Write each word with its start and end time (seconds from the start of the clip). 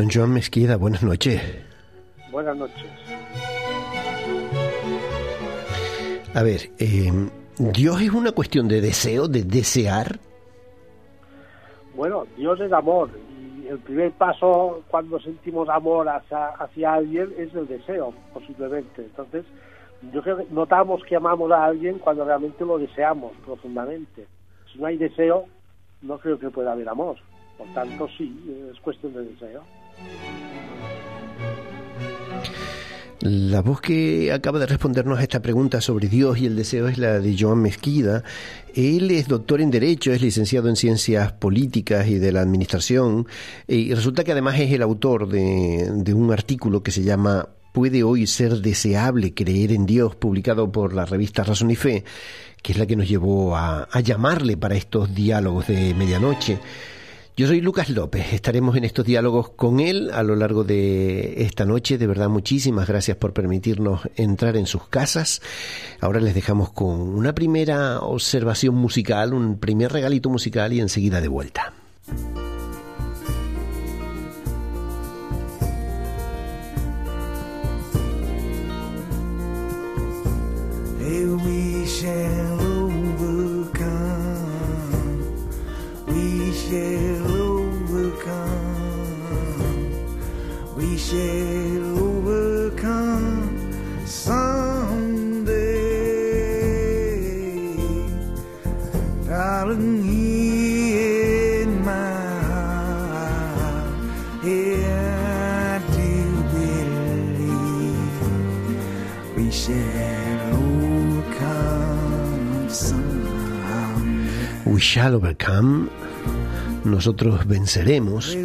Don 0.00 0.08
Joan 0.08 0.32
Mesquida, 0.32 0.76
buenas 0.76 1.02
noches. 1.02 1.42
Buenas 2.32 2.56
noches. 2.56 2.86
A 6.32 6.42
ver, 6.42 6.60
eh, 6.78 7.12
¿Dios 7.58 8.00
es 8.00 8.10
una 8.10 8.32
cuestión 8.32 8.66
de 8.66 8.80
deseo, 8.80 9.28
de 9.28 9.42
desear? 9.42 10.18
Bueno, 11.94 12.24
Dios 12.38 12.58
es 12.60 12.72
amor 12.72 13.10
y 13.38 13.66
el 13.66 13.78
primer 13.80 14.12
paso 14.12 14.82
cuando 14.88 15.20
sentimos 15.20 15.68
amor 15.68 16.08
hacia, 16.08 16.46
hacia 16.46 16.94
alguien 16.94 17.34
es 17.36 17.54
el 17.54 17.68
deseo, 17.68 18.14
posiblemente. 18.32 19.02
Entonces, 19.02 19.44
yo 20.14 20.22
creo 20.22 20.38
que 20.38 20.46
notamos 20.50 21.04
que 21.04 21.16
amamos 21.16 21.52
a 21.52 21.66
alguien 21.66 21.98
cuando 21.98 22.24
realmente 22.24 22.64
lo 22.64 22.78
deseamos 22.78 23.32
profundamente. 23.44 24.26
Si 24.72 24.78
no 24.78 24.86
hay 24.86 24.96
deseo, 24.96 25.44
no 26.00 26.18
creo 26.18 26.38
que 26.38 26.48
pueda 26.48 26.72
haber 26.72 26.88
amor. 26.88 27.18
Por 27.58 27.68
tanto, 27.74 28.08
sí, 28.16 28.34
es 28.72 28.80
cuestión 28.80 29.12
de 29.12 29.26
deseo. 29.26 29.62
La 33.22 33.60
voz 33.60 33.82
que 33.82 34.32
acaba 34.32 34.58
de 34.58 34.66
respondernos 34.66 35.18
a 35.18 35.22
esta 35.22 35.42
pregunta 35.42 35.82
sobre 35.82 36.08
Dios 36.08 36.38
y 36.38 36.46
el 36.46 36.56
deseo 36.56 36.88
es 36.88 36.96
la 36.96 37.20
de 37.20 37.36
Joan 37.38 37.60
Mesquida. 37.60 38.24
Él 38.74 39.10
es 39.10 39.28
doctor 39.28 39.60
en 39.60 39.70
Derecho, 39.70 40.10
es 40.10 40.22
licenciado 40.22 40.70
en 40.70 40.76
Ciencias 40.76 41.32
Políticas 41.32 42.08
y 42.08 42.18
de 42.18 42.32
la 42.32 42.40
Administración 42.40 43.26
y 43.68 43.92
resulta 43.92 44.24
que 44.24 44.32
además 44.32 44.58
es 44.58 44.72
el 44.72 44.80
autor 44.80 45.28
de, 45.28 46.14
un 46.14 46.32
artículo 46.32 46.82
que 46.82 46.92
se 46.92 47.02
llama 47.02 47.50
¿Puede 47.74 48.02
hoy 48.02 48.26
ser 48.26 48.62
deseable 48.62 49.34
creer 49.34 49.72
en 49.72 49.84
Dios? 49.84 50.16
publicado 50.16 50.72
por 50.72 50.94
la 50.94 51.04
revista 51.04 51.44
Razón 51.44 51.70
y 51.70 51.76
Fe, 51.76 52.04
que 52.62 52.72
es 52.72 52.78
la 52.78 52.86
que 52.86 52.96
nos 52.96 53.06
llevó 53.06 53.54
a 53.54 54.00
llamarle 54.02 54.56
para 54.56 54.76
estos 54.76 55.14
diálogos 55.14 55.66
de 55.66 55.92
medianoche. 55.92 56.58
Yo 57.36 57.46
soy 57.46 57.60
Lucas 57.60 57.88
López, 57.88 58.34
estaremos 58.34 58.76
en 58.76 58.84
estos 58.84 59.06
diálogos 59.06 59.50
con 59.50 59.80
él 59.80 60.10
a 60.12 60.22
lo 60.22 60.36
largo 60.36 60.62
de 60.64 61.42
esta 61.42 61.64
noche. 61.64 61.96
De 61.96 62.06
verdad, 62.06 62.28
muchísimas 62.28 62.86
gracias 62.86 63.16
por 63.16 63.32
permitirnos 63.32 64.02
entrar 64.16 64.56
en 64.56 64.66
sus 64.66 64.88
casas. 64.88 65.40
Ahora 66.00 66.20
les 66.20 66.34
dejamos 66.34 66.70
con 66.72 67.00
una 67.00 67.34
primera 67.34 68.00
observación 68.00 68.74
musical, 68.74 69.32
un 69.32 69.58
primer 69.58 69.92
regalito 69.92 70.28
musical 70.28 70.72
y 70.72 70.80
enseguida 70.80 71.20
de 71.20 71.28
vuelta. 71.28 71.72
Nosotros 117.00 117.46
venceremos. 117.46 118.36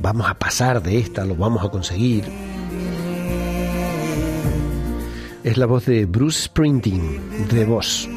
Vamos 0.00 0.26
a 0.26 0.32
pasar 0.32 0.82
de 0.82 0.98
esta, 0.98 1.26
lo 1.26 1.36
vamos 1.36 1.62
a 1.62 1.68
conseguir. 1.68 2.24
Es 5.44 5.58
la 5.58 5.66
voz 5.66 5.84
de 5.84 6.06
Bruce 6.06 6.44
Springsteen, 6.44 7.48
de 7.50 7.66
voz. 7.66 8.08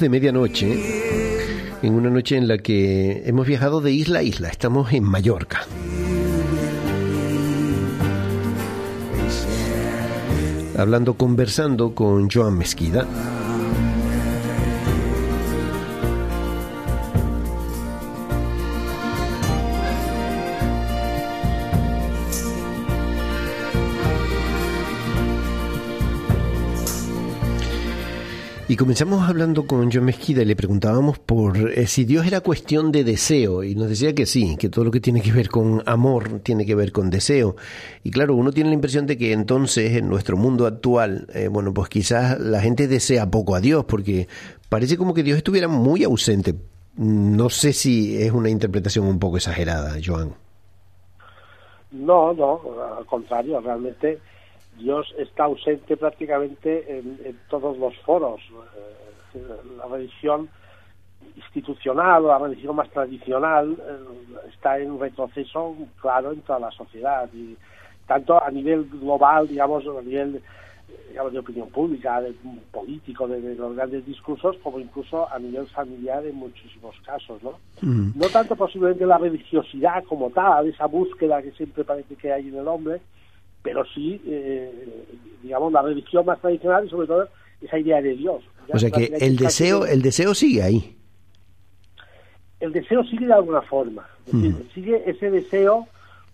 De 0.00 0.08
medianoche, 0.08 0.78
en 1.82 1.94
una 1.94 2.08
noche 2.08 2.36
en 2.36 2.46
la 2.46 2.58
que 2.58 3.24
hemos 3.26 3.48
viajado 3.48 3.80
de 3.80 3.90
isla 3.90 4.20
a 4.20 4.22
isla, 4.22 4.48
estamos 4.48 4.92
en 4.92 5.02
Mallorca. 5.02 5.66
Hablando, 10.76 11.14
conversando 11.14 11.96
con 11.96 12.30
Joan 12.30 12.56
Mesquida. 12.56 13.08
Comenzamos 28.78 29.28
hablando 29.28 29.66
con 29.66 29.90
John 29.90 30.04
Mesquida 30.04 30.42
y 30.42 30.44
le 30.44 30.54
preguntábamos 30.54 31.18
por 31.18 31.56
eh, 31.56 31.88
si 31.88 32.04
Dios 32.04 32.24
era 32.24 32.42
cuestión 32.42 32.92
de 32.92 33.02
deseo 33.02 33.64
y 33.64 33.74
nos 33.74 33.88
decía 33.88 34.14
que 34.14 34.24
sí, 34.24 34.56
que 34.56 34.68
todo 34.68 34.84
lo 34.84 34.92
que 34.92 35.00
tiene 35.00 35.20
que 35.20 35.32
ver 35.32 35.48
con 35.48 35.82
amor 35.84 36.38
tiene 36.44 36.64
que 36.64 36.76
ver 36.76 36.92
con 36.92 37.10
deseo. 37.10 37.56
Y 38.04 38.12
claro, 38.12 38.36
uno 38.36 38.52
tiene 38.52 38.70
la 38.70 38.74
impresión 38.74 39.04
de 39.06 39.18
que 39.18 39.32
entonces 39.32 39.96
en 39.96 40.08
nuestro 40.08 40.36
mundo 40.36 40.64
actual, 40.64 41.26
eh, 41.34 41.48
bueno, 41.48 41.74
pues 41.74 41.88
quizás 41.88 42.38
la 42.38 42.60
gente 42.60 42.86
desea 42.86 43.28
poco 43.28 43.56
a 43.56 43.60
Dios 43.60 43.84
porque 43.84 44.28
parece 44.68 44.96
como 44.96 45.12
que 45.12 45.24
Dios 45.24 45.38
estuviera 45.38 45.66
muy 45.66 46.04
ausente. 46.04 46.54
No 46.96 47.50
sé 47.50 47.72
si 47.72 48.22
es 48.22 48.30
una 48.30 48.48
interpretación 48.48 49.06
un 49.06 49.18
poco 49.18 49.38
exagerada, 49.38 49.96
Joan. 50.04 50.34
No, 51.90 52.32
no, 52.32 52.60
al 52.96 53.06
contrario, 53.06 53.60
realmente 53.60 54.20
Dios 54.78 55.14
está 55.18 55.44
ausente 55.44 55.96
prácticamente 55.96 56.98
en, 56.98 57.18
en 57.24 57.38
todos 57.48 57.76
los 57.78 57.96
foros. 57.98 58.40
Eh, 59.34 59.40
la 59.76 59.86
religión 59.86 60.48
institucional 61.36 62.24
o 62.24 62.28
la 62.28 62.38
religión 62.38 62.76
más 62.76 62.90
tradicional 62.90 63.76
eh, 63.78 64.48
está 64.52 64.78
en 64.78 64.98
retroceso 64.98 65.76
claro 66.00 66.32
en 66.32 66.40
toda 66.42 66.60
la 66.60 66.70
sociedad 66.70 67.28
y 67.32 67.56
tanto 68.06 68.42
a 68.42 68.50
nivel 68.50 68.88
global, 68.88 69.46
digamos, 69.46 69.84
a 69.86 70.02
nivel 70.02 70.42
digamos, 71.10 71.32
de 71.32 71.38
opinión 71.38 71.68
pública, 71.68 72.20
de 72.20 72.34
político, 72.70 73.28
de, 73.28 73.40
de, 73.40 73.54
los 73.54 73.74
grandes 73.76 74.04
discursos, 74.06 74.56
como 74.62 74.78
incluso 74.78 75.30
a 75.30 75.38
nivel 75.38 75.66
familiar 75.66 76.24
en 76.24 76.36
muchísimos 76.36 76.96
casos, 77.04 77.42
¿no? 77.42 77.58
Mm. 77.82 78.12
No 78.14 78.28
tanto 78.28 78.56
posiblemente 78.56 79.06
la 79.06 79.18
religiosidad 79.18 80.04
como 80.04 80.30
tal, 80.30 80.68
esa 80.68 80.86
búsqueda 80.86 81.42
que 81.42 81.52
siempre 81.52 81.84
parece 81.84 82.14
que 82.16 82.32
hay 82.32 82.48
en 82.48 82.56
el 82.56 82.68
hombre, 82.68 83.00
pero 83.62 83.84
sí, 83.94 84.20
eh, 84.26 85.04
digamos, 85.42 85.72
la 85.72 85.82
religión 85.82 86.24
más 86.26 86.40
tradicional 86.40 86.86
y 86.86 86.90
sobre 86.90 87.06
todo 87.06 87.28
esa 87.60 87.78
idea 87.78 88.00
de 88.00 88.14
Dios. 88.14 88.42
Ya 88.68 88.74
O 88.74 88.78
sea 88.78 88.90
que 88.90 89.04
el 89.20 89.36
deseo, 89.36 89.84
el 89.86 90.02
deseo 90.02 90.34
sigue 90.34 90.62
ahí. 90.62 90.96
el 92.60 92.72
deseo 92.72 93.04
sigue 93.04 93.26
de 93.26 93.32
alguna 93.34 93.62
forma. 93.62 94.06
Es 94.26 94.32
decir, 94.32 94.70
sigue 94.74 95.02
ese 95.10 95.30
deseo 95.30 95.86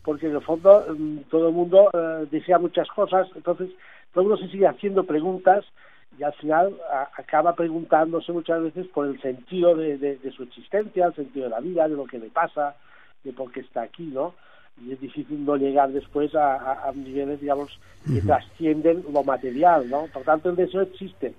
porque 0.03 0.27
en 0.27 0.35
el 0.37 0.41
fondo 0.43 0.85
mm, 0.99 1.19
todo 1.31 1.49
el 1.49 1.55
mundo 1.55 1.89
eh, 1.95 2.27
desea 2.31 2.59
muchas 2.59 2.89
cosas, 2.89 3.29
entonces 3.37 3.71
todo 4.13 4.23
el 4.23 4.29
mundo 4.29 4.45
se 4.45 4.51
sigue 4.51 4.67
haciendo 4.67 5.05
preguntas 5.05 5.65
y 6.19 6.23
al 6.23 6.33
final 6.35 6.75
a- 6.93 7.09
acaba 7.17 7.55
preguntándose 7.55 8.33
muchas 8.33 8.63
veces 8.63 8.87
por 8.89 9.07
el 9.07 9.21
sentido 9.23 9.75
de, 9.75 9.97
de- 9.99 10.17
de 10.17 10.33
su 10.33 10.43
existencia, 10.43 11.07
el 11.07 11.15
sentido 11.15 11.45
de 11.45 11.51
la 11.51 11.61
vida, 11.61 11.89
de 11.89 11.97
lo 11.97 12.05
que 12.05 12.19
le 12.19 12.29
pasa, 12.29 12.75
de 13.23 13.33
por 13.33 13.51
qué 13.53 13.61
está 13.61 13.83
aquí, 13.83 14.05
¿no? 14.05 14.35
Y 14.83 14.93
es 14.93 15.01
difícil 15.01 15.45
no 15.45 15.57
llegar 15.57 15.93
después 15.93 16.35
a, 16.35 16.55
a- 16.57 16.89
a 16.89 16.93
niveles, 16.93 17.41
digamos, 17.41 17.71
que 18.07 18.21
trascienden 18.21 19.05
lo 19.13 19.23
material, 19.25 19.89
¿no? 19.89 20.07
Por 20.13 20.23
tanto, 20.25 20.51
el 20.51 20.57
deseo 20.57 20.83
existe. 20.83 21.35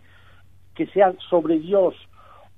Que 0.73 0.87
sea 0.87 1.13
sobre 1.29 1.59
Dios 1.59 1.95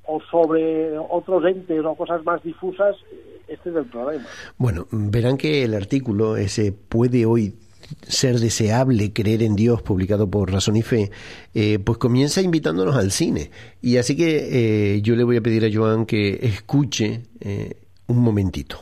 o 0.05 0.21
sobre 0.31 0.97
otros 0.97 1.43
entes 1.45 1.83
o 1.83 1.95
cosas 1.95 2.23
más 2.23 2.41
difusas, 2.43 2.95
eh, 3.11 3.41
este 3.47 3.69
es 3.71 3.75
el 3.75 3.85
problema. 3.85 4.25
Bueno, 4.57 4.87
verán 4.91 5.37
que 5.37 5.63
el 5.63 5.73
artículo 5.73 6.37
ese 6.37 6.71
puede 6.71 7.25
hoy 7.25 7.55
ser 8.07 8.37
deseable 8.39 9.13
creer 9.13 9.41
en 9.43 9.55
Dios 9.55 9.81
publicado 9.81 10.29
por 10.29 10.51
Razón 10.51 10.75
y 10.77 10.81
Fe, 10.81 11.09
eh, 11.53 11.79
pues 11.79 11.97
comienza 11.97 12.41
invitándonos 12.41 12.95
al 12.95 13.11
cine. 13.11 13.49
Y 13.81 13.97
así 13.97 14.15
que 14.15 14.95
eh, 14.95 15.01
yo 15.01 15.15
le 15.15 15.23
voy 15.23 15.37
a 15.37 15.41
pedir 15.41 15.63
a 15.65 15.69
Joan 15.73 16.05
que 16.05 16.39
escuche 16.41 17.21
eh, 17.39 17.75
un 18.07 18.19
momentito. 18.19 18.81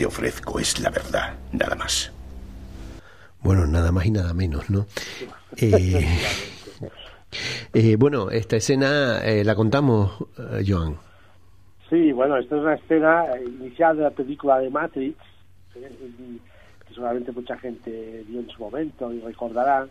Te 0.00 0.06
ofrezco 0.06 0.58
es 0.58 0.80
la 0.80 0.88
verdad, 0.88 1.34
nada 1.52 1.74
más. 1.76 2.10
Bueno, 3.42 3.66
nada 3.66 3.92
más 3.92 4.06
y 4.06 4.10
nada 4.10 4.32
menos, 4.32 4.70
¿no? 4.70 4.86
Eh, 5.58 6.08
eh, 7.74 7.96
bueno, 7.96 8.30
esta 8.30 8.56
escena 8.56 9.20
eh, 9.22 9.44
la 9.44 9.54
contamos, 9.54 10.12
eh, 10.38 10.64
Joan. 10.66 10.96
Sí, 11.90 12.12
bueno, 12.12 12.38
esta 12.38 12.56
es 12.56 12.62
una 12.62 12.74
escena 12.76 13.26
inicial 13.46 13.98
de 13.98 14.04
la 14.04 14.10
película 14.10 14.58
de 14.58 14.70
Matrix, 14.70 15.18
y- 15.76 16.38
que 16.88 16.94
seguramente 16.94 17.30
mucha 17.32 17.58
gente 17.58 18.24
vio 18.26 18.40
en 18.40 18.48
su 18.48 18.58
momento 18.62 19.12
y 19.12 19.20
recordará. 19.20 19.86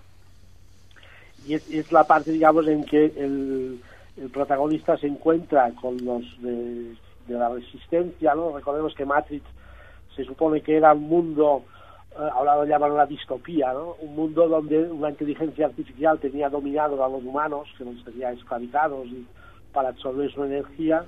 Y 1.46 1.54
es, 1.54 1.70
es 1.70 1.92
la 1.92 2.06
parte, 2.06 2.32
digamos, 2.32 2.68
en 2.68 2.84
que 2.84 3.06
el, 3.16 3.80
el 4.18 4.30
protagonista 4.32 4.98
se 4.98 5.06
encuentra 5.06 5.70
con 5.80 6.04
los 6.04 6.24
de, 6.42 6.96
de 7.28 7.36
la 7.36 7.50
resistencia, 7.50 8.34
¿no? 8.34 8.56
Recordemos 8.58 8.96
que 8.96 9.06
Matrix 9.06 9.46
se 10.16 10.24
supone 10.26 10.62
que 10.62 10.78
era 10.78 10.94
un 10.94 11.04
mundo, 11.04 11.64
eh, 12.12 12.30
ahora 12.34 12.56
lo 12.56 12.66
llaman 12.66 12.92
una 12.92 13.06
distopía, 13.06 13.74
¿no? 13.74 13.96
Un 14.02 14.16
mundo 14.16 14.48
donde 14.48 14.84
una 14.92 15.10
inteligencia 15.10 15.68
artificial 15.68 16.20
tenía 16.20 16.50
dominado 16.50 17.04
a 17.04 17.10
los 17.10 17.24
humanos, 17.24 17.68
que 17.78 17.86
los 17.86 18.04
tenía 18.04 18.32
esclavizados 18.32 19.08
para 19.72 19.90
absorber 19.90 20.32
su 20.32 20.44
energía 20.44 21.06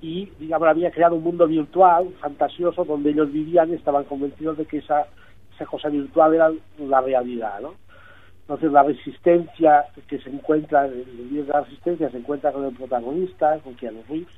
y 0.00 0.26
digamos 0.38 0.68
había 0.68 0.90
creado 0.90 1.16
un 1.16 1.22
mundo 1.22 1.46
virtual 1.46 2.08
fantasioso 2.20 2.84
donde 2.84 3.10
ellos 3.10 3.32
vivían 3.32 3.70
y 3.70 3.74
estaban 3.74 4.04
convencidos 4.04 4.58
de 4.58 4.66
que 4.66 4.78
esa 4.78 5.06
esa 5.54 5.64
cosa 5.64 5.88
virtual 5.88 6.34
era 6.34 6.52
la 6.78 7.00
realidad 7.00 7.60
¿no? 7.60 7.74
entonces 8.42 8.72
la 8.72 8.82
resistencia 8.82 9.86
que 10.06 10.18
se 10.18 10.28
encuentra 10.28 10.86
el 10.86 11.28
líder 11.30 11.46
de 11.46 11.52
la 11.52 11.62
resistencia 11.62 12.10
se 12.10 12.18
encuentra 12.18 12.52
con 12.52 12.64
el 12.64 12.74
protagonista 12.74 13.58
con 13.60 13.74
Keanu 13.74 14.02
Reeves 14.08 14.28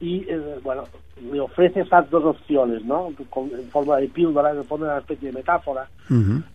y 0.00 0.26
eh, 0.28 0.58
bueno 0.62 0.84
le 1.30 1.40
ofrece 1.40 1.80
esas 1.80 2.08
dos 2.10 2.24
opciones 2.24 2.84
no 2.84 3.10
Con- 3.30 3.50
en 3.52 3.68
forma 3.70 3.96
de 3.96 4.08
píldora 4.08 4.50
en 4.50 4.58
el 4.58 4.64
fondo 4.64 4.84
una 4.86 4.98
especie 4.98 5.28
de 5.28 5.34
metáfora. 5.38 5.88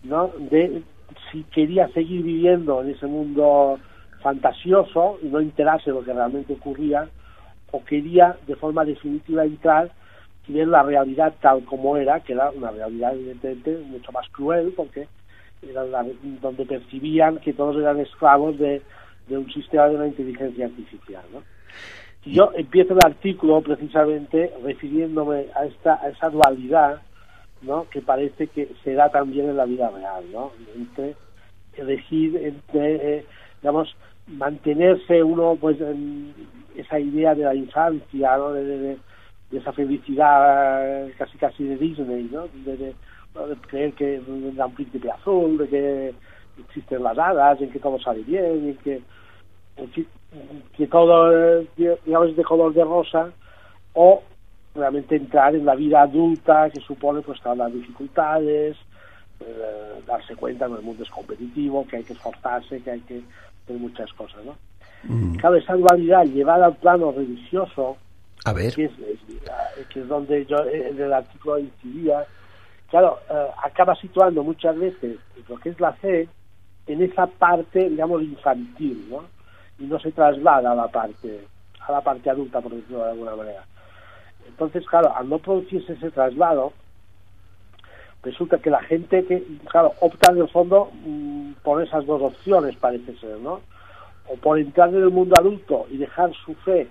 ¿no? 0.04 0.30
de 0.38 0.82
si 1.30 1.42
quería 1.44 1.88
seguir 1.88 2.22
viviendo 2.22 2.82
en 2.82 2.90
ese 2.90 3.06
mundo 3.06 3.78
fantasioso 4.20 5.18
y 5.22 5.26
no 5.26 5.40
enterarse 5.40 5.90
de 5.90 5.96
lo 5.98 6.04
que 6.04 6.12
realmente 6.12 6.52
ocurría 6.52 7.08
o 7.72 7.84
quería 7.84 8.36
de 8.46 8.54
forma 8.56 8.84
definitiva 8.84 9.44
entrar 9.44 9.90
y 10.46 10.52
ver 10.52 10.68
la 10.68 10.82
realidad 10.82 11.34
tal 11.40 11.64
como 11.64 11.96
era, 11.96 12.20
que 12.20 12.32
era 12.34 12.50
una 12.50 12.70
realidad 12.70 13.14
evidentemente 13.14 13.78
mucho 13.86 14.12
más 14.12 14.28
cruel 14.30 14.72
porque 14.76 15.08
era 15.68 15.84
la- 15.84 16.06
donde 16.40 16.64
percibían 16.64 17.38
que 17.38 17.52
todos 17.52 17.76
eran 17.76 17.98
esclavos 18.00 18.58
de, 18.58 18.82
de 19.26 19.38
un 19.38 19.50
sistema 19.52 19.88
de 19.88 19.96
una 19.96 20.06
inteligencia 20.06 20.66
artificial. 20.66 21.22
¿no? 21.32 21.42
Yo 22.24 22.52
empiezo 22.54 22.94
el 22.94 23.00
artículo 23.04 23.60
precisamente 23.62 24.52
refiriéndome 24.62 25.46
a 25.56 25.64
esta 25.64 25.94
a 25.94 26.08
esa 26.08 26.28
dualidad 26.28 27.02
¿no? 27.62 27.88
que 27.90 28.00
parece 28.00 28.46
que 28.48 28.68
se 28.84 28.94
da 28.94 29.10
también 29.10 29.48
en 29.48 29.56
la 29.56 29.64
vida 29.64 29.90
real, 29.90 30.24
¿no? 30.32 30.52
entre 30.76 31.16
elegir 31.74 32.36
entre 32.36 33.18
eh, 33.18 33.24
digamos 33.60 33.96
mantenerse 34.26 35.22
uno 35.22 35.56
pues 35.60 35.80
en 35.80 36.34
esa 36.76 37.00
idea 37.00 37.34
de 37.34 37.44
la 37.44 37.54
infancia 37.54 38.36
¿no? 38.36 38.52
de, 38.52 38.98
esa 39.50 39.72
felicidad 39.72 41.08
casi 41.18 41.38
casi 41.38 41.64
de 41.64 41.76
Disney 41.76 42.28
¿no? 42.30 42.46
de, 42.64 42.94
creer 43.66 43.94
que 43.94 44.20
vendrá 44.26 44.66
un 44.66 44.74
príncipe 44.74 45.10
azul 45.10 45.58
de 45.58 45.68
que 45.68 46.14
existen 46.68 47.02
las 47.02 47.18
hadas 47.18 47.60
en 47.60 47.70
que 47.70 47.78
todo 47.78 47.98
sale 47.98 48.22
bien 48.22 48.68
en 48.68 48.76
que 48.76 49.02
que 50.76 50.86
todo 50.86 51.30
eh, 51.60 51.68
digamos 52.04 52.34
de 52.36 52.42
color 52.44 52.72
de 52.72 52.84
rosa 52.84 53.30
o 53.94 54.22
realmente 54.74 55.16
entrar 55.16 55.54
en 55.54 55.66
la 55.66 55.74
vida 55.74 56.02
adulta 56.02 56.70
que 56.70 56.80
supone 56.80 57.20
pues 57.20 57.40
todas 57.42 57.58
las 57.58 57.72
dificultades 57.72 58.76
eh, 59.40 60.00
darse 60.06 60.34
cuenta 60.36 60.66
que 60.68 60.74
el 60.74 60.82
mundo 60.82 61.02
es 61.02 61.10
competitivo 61.10 61.86
que 61.86 61.96
hay 61.98 62.04
que 62.04 62.14
esforzarse 62.14 62.80
que 62.82 62.90
hay 62.90 63.00
que 63.00 63.20
hacer 63.64 63.76
muchas 63.76 64.10
cosas 64.14 64.42
¿no? 64.44 64.56
claro 65.38 65.56
esa 65.56 65.74
dualidad 65.74 66.24
llevada 66.24 66.66
al 66.66 66.76
plano 66.76 67.12
religioso 67.12 67.96
A 68.44 68.52
ver. 68.52 68.72
que 68.74 68.84
es, 68.86 68.92
es- 69.00 69.88
que 69.88 70.00
es 70.00 70.08
donde 70.08 70.46
yo 70.46 70.56
en 70.64 71.00
el 71.00 71.12
artículo 71.12 71.58
incidía, 71.58 72.24
claro, 72.88 73.18
eh, 73.28 73.46
acaba 73.64 73.94
situando 73.96 74.42
muchas 74.44 74.78
veces 74.78 75.16
lo 75.48 75.56
que 75.58 75.70
es 75.70 75.80
la 75.80 75.92
fe 75.94 76.28
en 76.86 77.02
esa 77.02 77.26
parte, 77.26 77.88
digamos, 77.90 78.22
infantil, 78.22 79.06
¿no? 79.10 79.24
Y 79.82 79.86
no 79.86 79.98
se 79.98 80.12
traslada 80.12 80.72
a 80.72 80.74
la 80.74 80.88
parte, 80.88 81.44
a 81.80 81.92
la 81.92 82.00
parte 82.00 82.30
adulta, 82.30 82.60
por 82.60 82.72
decirlo 82.72 83.04
de 83.04 83.10
alguna 83.10 83.36
manera. 83.36 83.64
Entonces, 84.48 84.86
claro, 84.86 85.14
al 85.14 85.28
no 85.28 85.38
producirse 85.38 85.94
ese 85.94 86.10
traslado, 86.10 86.72
resulta 88.22 88.58
que 88.58 88.70
la 88.70 88.82
gente 88.82 89.24
que, 89.24 89.44
claro, 89.68 89.92
opta 90.00 90.32
en 90.32 90.38
el 90.38 90.48
fondo 90.48 90.90
mm, 91.04 91.52
por 91.62 91.82
esas 91.82 92.06
dos 92.06 92.22
opciones, 92.22 92.76
parece 92.76 93.16
ser, 93.18 93.38
¿no? 93.38 93.60
O 94.28 94.36
por 94.36 94.58
entrar 94.58 94.88
en 94.90 95.02
el 95.02 95.10
mundo 95.10 95.36
adulto 95.36 95.86
y 95.90 95.96
dejar 95.96 96.32
su 96.32 96.54
fe 96.54 96.86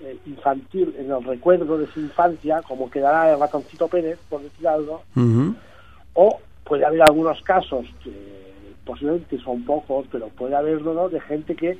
eh, 0.00 0.16
infantil 0.26 0.94
en 0.98 1.10
el 1.10 1.22
recuerdo 1.24 1.76
de 1.76 1.86
su 1.88 2.00
infancia, 2.00 2.62
como 2.62 2.88
quedará 2.90 3.32
el 3.32 3.40
ratoncito 3.40 3.88
Pérez, 3.88 4.18
por 4.28 4.40
decir 4.40 4.66
algo, 4.68 5.02
o 6.14 6.40
puede 6.64 6.86
haber 6.86 7.02
algunos 7.02 7.42
casos 7.42 7.84
que 8.02 8.12
posiblemente 8.84 9.38
son 9.40 9.64
pocos, 9.64 10.06
pero 10.10 10.28
puede 10.28 10.56
haberlo 10.56 10.94
¿no? 10.94 11.08
de 11.08 11.20
gente 11.20 11.54
que 11.54 11.78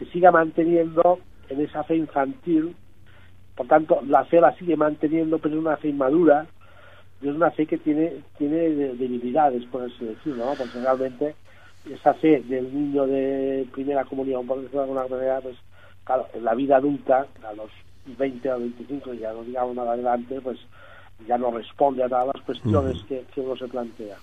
se 0.00 0.06
siga 0.06 0.32
manteniendo 0.32 1.20
en 1.48 1.60
esa 1.60 1.84
fe 1.84 1.94
infantil, 1.96 2.74
por 3.54 3.66
tanto 3.68 4.00
la 4.06 4.24
fe 4.24 4.40
la 4.40 4.52
sigue 4.56 4.76
manteniendo, 4.76 5.38
pero 5.38 5.54
es 5.54 5.60
una 5.60 5.76
fe 5.76 5.88
inmadura, 5.90 6.46
y 7.22 7.28
es 7.28 7.34
una 7.34 7.50
fe 7.50 7.66
que 7.66 7.76
tiene 7.78 8.14
tiene 8.38 8.56
de- 8.70 8.94
debilidades, 8.96 9.64
por 9.66 9.82
así 9.82 10.04
decirlo, 10.04 10.46
¿no? 10.46 10.54
porque 10.54 10.80
realmente 10.80 11.34
esa 11.88 12.14
fe 12.14 12.40
del 12.48 12.74
niño 12.74 13.06
de 13.06 13.66
primera 13.72 14.04
comunión, 14.04 14.46
por 14.46 14.58
decirlo 14.62 14.80
de 14.80 14.90
alguna 14.90 15.06
manera, 15.08 15.40
pues 15.42 15.56
claro, 16.04 16.26
en 16.34 16.44
la 16.44 16.54
vida 16.54 16.76
adulta, 16.76 17.26
a 17.46 17.52
los 17.52 17.70
20 18.18 18.52
o 18.52 18.58
25, 18.58 19.14
ya 19.14 19.32
no 19.34 19.44
digamos 19.44 19.76
nada 19.76 19.92
adelante, 19.92 20.40
pues 20.40 20.58
ya 21.28 21.36
no 21.36 21.50
responde 21.50 22.02
a 22.02 22.08
todas 22.08 22.28
las 22.34 22.42
cuestiones 22.44 22.96
que, 23.06 23.24
que 23.34 23.40
uno 23.42 23.54
se 23.56 23.68
plantea. 23.68 24.16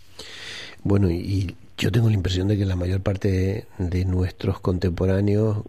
Bueno, 0.83 1.09
y, 1.11 1.55
yo 1.77 1.91
tengo 1.91 2.09
la 2.09 2.15
impresión 2.15 2.47
de 2.47 2.57
que 2.57 2.65
la 2.65 2.75
mayor 2.75 3.01
parte 3.01 3.67
de, 3.77 4.05
nuestros 4.05 4.59
contemporáneos 4.59 5.63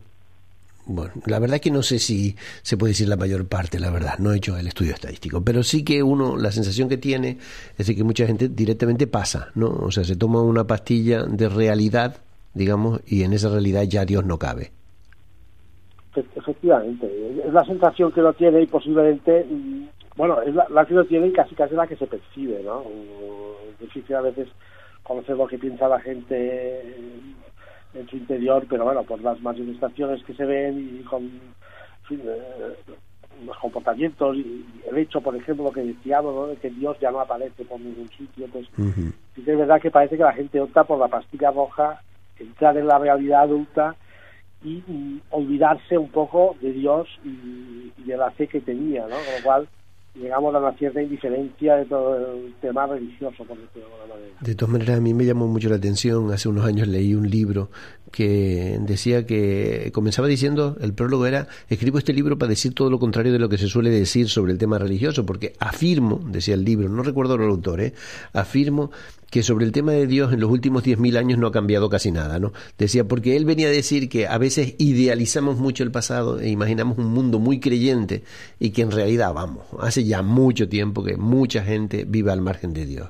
bueno, 0.90 1.12
la 1.26 1.38
verdad 1.38 1.60
que 1.60 1.70
no 1.70 1.82
sé 1.82 1.98
si 1.98 2.34
se 2.62 2.78
puede 2.78 2.92
decir 2.92 3.08
la 3.08 3.16
mayor 3.16 3.46
parte, 3.46 3.78
la 3.78 3.90
verdad, 3.90 4.18
no 4.18 4.32
he 4.32 4.38
hecho 4.38 4.56
el 4.56 4.66
estudio 4.66 4.94
estadístico, 4.94 5.42
pero 5.44 5.62
sí 5.62 5.84
que 5.84 6.02
uno, 6.02 6.38
la 6.38 6.50
sensación 6.50 6.88
que 6.88 6.96
tiene 6.96 7.36
es 7.76 7.86
de 7.86 7.94
que 7.94 8.02
mucha 8.04 8.26
gente 8.26 8.48
directamente 8.48 9.06
pasa, 9.06 9.48
¿no? 9.54 9.68
O 9.68 9.90
sea, 9.90 10.02
se 10.02 10.16
toma 10.16 10.40
una 10.40 10.64
pastilla 10.64 11.24
de 11.24 11.50
realidad, 11.50 12.16
digamos, 12.54 13.02
y 13.06 13.22
en 13.22 13.34
esa 13.34 13.50
realidad 13.50 13.82
ya 13.82 14.06
Dios 14.06 14.24
no 14.24 14.38
cabe. 14.38 14.70
Efectivamente, 16.16 17.06
es 17.46 17.52
la 17.52 17.66
sensación 17.66 18.10
que 18.10 18.22
lo 18.22 18.32
tiene 18.32 18.62
y 18.62 18.66
posiblemente, 18.66 19.44
mm, 19.44 19.88
bueno, 20.16 20.40
es 20.40 20.54
la, 20.54 20.86
que 20.86 20.94
lo 20.94 21.04
tiene 21.04 21.26
y 21.26 21.32
casi 21.32 21.54
casi 21.54 21.74
la 21.74 21.86
que 21.86 21.96
se 21.96 22.06
percibe, 22.06 22.62
¿no? 22.64 22.82
Es 23.70 23.78
difícil 23.78 24.16
a 24.16 24.22
veces 24.22 24.48
conocer 25.08 25.36
lo 25.36 25.48
que 25.48 25.58
piensa 25.58 25.88
la 25.88 25.98
gente 26.00 26.80
en 27.94 28.08
su 28.08 28.16
interior, 28.16 28.66
pero 28.68 28.84
bueno, 28.84 29.02
por 29.02 29.20
las 29.22 29.40
manifestaciones 29.40 30.22
que 30.22 30.34
se 30.34 30.44
ven 30.44 31.00
y 31.00 31.02
con 31.04 31.24
eh, 32.10 32.76
los 33.44 33.56
comportamientos 33.58 34.36
y 34.36 34.66
el 34.88 34.98
hecho, 34.98 35.20
por 35.22 35.34
ejemplo, 35.34 35.64
lo 35.64 35.72
que 35.72 35.82
decíamos, 35.82 36.34
¿no? 36.34 36.46
de 36.48 36.56
que 36.56 36.70
Dios 36.70 36.98
ya 37.00 37.10
no 37.10 37.20
aparece 37.20 37.64
por 37.64 37.80
ningún 37.80 38.08
sitio, 38.10 38.46
pues 38.52 38.66
sí 39.34 39.42
que 39.42 39.52
es 39.52 39.58
verdad 39.58 39.80
que 39.80 39.90
parece 39.90 40.16
que 40.16 40.22
la 40.22 40.32
gente 40.32 40.60
opta 40.60 40.84
por 40.84 40.98
la 40.98 41.08
pastilla 41.08 41.50
roja, 41.50 42.02
entrar 42.38 42.76
en 42.76 42.86
la 42.86 42.98
realidad 42.98 43.42
adulta 43.42 43.96
y, 44.62 45.22
olvidarse 45.30 45.96
un 45.96 46.10
poco 46.10 46.56
de 46.60 46.72
Dios 46.72 47.08
y, 47.24 47.92
y, 47.96 48.02
de 48.04 48.16
la 48.16 48.30
fe 48.32 48.48
que 48.48 48.60
tenía, 48.60 49.02
¿no? 49.02 49.16
Con 49.16 49.34
lo 49.36 49.42
cual 49.44 49.68
llegamos 50.20 50.54
a 50.54 50.58
una 50.58 50.72
cierta 50.72 51.02
indiferencia 51.02 51.76
de 51.76 51.84
todo 51.86 52.16
el 52.16 52.54
tema 52.60 52.86
religioso, 52.86 53.44
por 53.44 53.56
decirlo 53.56 53.88
de 53.88 53.94
alguna 53.94 54.14
manera. 54.14 54.36
De 54.40 54.54
todas 54.54 54.72
maneras, 54.72 54.98
a 54.98 55.00
mí 55.00 55.14
me 55.14 55.24
llamó 55.24 55.46
mucho 55.46 55.68
la 55.68 55.76
atención, 55.76 56.32
hace 56.32 56.48
unos 56.48 56.64
años 56.64 56.88
leí 56.88 57.14
un 57.14 57.28
libro 57.28 57.70
que 58.10 58.78
decía 58.80 59.26
que 59.26 59.90
comenzaba 59.92 60.28
diciendo, 60.28 60.76
el 60.80 60.94
prólogo 60.94 61.26
era, 61.26 61.46
escribo 61.68 61.98
este 61.98 62.12
libro 62.12 62.38
para 62.38 62.50
decir 62.50 62.74
todo 62.74 62.90
lo 62.90 62.98
contrario 62.98 63.32
de 63.32 63.38
lo 63.38 63.48
que 63.48 63.58
se 63.58 63.68
suele 63.68 63.90
decir 63.90 64.28
sobre 64.28 64.52
el 64.52 64.58
tema 64.58 64.78
religioso, 64.78 65.26
porque 65.26 65.52
afirmo, 65.58 66.20
decía 66.24 66.54
el 66.54 66.64
libro, 66.64 66.88
no 66.88 67.02
recuerdo 67.02 67.34
el 67.34 67.42
autor, 67.42 67.80
¿eh? 67.80 67.92
afirmo 68.32 68.90
que 69.30 69.42
sobre 69.42 69.66
el 69.66 69.72
tema 69.72 69.92
de 69.92 70.06
Dios 70.06 70.32
en 70.32 70.40
los 70.40 70.50
últimos 70.50 70.84
10.000 70.84 71.18
años 71.18 71.38
no 71.38 71.48
ha 71.48 71.52
cambiado 71.52 71.88
casi 71.88 72.10
nada, 72.10 72.38
¿no? 72.38 72.52
Decía, 72.78 73.06
porque 73.06 73.36
él 73.36 73.44
venía 73.44 73.68
a 73.68 73.70
decir 73.70 74.08
que 74.08 74.26
a 74.26 74.38
veces 74.38 74.74
idealizamos 74.78 75.58
mucho 75.58 75.82
el 75.82 75.90
pasado 75.90 76.40
e 76.40 76.48
imaginamos 76.48 76.98
un 76.98 77.08
mundo 77.08 77.38
muy 77.38 77.60
creyente 77.60 78.22
y 78.58 78.70
que 78.70 78.82
en 78.82 78.90
realidad, 78.90 79.34
vamos, 79.34 79.64
hace 79.80 80.04
ya 80.04 80.22
mucho 80.22 80.68
tiempo 80.68 81.04
que 81.04 81.16
mucha 81.16 81.62
gente 81.62 82.04
vive 82.06 82.32
al 82.32 82.40
margen 82.40 82.72
de 82.72 82.86
Dios. 82.86 83.08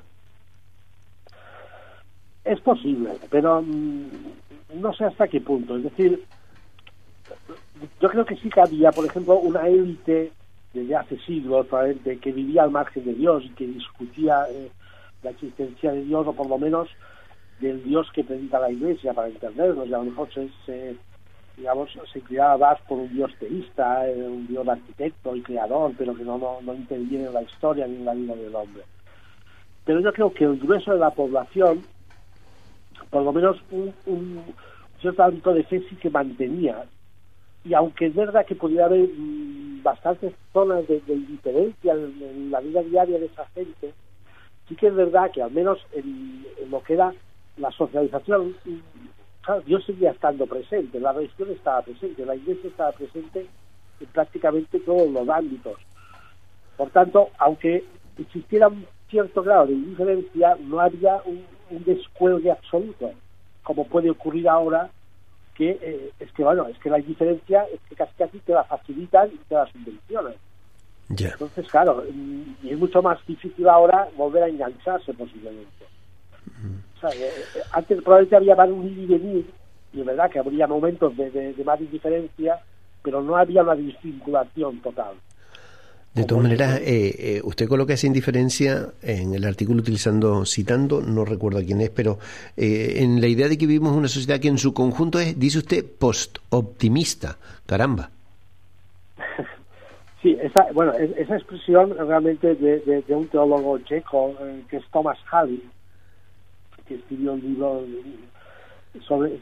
Es 2.45 2.61
posible, 2.61 3.11
pero 3.31 3.63
mm, 3.63 4.07
no 4.81 4.93
sé 4.95 5.05
hasta 5.05 5.29
qué 5.29 5.41
punto. 5.41 5.77
Es 5.77 5.85
decir, 5.85 6.25
yo 8.01 8.09
creo 8.09 8.25
que 8.25 8.37
sí 8.37 8.49
que 8.51 8.61
había, 8.61 8.91
por 8.91 9.05
ejemplo, 9.05 9.39
una 9.39 9.69
élite 9.69 10.33
desde 10.73 10.97
hace 10.97 11.19
siglos 11.19 11.67
que 12.21 12.33
vivía 12.33 12.63
al 12.63 12.71
margen 12.71 13.05
de 13.05 13.15
Dios 13.15 13.45
y 13.45 13.51
que 13.51 13.67
discutía 13.67 14.45
eh, 14.51 14.71
la 15.23 15.31
existencia 15.31 15.93
de 15.93 16.05
Dios, 16.05 16.27
o 16.27 16.33
por 16.33 16.49
lo 16.49 16.59
menos 16.59 16.89
del 17.61 17.83
Dios 17.83 18.09
que 18.13 18.25
predica 18.25 18.59
la 18.59 18.71
Iglesia 18.71 19.13
para 19.13 19.29
entendernos, 19.29 19.89
y 19.89 19.95
a 19.95 19.99
lo 19.99 20.05
mejor 20.05 20.29
se, 20.33 20.97
digamos, 21.57 21.91
se 22.13 22.19
inclinaba 22.19 22.57
más 22.57 22.81
por 22.83 22.99
un 22.99 23.13
Dios 23.13 23.33
teísta, 23.39 24.09
eh, 24.09 24.29
un 24.29 24.47
Dios 24.47 24.67
arquitecto 24.69 25.35
y 25.35 25.43
creador, 25.43 25.93
pero 25.99 26.15
que 26.15 26.25
no, 26.25 26.39
no, 26.39 26.61
no 26.63 26.75
interviene 26.75 27.27
en 27.27 27.35
la 27.35 27.43
historia 27.43 27.87
ni 27.87 27.97
en 27.97 28.05
la 28.05 28.15
vida 28.15 28.35
del 28.35 28.55
hombre. 28.55 28.83
Pero 29.85 30.01
yo 30.01 30.13
creo 30.13 30.33
que 30.33 30.45
el 30.45 30.59
grueso 30.59 30.93
de 30.93 30.99
la 30.99 31.11
población 31.11 31.83
por 33.11 33.23
lo 33.23 33.33
menos 33.33 33.57
un, 33.71 33.93
un 34.07 34.43
cierto 35.01 35.23
ámbito 35.23 35.55
de 35.55 35.65
fe 35.65 35.83
sí 35.89 35.97
que 35.97 36.11
mantenía. 36.11 36.85
Y 37.65 37.75
aunque 37.75 38.07
es 38.07 38.15
verdad 38.15 38.47
que 38.47 38.55
podía 38.55 38.87
haber 38.87 39.09
mm, 39.09 39.83
bastantes 39.83 40.33
zonas 40.53 40.87
de, 40.87 41.03
indiferencia 41.09 41.93
en, 41.93 42.51
la 42.51 42.61
vida 42.61 42.83
diaria 42.83 43.19
de 43.19 43.27
esa 43.27 43.47
gente, 43.49 43.93
sí 44.69 44.77
que 44.77 44.89
es 44.89 44.95
verdad 44.95 45.31
que 45.31 45.43
al 45.43 45.51
menos 45.51 45.79
en, 45.93 46.47
lo 46.71 46.83
que 46.83 46.95
era 46.95 47.13
la 47.57 47.71
socialización, 47.73 48.55
claro, 49.43 49.63
Dios 49.63 49.85
seguía 49.85 50.11
estando 50.11 50.47
presente, 50.47 51.01
la 51.01 51.13
religión 51.13 51.51
estaba 51.51 51.83
presente, 51.83 52.25
la 52.25 52.37
iglesia 52.37 52.69
estaba 52.69 52.93
presente 52.93 53.47
en 54.01 54.07
prácticamente 54.09 54.79
todos 54.81 55.11
los 55.11 55.29
ámbitos. 55.29 55.79
Por 56.77 56.91
tanto, 56.91 57.31
aunque 57.39 57.85
existiera 58.19 58.69
un 58.69 58.87
cierto 59.11 59.43
grado 59.43 59.67
de 59.67 59.73
indiferencia, 59.73 60.57
no 60.61 60.81
había 60.81 61.21
un, 61.25 61.45
un 61.71 61.85
descuelgue 61.85 62.51
absoluto, 62.51 63.11
como 63.63 63.87
puede 63.87 64.11
ocurrir 64.11 64.49
ahora, 64.49 64.91
que 65.55 65.77
eh, 65.83 66.13
es 66.21 66.31
que, 66.33 66.45
bueno, 66.45 66.69
es 66.69 66.79
que 66.79 66.89
la 66.89 66.99
diferencia 66.99 67.65
es 67.65 67.81
que 67.89 67.97
casi 67.97 68.15
casi 68.17 68.39
te 68.39 68.53
la 68.53 68.63
facilitan 68.63 69.29
y 69.29 69.39
te 69.49 69.55
la 69.57 69.67
subvencionan. 69.67 70.35
Entonces, 71.11 71.67
claro, 71.69 72.05
mm, 72.12 72.67
y 72.67 72.71
es 72.71 72.79
mucho 72.79 73.03
más 73.03 73.19
difícil 73.27 73.69
ahora 73.69 74.09
volver 74.17 74.43
a 74.43 74.49
engancharse 74.49 75.15
posiblemente. 75.15 75.87
o 76.97 77.00
sea, 77.00 77.11
eh, 77.11 77.31
eh, 77.57 77.61
antes 77.73 78.03
probablemente 78.03 78.37
había 78.37 78.57
más 78.57 78.69
un 78.69 78.87
ir 78.87 78.99
y 78.99 79.07
venir, 79.07 79.50
y 79.93 80.00
es 80.00 80.07
verdad 80.07 80.31
que 80.31 80.38
habría 80.38 80.67
momentos 80.67 81.17
de, 81.17 81.31
de 81.31 81.65
más 81.65 81.81
indiferencia, 81.81 82.61
pero 83.03 83.23
no 83.23 83.37
había 83.37 83.62
una 83.62 83.75
desvinculación 83.75 84.81
total. 84.83 85.15
De 86.19 86.25
todas 86.25 86.43
maneras, 86.43 86.81
eh, 86.81 87.37
eh, 87.37 87.41
usted 87.45 87.69
coloca 87.69 87.95
esa 87.95 88.09
indiferencia 88.09 88.88
en 89.03 89.35
el 89.35 89.45
artículo 89.45 89.81
utilizando, 89.81 90.45
citando, 90.45 91.00
no 91.00 91.25
recuerdo 91.25 91.61
a 91.61 91.62
quién 91.62 91.81
es, 91.81 91.91
pero 91.91 92.19
eh, 92.57 92.95
en 92.97 93.21
la 93.21 93.29
idea 93.29 93.49
de 93.49 93.57
que 93.57 93.69
vivimos 93.69 93.95
una 93.95 94.09
sociedad 94.09 94.41
que 94.41 94.49
en 94.49 94.59
su 94.59 94.75
conjunto 94.75 95.21
es, 95.21 95.38
dice 95.38 95.59
usted, 95.59 95.85
post-optimista. 95.85 97.38
Caramba. 97.67 98.11
Sí, 100.23 100.37
esa, 100.41 100.73
bueno, 100.73 100.93
esa 100.95 101.37
expresión 101.37 101.97
realmente 101.97 102.55
de, 102.57 102.81
de, 102.81 103.15
un 103.15 103.29
teólogo 103.29 103.79
checo, 103.79 104.35
que 104.69 104.79
es 104.79 104.85
Thomas 104.91 105.19
Halley, 105.31 105.63
que 106.87 106.97
escribió 106.97 107.35
un 107.35 107.41
libro 107.41 107.85
sobre, 109.07 109.39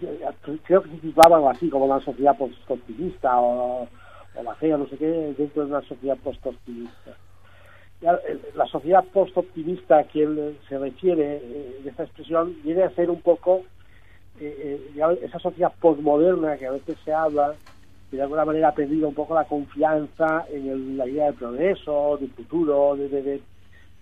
creo 0.64 0.82
que 0.82 0.90
se 0.90 0.96
titulaba 0.98 1.36
algo 1.36 1.50
así, 1.50 1.70
como 1.70 1.86
una 1.86 2.00
sociedad 2.00 2.36
post-optimista 2.36 3.40
o 3.40 3.88
o 4.36 4.42
la 4.42 4.54
fe 4.54 4.68
no 4.68 4.86
sé 4.88 4.96
qué 4.96 5.06
dentro 5.36 5.64
de 5.64 5.70
una 5.70 5.82
sociedad 5.82 6.16
post-optimista. 6.22 7.16
La 8.54 8.66
sociedad 8.66 9.04
post-optimista 9.12 9.98
a 9.98 10.04
quien 10.04 10.58
se 10.68 10.78
refiere 10.78 11.36
eh, 11.42 11.80
de 11.82 11.90
esta 11.90 12.04
expresión 12.04 12.54
viene 12.62 12.82
a 12.82 12.90
ser 12.90 13.08
un 13.08 13.22
poco 13.22 13.62
eh, 14.38 14.92
eh, 14.94 15.20
esa 15.22 15.38
sociedad 15.38 15.72
postmoderna 15.80 16.58
que 16.58 16.66
a 16.66 16.72
veces 16.72 16.98
se 17.04 17.12
habla 17.12 17.54
que 18.10 18.16
de 18.16 18.22
alguna 18.22 18.44
manera 18.44 18.68
ha 18.68 18.74
perdido 18.74 19.08
un 19.08 19.14
poco 19.14 19.34
la 19.34 19.44
confianza 19.44 20.46
en 20.50 20.96
la 20.96 21.06
idea 21.06 21.26
del 21.26 21.34
progreso, 21.34 22.16
del 22.20 22.30
futuro, 22.30 22.96
de, 22.96 23.40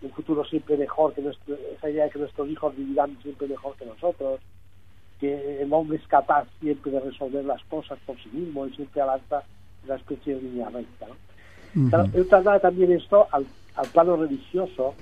un 0.03 0.11
futuro 0.11 0.45
siempre 0.45 0.77
mejor 0.77 1.15
que 1.15 1.23
nuestro, 1.23 1.57
esa 1.77 1.89
idea 1.89 2.05
de 2.05 2.11
que 2.11 2.19
nuestros 2.19 2.49
hijos 2.49 2.77
vivirán 2.77 3.17
siempre 3.23 3.49
mejor 3.49 3.75
que 3.77 3.87
nosotros, 3.87 4.41
que 5.19 5.63
el 5.63 5.73
hombre 5.73 5.97
es 5.97 6.07
capaz 6.07 6.47
siempre 6.61 6.93
de 6.93 7.01
resolver 7.01 7.45
las 7.45 7.63
cosas 7.65 7.99
por 8.05 8.17
sí 8.23 8.29
mismo 8.33 8.67
y 8.67 8.75
siempre 8.75 9.01
avanza 9.01 9.43
una 9.85 9.97
especie 9.97 10.35
de 10.35 10.43
línea 10.43 10.69
recta. 10.69 11.07
¿no? 11.75 12.05
él 12.13 12.29
traslada 12.29 12.61
también 12.61 12.93
esto 12.93 13.27
al, 13.33 13.47
plano 13.93 14.17
religioso, 14.17 14.95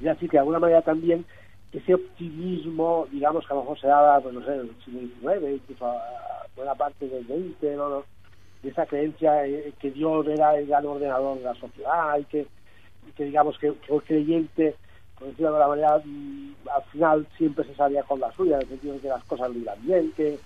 y 0.00 0.08
así 0.08 0.26
que 0.26 0.32
de 0.32 0.40
alguna 0.40 0.58
manera 0.58 0.82
también 0.82 1.24
ese 1.72 1.94
optimismo, 1.94 3.06
digamos, 3.10 3.46
que 3.46 3.52
a 3.52 3.56
lo 3.56 3.62
mejor 3.62 3.80
se 3.80 3.86
daba, 3.86 4.20
pues 4.20 4.34
no 4.34 4.44
sé, 4.44 4.54
en 4.54 4.60
el 4.60 4.84
siglo 4.84 5.00
XIX, 5.40 5.54
incluso 5.54 5.86
a 5.86 6.46
buena 6.54 6.74
parte 6.74 7.08
del 7.08 7.24
XX, 7.24 7.60
de 7.60 8.68
esa 8.68 8.86
creencia 8.86 9.46
eh, 9.46 9.72
que 9.80 9.90
Dios 9.90 10.26
era 10.28 10.56
el 10.56 10.66
gran 10.66 10.84
ordenador 10.86 11.38
de 11.38 11.44
la 11.44 11.54
sociedad 11.54 12.18
y 12.18 12.24
que, 12.24 12.46
que 13.16 13.24
digamos, 13.24 13.58
que, 13.58 13.68
el 13.68 14.02
creyente, 14.02 14.76
por 15.18 15.28
decirlo 15.28 15.52
de 15.52 15.62
alguna 15.62 15.68
manera, 15.68 16.02
mm, 16.04 16.54
al 16.74 16.82
final 16.84 17.26
siempre 17.38 17.64
se 17.64 17.74
salía 17.74 18.02
con 18.02 18.20
la 18.20 18.30
suya, 18.32 18.56
en 18.56 18.62
el 18.62 18.68
sentido 18.68 18.94
de 18.94 19.00
que 19.00 19.08
las 19.08 19.24
cosas 19.24 19.50
lo 19.50 19.58
iban 19.58 19.86
bien, 19.86 20.12
que, 20.12 20.38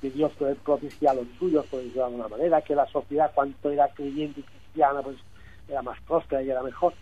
que 0.00 0.10
Dios 0.10 0.32
propicia 0.62 1.10
a 1.10 1.14
los 1.14 1.26
suyos, 1.38 1.66
por 1.66 1.80
decirlo 1.80 2.02
de 2.02 2.06
alguna 2.06 2.28
manera, 2.28 2.60
que 2.60 2.74
la 2.74 2.86
sociedad 2.86 3.32
cuanto 3.34 3.70
era 3.70 3.88
creyente 3.88 4.40
y 4.40 4.42
cristiana, 4.42 5.00
pues 5.00 5.16
era 5.68 5.80
más 5.80 6.00
próspera 6.02 6.42
y 6.42 6.50
era 6.50 6.62
mejor. 6.62 6.92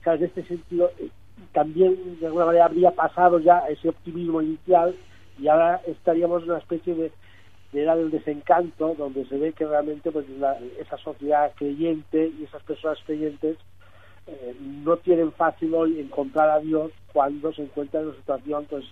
Claro, 0.00 0.18
en 0.18 0.24
este 0.24 0.42
sentido, 0.44 0.90
eh, 0.98 1.08
también 1.52 2.18
de 2.20 2.26
alguna 2.26 2.46
manera 2.46 2.66
habría 2.66 2.90
pasado 2.92 3.38
ya 3.38 3.60
ese 3.68 3.88
optimismo 3.88 4.42
inicial 4.42 4.94
y 5.38 5.48
ahora 5.48 5.80
estaríamos 5.86 6.42
en 6.42 6.50
una 6.50 6.58
especie 6.58 6.94
de, 6.94 7.12
era 7.72 7.96
del 7.96 8.10
desencanto, 8.10 8.94
donde 8.96 9.24
se 9.26 9.38
ve 9.38 9.52
que 9.52 9.66
realmente 9.66 10.10
pues 10.10 10.26
esa 10.78 10.96
sociedad 10.98 11.52
creyente 11.56 12.32
y 12.38 12.44
esas 12.44 12.62
personas 12.62 12.98
creyentes 13.06 13.56
eh, 14.26 14.54
no 14.60 14.96
tienen 14.98 15.32
fácil 15.32 15.74
hoy 15.74 16.00
encontrar 16.00 16.50
a 16.50 16.60
Dios 16.60 16.92
cuando 17.12 17.52
se 17.52 17.62
encuentran 17.62 18.02
en 18.02 18.08
una 18.10 18.18
situación 18.18 18.66
pues 18.68 18.84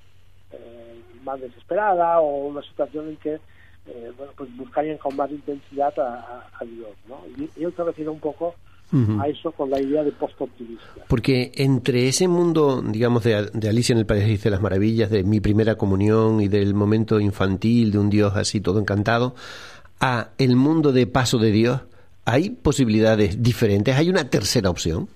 eh, 0.53 1.01
más 1.25 1.41
desesperada 1.41 2.21
o 2.21 2.47
una 2.47 2.63
situación 2.63 3.09
en 3.09 3.17
que 3.17 3.39
eh, 3.87 4.13
bueno, 4.17 4.33
pues 4.37 4.55
buscarían 4.57 4.99
con 4.99 5.17
más 5.17 5.31
intensidad 5.31 5.95
a, 5.99 6.65
Dios. 6.65 6.91
¿no? 7.07 7.23
Y, 7.37 7.63
él 7.63 7.73
se 7.75 7.85
refiere 7.85 8.11
un 8.11 8.21
poco 8.21 8.55
a 8.93 9.29
eso 9.29 9.53
con 9.53 9.71
la 9.71 9.81
idea 9.81 10.03
de 10.03 10.13
post-optimista. 10.13 11.05
Porque 11.09 11.53
entre 11.57 12.09
ese 12.09 12.27
mundo, 12.27 12.83
digamos, 12.83 13.23
de, 13.25 13.51
de, 13.53 13.69
Alicia 13.69 13.93
en 13.93 13.99
el 13.99 14.07
País 14.07 14.43
de 14.43 14.51
las 14.51 14.63
Maravillas, 14.63 15.11
de 15.11 15.25
mi 15.25 15.41
primera 15.41 15.75
comunión 15.75 16.41
y 16.41 16.49
del 16.49 16.75
momento 16.75 17.21
infantil 17.21 17.93
de 17.93 17.99
un 17.99 18.09
Dios 18.09 18.35
así 18.37 18.61
todo 18.61 18.81
encantado, 18.81 19.35
a 20.01 20.31
el 20.39 20.57
mundo 20.57 20.93
de 20.93 21.07
paso 21.07 21.39
de 21.39 21.51
Dios, 21.51 21.83
¿hay 22.25 22.51
posibilidades 22.51 23.43
diferentes? 23.43 23.97
¿Hay 23.97 24.09
una 24.09 24.31
tercera 24.31 24.71
opción? 24.71 25.09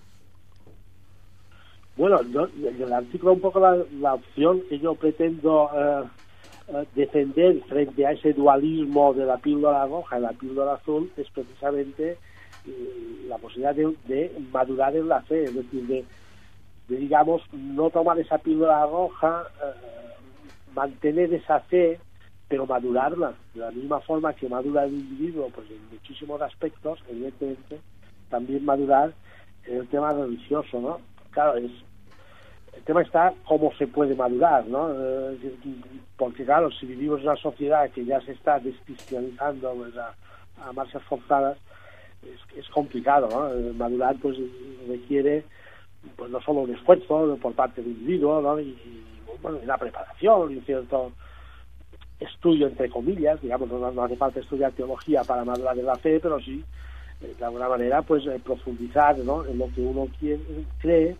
Bueno, 1.97 2.21
yo, 2.33 2.49
el 2.63 2.93
artículo 2.93 3.35
un 3.35 3.41
poco 3.41 3.61
la, 3.61 3.77
la 4.01 4.15
opción 4.15 4.63
que 4.69 4.79
yo 4.79 4.95
pretendo 4.95 5.69
eh, 5.75 6.03
eh, 6.69 6.85
defender 6.95 7.61
frente 7.69 8.07
a 8.07 8.13
ese 8.13 8.33
dualismo 8.33 9.13
de 9.15 9.27
la 9.27 9.37
píldora 9.37 9.87
roja 9.87 10.19
y 10.19 10.23
la 10.23 10.33
píldora 10.33 10.75
azul 10.75 11.11
es 11.17 11.29
precisamente 11.31 12.17
la 13.29 13.39
posibilidad 13.39 13.75
de, 13.75 13.95
de, 14.07 14.39
madurar 14.53 14.95
en 14.95 15.09
la 15.09 15.23
fe, 15.23 15.45
es 15.45 15.55
decir, 15.55 15.87
de, 15.87 16.05
digamos, 16.89 17.43
no 17.53 17.91
tomar 17.91 18.19
esa 18.19 18.39
píldora 18.39 18.85
roja, 18.87 19.45
eh, 19.63 20.13
mantener 20.75 21.33
esa 21.33 21.61
fe, 21.61 21.99
pero 22.49 22.67
madurarla, 22.67 23.33
de 23.55 23.61
la 23.61 23.71
misma 23.71 24.01
forma 24.01 24.35
que 24.35 24.49
madura 24.49 24.85
el 24.85 24.93
individuo, 24.93 25.49
pues 25.55 25.71
en 25.71 25.89
muchísimos 25.91 26.41
aspectos, 26.43 27.03
evidentemente, 27.09 27.81
también 28.29 28.65
madurar 28.65 29.13
en 29.67 29.79
el 29.79 29.89
tema 29.89 30.13
religioso, 30.13 30.81
¿no? 30.81 31.01
Claro, 31.31 31.57
es, 31.57 31.71
el 32.75 32.83
tema 32.83 33.03
está 33.03 33.33
cómo 33.47 33.73
se 33.79 33.87
puede 33.87 34.15
madurar, 34.15 34.67
¿no? 34.67 34.91
Eh, 34.93 35.39
porque 36.17 36.45
claro, 36.45 36.71
si 36.71 36.87
vivimos 36.87 37.21
en 37.21 37.29
una 37.29 37.37
sociedad 37.37 37.91
que 37.91 38.05
ya 38.05 38.21
se 38.21 38.33
está 38.33 38.59
descristianizando 38.59 39.73
pues, 39.75 39.95
a 39.97 40.73
marchas 40.73 41.03
forzadas, 41.05 41.59
es, 42.23 42.59
es 42.59 42.69
complicado, 42.69 43.29
¿no? 43.29 43.73
Madurar 43.75 44.17
pues 44.21 44.37
requiere 44.89 45.45
pues 46.17 46.31
no 46.31 46.41
solo 46.41 46.61
un 46.61 46.75
esfuerzo 46.75 47.39
por 47.41 47.55
parte 47.55 47.83
del 47.83 47.93
individuo, 47.93 48.41
¿no? 48.41 48.61
Y, 48.61 48.77
bueno, 49.41 49.59
una 49.63 49.77
preparación 49.77 50.57
y 50.57 50.61
cierto 50.61 51.13
estudio 52.21 52.69
entre 52.69 52.89
comillas, 52.89 53.41
digamos, 53.41 53.69
no, 53.69 53.91
no, 53.91 54.03
hace 54.05 54.17
falta 54.17 54.41
estudiar 54.41 54.73
teología 54.73 55.25
para 55.25 55.45
madurar 55.45 55.77
en 55.77 55.87
la 55.87 55.97
fe, 55.97 56.21
pero 56.21 56.39
sí, 56.41 56.65
eh, 57.21 57.35
de 57.37 57.45
alguna 57.45 57.69
manera, 57.69 58.03
pues 58.03 58.25
eh, 58.27 58.41
profundizar 58.43 59.19
¿no? 59.19 59.45
en 59.45 59.59
lo 59.59 59.69
que 59.75 59.81
uno 59.81 60.07
quiere, 60.21 60.41
cree, 60.79 61.17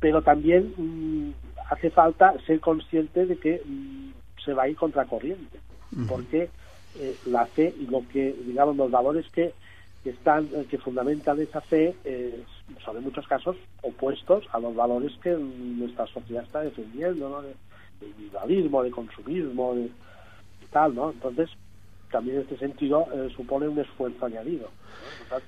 pero 0.00 0.20
también 0.20 0.74
mmm, 0.76 1.30
hace 1.70 1.90
falta 1.90 2.34
ser 2.46 2.60
consciente 2.60 3.24
de 3.24 3.36
que 3.38 3.62
mmm, 3.64 4.10
se 4.44 4.52
va 4.52 4.64
a 4.64 4.68
ir 4.68 4.76
contracorriente, 4.76 5.58
uh 5.92 6.00
-huh. 6.00 6.08
porque 6.08 6.50
eh, 6.98 7.16
la 7.26 7.46
fe 7.46 7.74
y 7.80 7.86
lo 7.86 8.02
que, 8.12 8.34
digamos, 8.44 8.76
los 8.76 8.90
valores 8.90 9.26
que, 9.30 9.54
que 10.02 10.10
están, 10.10 10.48
eh, 10.52 10.66
que 10.68 10.78
fundamentan 10.78 11.40
esa 11.40 11.60
fe, 11.60 11.94
eh, 12.04 12.44
son 12.84 12.96
en 12.96 13.04
muchos 13.04 13.26
casos 13.26 13.56
opuestos 13.82 14.44
a 14.52 14.58
los 14.58 14.74
valores 14.74 15.12
que 15.22 15.30
nuestra 15.30 16.06
sociedad 16.06 16.42
está 16.42 16.60
defendiendo, 16.60 17.28
¿no? 17.28 17.42
De, 17.42 17.54
individualismo, 18.04 18.82
de 18.82 18.90
consumismo, 18.90 19.74
de, 19.76 19.88
tal, 20.72 20.94
¿no? 20.94 21.12
Entonces, 21.12 21.48
también 22.10 22.36
en 22.36 22.42
este 22.42 22.58
sentido 22.58 23.06
eh, 23.14 23.30
supone 23.36 23.68
un 23.68 23.78
esfuerzo 23.78 24.26
añadido, 24.26 24.68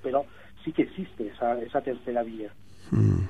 pero 0.02 0.24
sí 0.64 0.72
que 0.72 0.82
existe 0.82 1.26
esa, 1.26 1.60
esa 1.60 1.80
tercera 1.80 2.22
vía. 2.22 2.52
Mm. 2.92 3.24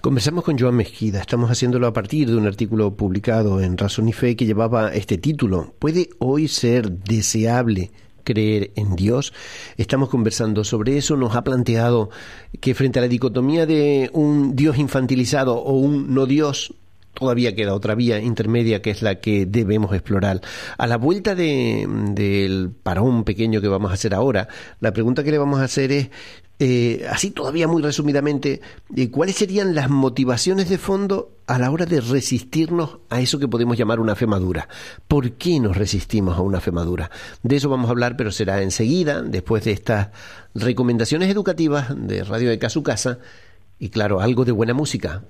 Conversamos 0.00 0.44
con 0.44 0.58
Joan 0.58 0.76
Mezquida, 0.76 1.20
estamos 1.20 1.50
haciéndolo 1.50 1.86
a 1.86 1.92
partir 1.92 2.30
de 2.30 2.36
un 2.36 2.46
artículo 2.46 2.96
publicado 2.96 3.60
en 3.60 3.76
Razón 3.76 4.08
y 4.08 4.14
Fe 4.14 4.34
que 4.34 4.46
llevaba 4.46 4.94
este 4.94 5.18
título. 5.18 5.74
¿Puede 5.78 6.08
hoy 6.20 6.48
ser 6.48 6.90
deseable 6.90 7.90
creer 8.24 8.72
en 8.76 8.96
Dios? 8.96 9.32
Estamos 9.76 10.08
conversando 10.08 10.64
sobre 10.64 10.96
eso, 10.96 11.16
nos 11.16 11.36
ha 11.36 11.42
planteado 11.42 12.10
que 12.60 12.74
frente 12.74 12.98
a 12.98 13.02
la 13.02 13.08
dicotomía 13.08 13.66
de 13.66 14.10
un 14.12 14.56
Dios 14.56 14.78
infantilizado 14.78 15.56
o 15.56 15.72
un 15.72 16.14
no 16.14 16.26
Dios, 16.26 16.74
todavía 17.14 17.54
queda 17.54 17.74
otra 17.74 17.94
vía 17.94 18.20
intermedia 18.20 18.82
que 18.82 18.90
es 18.90 19.02
la 19.02 19.16
que 19.20 19.46
debemos 19.46 19.92
explorar. 19.92 20.40
A 20.78 20.86
la 20.86 20.96
vuelta 20.96 21.34
de, 21.34 21.86
del 22.12 22.70
parón 22.70 23.24
pequeño 23.24 23.60
que 23.60 23.68
vamos 23.68 23.90
a 23.90 23.94
hacer 23.94 24.14
ahora, 24.14 24.48
la 24.80 24.92
pregunta 24.92 25.22
que 25.22 25.30
le 25.30 25.38
vamos 25.38 25.60
a 25.60 25.64
hacer 25.64 25.92
es, 25.92 26.10
eh, 26.58 27.06
así 27.10 27.30
todavía 27.30 27.66
muy 27.66 27.82
resumidamente, 27.82 28.60
eh, 28.94 29.10
¿cuáles 29.10 29.36
serían 29.36 29.74
las 29.74 29.88
motivaciones 29.88 30.68
de 30.68 30.78
fondo 30.78 31.32
a 31.50 31.58
la 31.58 31.72
hora 31.72 31.84
de 31.84 32.00
resistirnos 32.00 32.98
a 33.08 33.20
eso 33.20 33.40
que 33.40 33.48
podemos 33.48 33.76
llamar 33.76 33.98
una 33.98 34.14
fe 34.14 34.24
madura? 34.24 34.68
¿Por 35.08 35.32
qué 35.32 35.58
nos 35.58 35.76
resistimos 35.76 36.38
a 36.38 36.42
una 36.42 36.60
fe 36.60 36.70
madura? 36.70 37.10
De 37.42 37.56
eso 37.56 37.68
vamos 37.68 37.88
a 37.88 37.90
hablar, 37.90 38.16
pero 38.16 38.30
será 38.30 38.62
enseguida, 38.62 39.20
después 39.20 39.64
de 39.64 39.72
estas 39.72 40.10
recomendaciones 40.54 41.28
educativas 41.28 41.88
de 41.96 42.22
Radio 42.22 42.50
de 42.50 42.70
Su 42.70 42.84
Casa 42.84 43.18
y 43.80 43.88
claro, 43.88 44.20
algo 44.20 44.44
de 44.44 44.52
buena 44.52 44.74
música. 44.74 45.24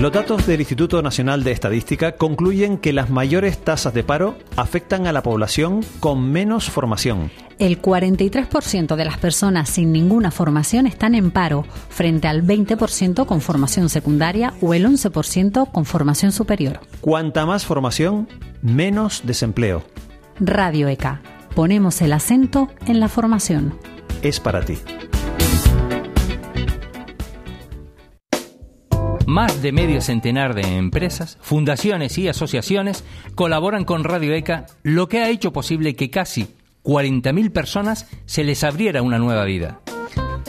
Los 0.00 0.12
datos 0.12 0.46
del 0.46 0.60
Instituto 0.60 1.02
Nacional 1.02 1.44
de 1.44 1.52
Estadística 1.52 2.12
concluyen 2.12 2.78
que 2.78 2.94
las 2.94 3.10
mayores 3.10 3.58
tasas 3.58 3.92
de 3.92 4.02
paro 4.02 4.34
afectan 4.56 5.06
a 5.06 5.12
la 5.12 5.22
población 5.22 5.84
con 6.00 6.32
menos 6.32 6.70
formación. 6.70 7.30
El 7.58 7.82
43% 7.82 8.96
de 8.96 9.04
las 9.04 9.18
personas 9.18 9.68
sin 9.68 9.92
ninguna 9.92 10.30
formación 10.30 10.86
están 10.86 11.14
en 11.14 11.30
paro, 11.30 11.66
frente 11.90 12.28
al 12.28 12.42
20% 12.42 13.26
con 13.26 13.42
formación 13.42 13.90
secundaria 13.90 14.54
o 14.62 14.72
el 14.72 14.86
11% 14.86 15.70
con 15.70 15.84
formación 15.84 16.32
superior. 16.32 16.80
Cuanta 17.02 17.44
más 17.44 17.66
formación, 17.66 18.26
menos 18.62 19.20
desempleo. 19.24 19.82
Radio 20.40 20.88
ECA. 20.88 21.20
Ponemos 21.54 22.00
el 22.00 22.14
acento 22.14 22.70
en 22.86 23.00
la 23.00 23.08
formación. 23.08 23.74
Es 24.22 24.40
para 24.40 24.62
ti. 24.64 24.78
Más 29.30 29.62
de 29.62 29.70
medio 29.70 30.00
centenar 30.00 30.54
de 30.54 30.62
empresas, 30.62 31.38
fundaciones 31.40 32.18
y 32.18 32.26
asociaciones 32.26 33.04
colaboran 33.36 33.84
con 33.84 34.02
Radio 34.02 34.34
ECA, 34.34 34.66
lo 34.82 35.08
que 35.08 35.20
ha 35.20 35.30
hecho 35.30 35.52
posible 35.52 35.94
que 35.94 36.10
casi 36.10 36.48
40.000 36.82 37.52
personas 37.52 38.08
se 38.26 38.42
les 38.42 38.64
abriera 38.64 39.02
una 39.02 39.20
nueva 39.20 39.44
vida. 39.44 39.82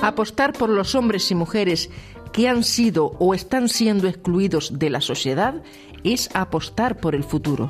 Apostar 0.01 0.53
por 0.53 0.69
los 0.69 0.95
hombres 0.95 1.29
y 1.29 1.35
mujeres 1.35 1.91
que 2.33 2.49
han 2.49 2.63
sido 2.63 3.11
o 3.19 3.35
están 3.35 3.69
siendo 3.69 4.07
excluidos 4.07 4.79
de 4.79 4.89
la 4.89 5.01
sociedad 5.01 5.61
es 6.03 6.31
apostar 6.33 6.97
por 6.97 7.13
el 7.13 7.23
futuro. 7.23 7.69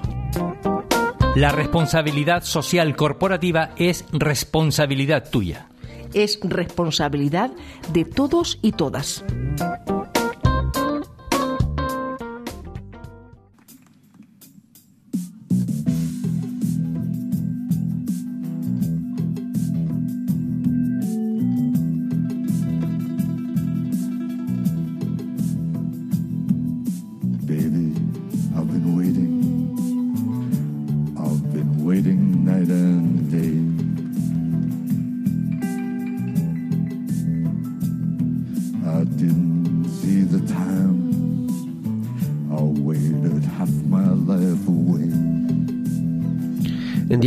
La 1.35 1.51
responsabilidad 1.51 2.43
social 2.43 2.95
corporativa 2.95 3.71
es 3.75 4.05
responsabilidad 4.13 5.29
tuya. 5.29 5.67
Es 6.13 6.39
responsabilidad 6.41 7.51
de 7.91 8.05
todos 8.05 8.59
y 8.61 8.71
todas. 8.71 9.25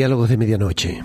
Diálogos 0.05 0.29
de 0.29 0.37
Medianoche. 0.37 1.03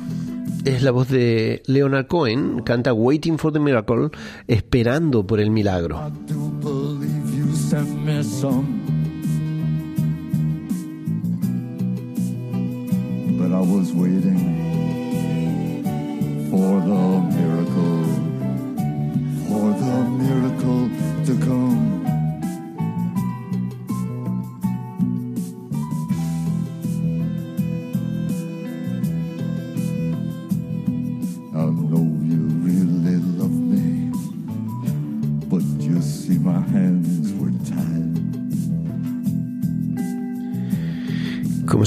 Es 0.66 0.84
la 0.84 0.92
voz 0.92 1.08
de 1.08 1.64
Leonard 1.68 2.08
Cohen, 2.08 2.64
canta 2.66 2.92
Waiting 2.92 3.38
for 3.38 3.54
the 3.54 3.60
Miracle, 3.60 4.10
esperando 4.46 5.26
por 5.26 5.40
el 5.40 5.52
milagro. 5.52 6.12
But 13.38 13.54
I 13.54 13.62
was 13.62 13.94
waiting 13.94 14.38
for 16.52 16.82
the 16.82 17.22
miracle, 17.38 18.04
for 19.48 19.72
the 19.80 20.10
miracle 20.10 20.90
to 21.26 21.36
come. 21.46 21.79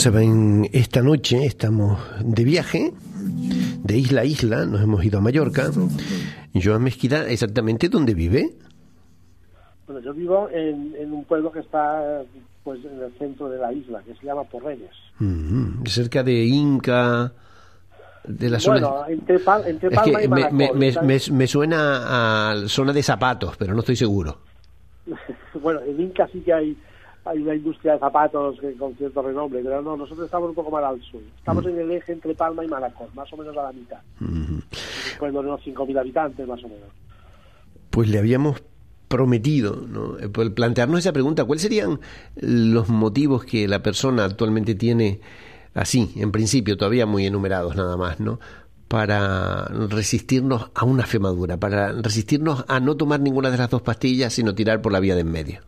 Saben, 0.02 0.68
esta 0.72 1.00
noche 1.00 1.46
estamos 1.46 1.98
de 2.24 2.42
viaje, 2.44 2.92
de 3.84 3.96
isla 3.96 4.22
a 4.22 4.24
isla, 4.24 4.66
nos 4.66 4.80
hemos 4.82 5.04
ido 5.04 5.18
a 5.18 5.20
Mallorca 5.22 5.70
Joan 6.54 6.82
Mezquida, 6.82 7.28
¿exactamente 7.30 7.88
dónde 7.88 8.12
vive? 8.14 8.50
Bueno, 9.86 10.00
yo 10.02 10.12
vivo 10.12 10.48
en, 10.50 10.94
en 10.98 11.12
un 11.12 11.24
pueblo 11.24 11.52
que 11.52 11.60
está 11.60 12.22
pues 12.64 12.80
en 12.84 13.00
el 13.00 13.12
centro 13.18 13.48
de 13.48 13.58
la 13.58 13.72
isla, 13.72 14.02
que 14.04 14.14
se 14.14 14.26
llama 14.26 14.42
Porreñas. 14.44 14.94
Mm, 15.20 15.84
cerca 15.86 16.22
de 16.24 16.44
Inca, 16.46 17.32
de 18.24 18.50
la 18.50 18.58
zona... 18.58 18.80
Bueno, 18.88 19.04
entre, 19.08 19.38
Pal- 19.40 19.66
entre 19.66 19.88
Es 19.88 19.94
Palma 19.94 20.18
que 20.18 20.24
y 20.24 20.28
me, 20.28 20.34
Manacor. 20.36 20.56
me- 20.56 20.72
me- 20.74 20.92
¿sabes? 20.92 21.30
me- 21.30 21.38
me 21.38 21.46
suena 21.46 22.52
a 22.52 22.68
zona 22.68 22.92
de 22.92 23.02
zapatos, 23.04 23.56
pero 23.56 23.72
no 23.74 23.80
estoy 23.80 23.96
seguro. 23.96 24.38
bueno, 25.62 25.80
en 25.86 26.00
Inca 26.00 26.28
sí 26.32 26.40
que 26.40 26.52
hay, 26.52 26.76
hay 27.24 27.38
una 27.38 27.54
industria 27.54 27.92
de 27.94 27.98
zapatos 28.00 28.58
que- 28.61 28.74
con 28.74 28.94
cierto 28.96 29.22
renombre, 29.22 29.61
pero 29.62 29.80
no, 29.82 29.96
nosotros 29.96 30.24
estamos 30.26 30.48
un 30.48 30.54
poco 30.54 30.70
más 30.70 30.82
al 30.85 31.00
sur. 31.02 31.20
Estamos 31.38 31.64
en 31.66 31.78
el 31.78 31.90
eje 31.92 32.12
entre 32.12 32.35
Palma 32.35 32.64
y 32.64 32.68
Manacor, 32.68 33.08
más 33.14 33.32
o 33.32 33.37
menos 33.37 33.56
a 33.56 33.62
la 33.62 33.72
mitad. 33.72 33.98
Un 34.20 34.62
pueblo 35.18 35.42
de 35.42 35.48
unos 35.48 35.61
5.000 35.64 35.98
habitantes, 35.98 36.46
más 36.46 36.62
o 36.64 36.68
menos. 36.68 36.88
Pues 37.90 38.08
le 38.08 38.18
habíamos 38.18 38.62
prometido, 39.08 39.76
¿no? 39.88 40.18
Eh, 40.18 40.28
por 40.30 40.52
plantearnos 40.54 41.00
esa 41.00 41.12
pregunta, 41.12 41.44
¿cuáles 41.44 41.62
serían 41.62 42.00
los 42.37 42.88
motivos 42.88 43.44
que 43.44 43.68
la 43.68 43.82
persona 43.82 44.24
actualmente 44.24 44.74
tiene 44.74 45.20
así, 45.74 46.12
en 46.16 46.32
principio, 46.32 46.76
todavía 46.76 47.04
muy 47.06 47.26
enumerados 47.26 47.76
nada 47.76 47.96
más, 47.96 48.20
¿no? 48.20 48.40
Para 48.88 49.66
resistirnos 49.66 50.70
a 50.74 50.85
una 50.85 51.06
fe 51.06 51.18
madura, 51.18 51.58
para 51.58 51.92
resistirnos 51.92 52.64
a 52.68 52.80
no 52.80 52.96
tomar 52.96 53.20
ninguna 53.20 53.50
de 53.50 53.58
las 53.58 53.70
dos 53.70 53.82
pastillas, 53.82 54.32
sino 54.32 54.54
tirar 54.54 54.80
por 54.82 54.92
la 54.92 55.00
vía 55.00 55.14
de 55.14 55.20
en 55.22 55.30
medio. 55.30 55.61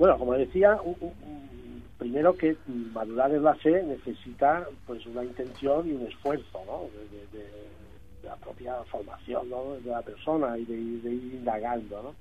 Bueno, 0.00 0.16
como 0.16 0.32
decía, 0.32 0.78
primero 1.98 2.34
que 2.34 2.56
madurar 2.66 3.32
en 3.32 3.42
la 3.42 3.54
fe 3.56 3.82
necesita 3.82 4.66
pues 4.86 5.04
una 5.04 5.22
intención 5.22 5.86
y 5.86 5.92
un 5.92 6.06
esfuerzo, 6.06 6.62
¿no? 6.64 6.88
De, 7.30 7.46
la 8.22 8.34
propia 8.36 8.82
formación 8.84 9.50
¿no? 9.50 9.74
de 9.74 9.90
la 9.90 10.00
persona 10.00 10.56
y 10.56 10.64
de, 10.64 10.74
ir 10.74 11.34
indagando, 11.34 12.02
¿no? 12.02 12.14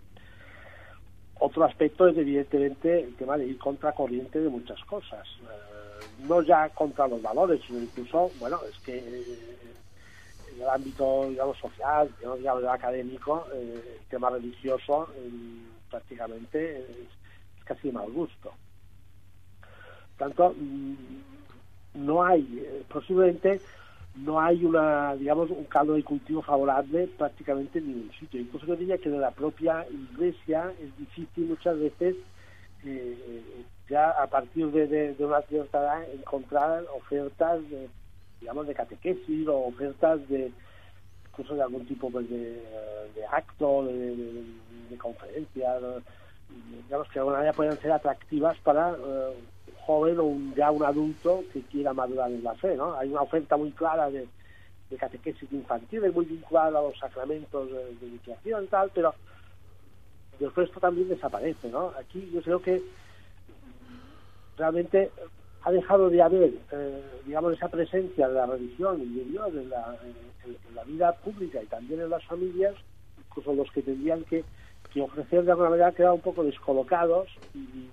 Otro 1.39 1.63
aspecto 1.63 2.09
es 2.09 2.17
evidentemente 2.17 2.99
el 2.99 3.15
tema 3.15 3.37
de 3.37 3.47
ir 3.47 3.57
contracorriente 3.57 4.41
de 4.41 4.49
muchas 4.49 4.83
cosas. 4.83 5.25
Eh, 5.41 6.05
no 6.27 6.41
ya 6.41 6.67
contra 6.67 7.07
los 7.07 7.21
valores, 7.21 7.61
sino 7.65 7.79
incluso, 7.79 8.29
bueno, 8.39 8.59
es 8.69 8.77
que 8.79 8.97
eh, 8.97 9.57
en 10.53 10.61
el 10.63 10.67
ámbito, 10.67 11.29
digamos, 11.29 11.57
social, 11.57 12.09
digamos, 12.17 12.65
académico, 12.65 13.47
eh, 13.53 13.99
el 14.01 14.05
tema 14.09 14.31
religioso 14.31 15.07
prácticamente 15.89 16.85
casi 17.69 17.91
mal 17.91 18.09
gusto. 18.11 18.51
Tanto, 20.17 20.53
mm, 20.57 20.95
no 22.07 22.23
hay, 22.23 22.41
eh, 22.59 22.83
posiblemente 22.91 23.61
no 24.15 24.41
hay 24.41 24.65
una, 24.65 25.15
digamos, 25.15 25.51
un 25.51 25.65
caldo 25.65 25.93
de 25.93 26.03
cultivo 26.03 26.41
favorable 26.41 27.07
prácticamente 27.17 27.77
en 27.79 27.87
ningún 27.87 28.11
sitio. 28.19 28.41
Incluso 28.41 28.65
yo 28.65 28.75
diría 28.75 28.97
que 28.97 29.09
de 29.09 29.19
la 29.19 29.31
propia 29.31 29.85
iglesia 29.89 30.73
es 30.81 30.97
difícil 30.97 31.45
muchas 31.45 31.79
veces 31.79 32.15
eh, 32.83 33.63
ya 33.87 34.09
a 34.11 34.27
partir 34.27 34.67
de, 34.71 35.15
una 35.19 35.41
cierta 35.43 35.79
edad 35.79 36.09
encontrar 36.13 36.83
ofertas 36.95 37.61
de, 37.69 37.87
digamos, 38.41 38.67
de 38.67 38.73
catequesis 38.75 39.47
o 39.47 39.67
ofertas 39.67 40.27
de 40.27 40.51
incluso 41.31 41.55
de 41.55 41.61
algún 41.63 41.85
tipo 41.85 42.09
pues, 42.11 42.29
de, 42.29 42.61
de 43.15 43.25
acto, 43.31 43.85
de, 43.85 43.93
de- 44.15 44.43
de 44.89 44.97
conferencia, 44.97 45.79
¿no? 45.79 46.01
Digamos 46.49 47.07
que 47.07 47.13
de 47.15 47.19
alguna 47.19 47.37
manera 47.37 47.53
pueden 47.53 47.79
ser 47.81 47.91
atractivas 47.91 48.57
para 48.59 48.91
eh, 48.91 49.33
un 49.67 49.73
joven 49.85 50.19
o 50.19 50.23
un, 50.23 50.53
ya 50.55 50.71
un 50.71 50.83
adulto 50.83 51.43
que 51.53 51.61
quiera 51.63 51.93
madurar 51.93 52.31
en 52.31 52.43
la 52.43 52.55
fe, 52.55 52.75
¿no? 52.75 52.95
Hay 52.95 53.09
una 53.09 53.21
oferta 53.21 53.57
muy 53.57 53.71
clara 53.71 54.09
de, 54.09 54.27
de 54.89 54.97
catequesis 54.97 55.51
infantiles, 55.51 56.13
muy 56.13 56.25
vinculada 56.25 56.79
a 56.79 56.83
los 56.83 56.97
sacramentos 56.97 57.71
de, 57.71 57.95
de 57.95 58.07
iniciación 58.07 58.63
y 58.63 58.67
tal, 58.67 58.91
pero 58.93 59.13
después 60.39 60.67
esto 60.67 60.79
también 60.79 61.09
desaparece, 61.09 61.69
¿no? 61.69 61.93
Aquí 61.99 62.29
yo 62.33 62.41
creo 62.41 62.61
que 62.61 62.81
realmente 64.57 65.11
ha 65.63 65.71
dejado 65.71 66.09
de 66.09 66.21
haber, 66.21 66.53
eh, 66.71 67.03
digamos, 67.25 67.53
esa 67.53 67.67
presencia 67.67 68.27
de 68.27 68.33
la 68.33 68.45
religión 68.45 69.01
y 69.01 69.19
de 69.19 69.25
Dios 69.25 69.47
en 69.49 69.69
la, 69.69 69.97
en- 70.03 70.29
en 70.69 70.75
la 70.75 70.83
vida 70.83 71.11
pública 71.13 71.61
y 71.61 71.65
también 71.67 71.99
en 72.01 72.09
las 72.09 72.23
familias, 72.25 72.75
incluso 73.17 73.53
los 73.53 73.69
que 73.71 73.81
tendrían 73.81 74.23
que, 74.23 74.43
que 74.93 75.01
ofrecer 75.01 75.43
de 75.43 75.51
alguna 75.51 75.69
manera 75.69 75.91
quedado 75.91 76.15
un 76.15 76.21
poco 76.21 76.43
descolocados 76.43 77.27
y, 77.53 77.89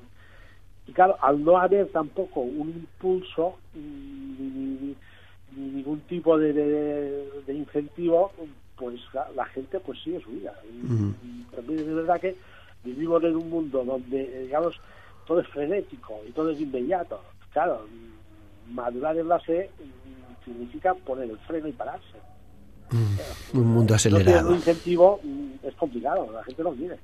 y 0.87 0.93
claro, 0.93 1.17
al 1.21 1.43
no 1.45 1.59
haber 1.59 1.89
tampoco 1.89 2.41
un 2.41 2.69
impulso 2.71 3.57
ni, 3.75 3.83
ni- 3.83 4.97
ni 5.57 5.71
ningún 5.71 6.01
tipo 6.01 6.39
de, 6.39 6.53
de- 6.53 7.31
de 7.47 7.55
incentivo, 7.55 8.33
pues 8.77 9.01
la, 9.13 9.29
la 9.35 9.45
gente 9.47 9.81
pues 9.81 10.01
sigue 10.03 10.21
su 10.21 10.31
vida. 10.31 10.55
Y- 10.65 10.87
y 11.23 11.43
también 11.55 11.81
es 11.81 11.95
verdad 11.95 12.21
que 12.21 12.37
vivimos 12.85 13.23
en 13.25 13.37
un 13.37 13.49
mundo 13.51 13.85
donde, 13.85 14.43
digamos, 14.45 14.77
todo 15.27 15.41
es 15.41 15.49
frenético 15.49 16.21
y 16.29 16.33
todo 16.33 16.51
es 16.51 16.61
inmediato. 16.61 17.21
Claro, 17.53 17.87
madurar 18.71 19.17
en 19.19 19.29
la 19.29 19.39
fe 19.41 19.71
significa 20.45 20.95
poner 20.95 21.29
el 21.31 21.39
freno 21.39 21.69
y 21.69 21.73
pararse. 21.73 22.19
Un 23.53 23.67
mundo 23.67 23.93
No 23.93 23.97
acelerado. 23.97 24.49
un 24.51 24.57
incentivo 24.57 25.21
mm, 25.23 25.67
es 25.67 25.75
complicado, 25.77 26.31
la 26.33 26.45
gente 26.45 26.63
no 26.63 26.73
quiere. 26.75 26.97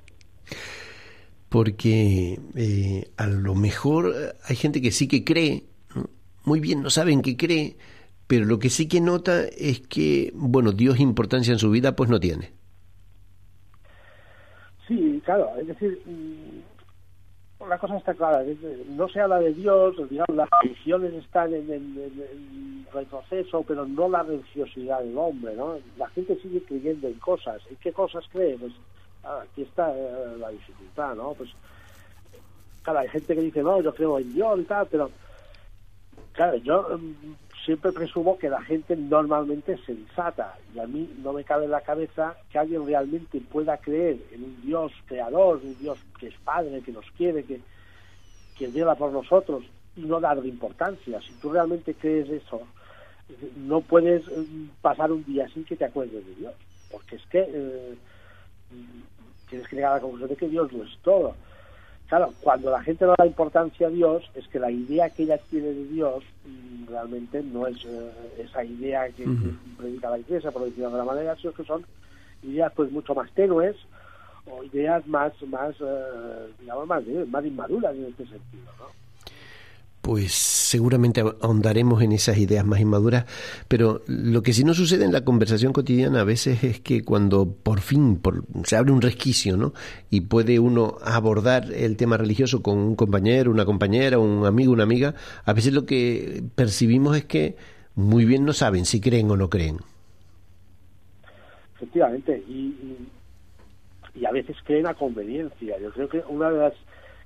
porque 1.49 2.39
eh, 2.55 3.11
a 3.17 3.27
lo 3.27 3.53
mejor 3.55 4.13
eh, 4.15 4.33
hay 4.45 4.55
gente 4.55 4.81
que 4.81 4.91
sí 4.91 5.07
que 5.07 5.23
cree, 5.23 5.65
¿no? 5.95 6.09
muy 6.45 6.59
bien, 6.59 6.81
no 6.81 6.89
saben 6.89 7.21
que 7.21 7.37
cree, 7.37 7.77
pero 8.27 8.45
lo 8.45 8.57
que 8.59 8.69
sí 8.69 8.87
que 8.87 9.01
nota 9.01 9.43
es 9.45 9.81
que, 9.81 10.31
bueno, 10.35 10.71
Dios 10.71 10.99
importancia 10.99 11.53
en 11.53 11.59
su 11.59 11.69
vida 11.69 11.95
pues 11.95 12.09
no 12.09 12.19
tiene. 12.19 12.51
Sí, 14.87 15.21
claro, 15.25 15.49
es 15.61 15.67
decir, 15.67 16.01
mm, 16.05 16.72
la 17.67 17.77
cosa 17.77 17.97
está 17.97 18.13
clara, 18.13 18.43
no 18.87 19.07
se 19.09 19.19
habla 19.19 19.39
de 19.39 19.53
Dios, 19.53 19.95
digamos, 20.09 20.35
las 20.35 20.49
religiones 20.61 21.13
están 21.13 21.53
en, 21.53 21.71
en- 21.71 21.97
en- 21.97 22.27
en 22.31 22.87
retroceso, 22.93 23.63
pero 23.63 23.85
no 23.85 24.07
la 24.09 24.23
religiosidad 24.23 24.99
del 25.01 25.17
hombre, 25.17 25.55
¿no? 25.55 25.79
La 25.97 26.07
gente 26.09 26.35
sigue 26.41 26.63
creyendo 26.63 27.07
en 27.07 27.19
cosas, 27.19 27.61
¿en 27.69 27.75
qué 27.77 27.91
cosas 27.93 28.25
cree? 28.31 28.57
Pues 28.57 28.73
ah, 29.23 29.41
aquí 29.43 29.63
está 29.63 29.91
eh, 29.97 30.37
la 30.37 30.49
dificultad, 30.49 31.15
¿no? 31.15 31.33
Pues 31.33 31.49
claro, 32.83 32.99
hay 32.99 33.09
gente 33.09 33.33
que 33.35 33.41
dice, 33.41 33.63
no, 33.63 33.81
yo 33.81 33.93
creo 33.93 34.19
en 34.19 34.33
Dios 34.33 34.59
y 34.59 34.63
tal, 34.63 34.87
pero 34.87 35.11
claro, 36.33 36.57
yo 36.57 36.97
mm, 36.97 37.35
siempre 37.65 37.91
presumo 37.91 38.37
que 38.37 38.49
la 38.49 38.61
gente 38.61 38.95
normalmente 38.95 39.73
es 39.73 39.81
sensata 39.81 40.57
y 40.75 40.79
a 40.79 40.87
mí 40.87 41.09
no 41.23 41.33
me 41.33 41.43
cabe 41.43 41.65
en 41.65 41.71
la 41.71 41.81
cabeza 41.81 42.35
que 42.49 42.59
alguien 42.59 42.85
realmente 42.85 43.39
pueda 43.39 43.77
creer 43.77 44.17
en 44.31 44.43
un 44.43 44.61
Dios 44.61 44.91
creador, 45.05 45.61
un 45.63 45.77
Dios 45.79 45.97
que 46.19 46.27
es 46.27 46.35
padre, 46.43 46.81
que 46.81 46.91
nos 46.91 47.09
quiere, 47.11 47.43
que, 47.43 47.61
que 48.57 48.67
vela 48.67 48.95
por 48.95 49.11
nosotros 49.11 49.63
y 49.95 50.01
no 50.01 50.19
darle 50.19 50.49
importancia. 50.49 51.21
Si 51.21 51.33
tú 51.35 51.51
realmente 51.51 51.93
crees 51.93 52.29
eso, 52.29 52.61
no 53.57 53.81
puedes 53.81 54.25
mm, 54.25 54.67
pasar 54.81 55.11
un 55.11 55.23
día 55.23 55.47
sin 55.49 55.63
que 55.63 55.75
te 55.75 55.85
acuerdes 55.85 56.25
de 56.25 56.35
Dios, 56.35 56.53
porque 56.91 57.15
es 57.15 57.25
que 57.27 57.45
eh, 57.47 57.95
tienes 59.49 59.67
que 59.67 59.75
llegar 59.75 59.93
a 59.93 59.95
la 59.95 60.01
conclusión 60.01 60.29
de 60.29 60.35
que 60.35 60.49
Dios 60.49 60.71
lo 60.71 60.83
es 60.83 60.97
todo. 61.01 61.35
Claro, 62.13 62.31
cuando 62.41 62.69
la 62.69 62.83
gente 62.83 63.07
no 63.07 63.15
da 63.17 63.25
importancia 63.25 63.87
a 63.87 63.89
Dios, 63.89 64.29
es 64.35 64.47
que 64.49 64.59
la 64.59 64.69
idea 64.69 65.09
que 65.09 65.23
ella 65.23 65.39
tiene 65.49 65.69
de 65.69 65.85
Dios 65.85 66.23
mm, 66.45 66.85
realmente 66.87 67.41
no 67.41 67.65
es 67.65 67.83
eh, 67.85 68.11
esa 68.37 68.63
idea 68.63 69.07
que, 69.07 69.23
que 69.23 69.55
predica 69.75 70.11
la 70.11 70.19
iglesia, 70.19 70.51
por 70.51 70.61
decirlo 70.61 70.91
de 70.91 70.95
alguna 70.97 71.11
manera, 71.11 71.35
sino 71.37 71.53
que 71.53 71.63
son 71.63 71.83
ideas 72.43 72.71
pues 72.75 72.91
mucho 72.91 73.15
más 73.15 73.31
tenues 73.31 73.75
o 74.45 74.63
ideas 74.63 75.07
más, 75.07 75.33
más 75.47 75.73
eh, 75.79 76.53
digamos, 76.59 76.85
más, 76.85 77.03
eh, 77.07 77.25
más 77.27 77.43
inmaduras 77.43 77.95
en 77.95 78.05
este 78.05 78.27
sentido, 78.27 78.71
¿no? 78.77 79.02
Pues 80.03 80.33
seguramente 80.33 81.23
ahondaremos 81.39 82.01
en 82.01 82.11
esas 82.11 82.37
ideas 82.37 82.65
más 82.65 82.81
inmaduras, 82.81 83.23
pero 83.69 84.01
lo 84.05 84.41
que 84.43 84.51
sí 84.51 84.65
no 84.65 84.73
sucede 84.73 85.05
en 85.05 85.13
la 85.13 85.23
conversación 85.23 85.71
cotidiana 85.71 86.19
a 86.19 86.23
veces 86.25 86.61
es 86.65 86.81
que 86.81 87.05
cuando 87.05 87.45
por 87.49 87.79
fin 87.79 88.17
por- 88.17 88.43
se 88.65 88.75
abre 88.75 88.91
un 88.91 89.01
resquicio, 89.01 89.55
¿no? 89.55 89.71
Y 90.09 90.19
puede 90.19 90.59
uno 90.59 90.97
abordar 91.05 91.71
el 91.71 91.95
tema 91.95 92.17
religioso 92.17 92.61
con 92.61 92.79
un 92.79 92.97
compañero, 92.97 93.49
una 93.49 93.63
compañera, 93.63 94.19
un 94.19 94.45
amigo, 94.45 94.73
una 94.73 94.83
amiga, 94.83 95.15
a 95.45 95.53
veces 95.53 95.71
lo 95.71 95.85
que 95.85 96.43
percibimos 96.53 97.15
es 97.15 97.23
que 97.23 97.55
muy 97.95 98.25
bien 98.25 98.43
no 98.43 98.51
saben 98.51 98.83
si 98.83 98.99
creen 98.99 99.31
o 99.31 99.37
no 99.37 99.49
creen. 99.49 99.77
Efectivamente, 101.77 102.43
y, 102.45 102.51
y, 102.53 103.09
y 104.15 104.25
a 104.25 104.31
veces 104.31 104.57
creen 104.65 104.85
a 104.85 104.95
conveniencia. 104.95 105.79
Yo 105.79 105.91
creo 105.93 106.09
que 106.09 106.21
una 106.27 106.49
de 106.49 106.57
las 106.59 106.73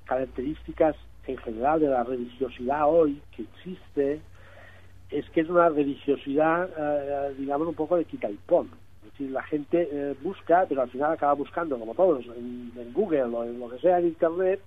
características 0.05 0.95
en 1.27 1.37
general 1.37 1.79
de 1.79 1.87
la 1.87 2.03
religiosidad 2.03 2.87
hoy 2.87 3.21
que 3.35 3.43
existe 3.43 4.21
es 5.09 5.29
que 5.29 5.41
es 5.41 5.49
una 5.49 5.69
religiosidad, 5.69 6.69
eh, 6.77 7.35
digamos, 7.37 7.67
un 7.67 7.75
poco 7.75 7.95
de 7.97 8.05
quita 8.05 8.29
y 8.29 8.37
pon. 8.45 8.69
Es 9.05 9.11
decir, 9.13 9.31
la 9.31 9.43
gente 9.43 9.87
eh, 9.91 10.15
busca, 10.21 10.65
pero 10.67 10.81
al 10.81 10.89
final 10.89 11.11
acaba 11.11 11.33
buscando, 11.33 11.77
como 11.77 11.93
todos, 11.93 12.25
en, 12.25 12.71
en 12.75 12.93
Google 12.93 13.23
o 13.23 13.43
en 13.43 13.59
lo 13.59 13.69
que 13.69 13.79
sea 13.79 13.99
en 13.99 14.07
Internet, 14.07 14.59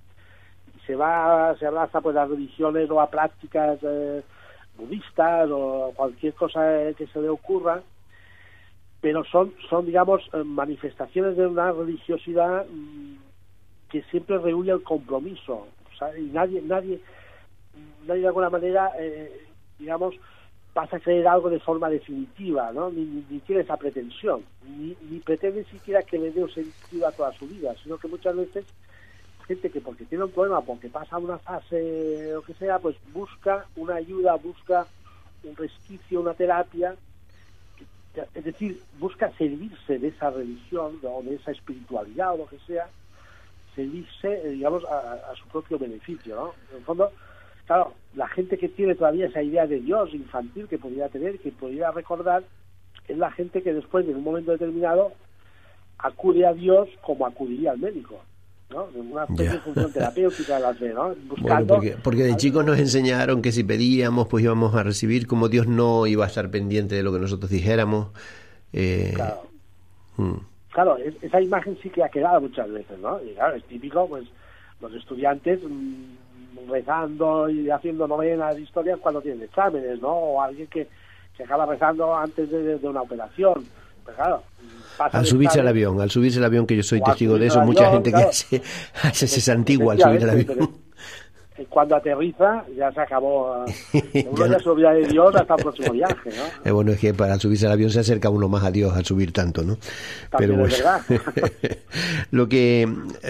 se 0.86 0.96
va, 0.96 1.54
se 1.58 1.66
abraza 1.66 2.00
pues 2.00 2.16
a 2.16 2.26
religiones 2.26 2.90
o 2.90 3.00
a 3.00 3.10
prácticas 3.10 3.78
eh, 3.82 4.22
budistas 4.76 5.48
o 5.50 5.92
cualquier 5.94 6.34
cosa 6.34 6.82
eh, 6.82 6.94
que 6.94 7.06
se 7.08 7.20
le 7.20 7.28
ocurra, 7.28 7.82
pero 9.00 9.24
son, 9.24 9.52
son 9.68 9.86
digamos, 9.86 10.22
eh, 10.32 10.42
manifestaciones 10.44 11.36
de 11.36 11.46
una 11.46 11.72
religiosidad 11.72 12.66
mm, 12.66 13.16
que 13.90 14.02
siempre 14.10 14.38
reúne 14.38 14.72
el 14.72 14.82
compromiso. 14.82 15.68
Y 16.18 16.30
nadie, 16.32 16.62
nadie, 16.62 17.00
nadie 18.06 18.20
de 18.22 18.26
alguna 18.26 18.50
manera, 18.50 18.92
eh, 18.98 19.46
digamos, 19.78 20.14
pasa 20.72 20.96
a 20.96 21.00
creer 21.00 21.26
algo 21.26 21.50
de 21.50 21.60
forma 21.60 21.88
definitiva, 21.88 22.72
¿no? 22.72 22.90
Ni, 22.90 23.04
ni, 23.04 23.24
ni 23.28 23.38
tiene 23.40 23.62
esa 23.62 23.76
pretensión, 23.76 24.42
ni, 24.66 24.96
ni 25.10 25.18
pretende 25.20 25.64
siquiera 25.64 26.02
que 26.02 26.18
le 26.18 26.30
dé 26.30 26.42
un 26.42 26.50
sentido 26.50 27.06
a 27.06 27.12
toda 27.12 27.32
su 27.32 27.46
vida, 27.46 27.74
sino 27.82 27.98
que 27.98 28.08
muchas 28.08 28.36
veces 28.36 28.64
gente 29.50 29.70
que 29.70 29.80
porque 29.80 30.04
tiene 30.04 30.24
un 30.24 30.30
problema, 30.30 30.60
porque 30.60 30.88
pasa 30.88 31.18
una 31.18 31.38
fase 31.38 32.36
o 32.36 32.42
que 32.42 32.54
sea, 32.54 32.78
pues 32.78 32.96
busca 33.12 33.66
una 33.74 33.96
ayuda, 33.96 34.36
busca 34.36 34.86
un 35.42 35.56
resquicio, 35.56 36.20
una 36.20 36.34
terapia, 36.34 36.94
es 38.34 38.44
decir, 38.44 38.80
busca 39.00 39.30
servirse 39.36 39.98
de 39.98 40.08
esa 40.08 40.30
religión 40.30 41.00
o 41.02 41.22
de 41.22 41.34
esa 41.34 41.50
espiritualidad 41.50 42.34
o 42.34 42.38
lo 42.38 42.46
que 42.46 42.58
sea, 42.60 42.88
servirse, 43.74 44.28
eh, 44.44 44.50
digamos, 44.50 44.84
a, 44.84 45.30
a 45.30 45.34
su 45.36 45.46
propio 45.48 45.78
beneficio, 45.78 46.34
¿no? 46.34 46.54
En 46.70 46.78
el 46.78 46.84
fondo, 46.84 47.10
claro, 47.66 47.94
la 48.14 48.28
gente 48.28 48.58
que 48.58 48.68
tiene 48.68 48.94
todavía 48.94 49.26
esa 49.26 49.42
idea 49.42 49.66
de 49.66 49.80
Dios 49.80 50.12
infantil 50.14 50.66
que 50.68 50.78
podría 50.78 51.08
tener, 51.08 51.38
que 51.38 51.52
podría 51.52 51.90
recordar, 51.90 52.42
es 53.08 53.18
la 53.18 53.30
gente 53.30 53.62
que 53.62 53.72
después, 53.72 54.06
en 54.08 54.16
un 54.16 54.24
momento 54.24 54.52
determinado, 54.52 55.12
acude 55.98 56.46
a 56.46 56.52
Dios 56.54 56.88
como 57.02 57.26
acudiría 57.26 57.72
al 57.72 57.78
médico. 57.78 58.20
¿no? 58.70 58.84
Una 58.94 59.24
especie 59.24 59.52
de 59.54 59.58
función 59.58 59.92
terapéutica 59.92 60.54
de 60.54 60.60
la 60.60 60.74
fe, 60.74 60.94
¿no? 60.94 61.08
Bueno, 61.08 61.16
Buscando 61.28 61.74
porque, 61.74 61.96
porque 62.02 62.22
de 62.22 62.36
chicos 62.36 62.64
nos 62.64 62.78
enseñaron 62.78 63.42
que 63.42 63.50
si 63.50 63.64
pedíamos, 63.64 64.28
pues 64.28 64.44
íbamos 64.44 64.76
a 64.76 64.84
recibir, 64.84 65.26
como 65.26 65.48
Dios 65.48 65.66
no 65.66 66.06
iba 66.06 66.24
a 66.24 66.28
estar 66.28 66.50
pendiente 66.50 66.94
de 66.94 67.02
lo 67.02 67.12
que 67.12 67.18
nosotros 67.18 67.50
dijéramos. 67.50 68.08
Eh, 68.72 69.12
Claro. 69.16 69.42
mm. 70.18 70.34
Claro, 70.82 70.96
es- 70.96 71.14
esa 71.22 71.40
imagen 71.40 71.76
sí 71.82 71.90
que 71.90 72.02
ha 72.02 72.08
quedado 72.08 72.40
muchas 72.40 72.70
veces, 72.70 72.98
¿no? 73.00 73.20
Y 73.22 73.34
claro, 73.34 73.56
es 73.56 73.64
típico, 73.64 74.08
pues, 74.08 74.24
los 74.80 74.94
estudiantes 74.94 75.60
mm, 75.62 76.70
rezando 76.70 77.48
y 77.50 77.68
haciendo 77.70 78.06
novenas, 78.08 78.58
historias 78.58 78.98
cuando 78.98 79.20
tienen 79.20 79.42
exámenes, 79.42 80.00
¿no? 80.00 80.08
O 80.08 80.40
alguien 80.42 80.66
que, 80.68 80.86
que 81.36 81.44
acaba 81.44 81.66
rezando 81.66 82.14
antes 82.16 82.50
de, 82.50 82.78
de 82.78 82.88
una 82.88 83.02
operación. 83.02 83.64
Pues 84.04 84.16
claro, 84.16 84.42
Al 84.98 85.26
subirse 85.26 85.58
estar- 85.58 85.60
al 85.60 85.68
avión, 85.68 86.00
al 86.00 86.10
subirse 86.10 86.38
al 86.38 86.44
avión, 86.46 86.66
que 86.66 86.76
yo 86.76 86.82
soy 86.82 87.00
O 87.00 87.04
testigo 87.04 87.38
de 87.38 87.46
eso, 87.46 87.60
mucha 87.62 87.90
gente 87.90 88.10
que 88.10 88.16
hace, 88.22 88.62
hace 89.02 89.26
se 89.26 89.40
santigua 89.40 89.92
al 89.94 90.00
subir 90.00 90.22
al 90.24 90.30
avión. 90.30 90.70
Pero, 91.60 91.62
eh, 91.62 91.66
Cuando 91.68 91.96
aterriza 91.96 92.64
ya 92.76 92.92
se 92.92 93.00
acabó. 93.00 93.64
eh, 93.92 94.28
Uno 94.30 94.46
ya 94.46 94.58
se 94.58 94.68
olvida 94.68 94.92
de 94.92 95.06
Dios 95.06 95.34
hasta 95.34 95.54
el 95.54 95.62
próximo 95.62 95.92
viaje, 95.92 96.30
¿no? 96.30 96.68
Eh, 96.68 96.72
bueno, 96.72 96.92
es 96.92 96.98
que 96.98 97.14
para 97.14 97.38
subirse 97.38 97.66
al 97.66 97.72
avión 97.72 97.90
se 97.90 98.00
acerca 98.00 98.30
uno 98.30 98.48
más 98.48 98.64
a 98.64 98.70
Dios 98.70 98.96
al 98.96 99.04
subir 99.04 99.32
tanto, 99.32 99.62
¿no? 99.62 99.78
También 100.30 100.60
es 100.60 100.78
verdad. 100.78 101.00
lo 102.30 102.48
que, 102.48 102.88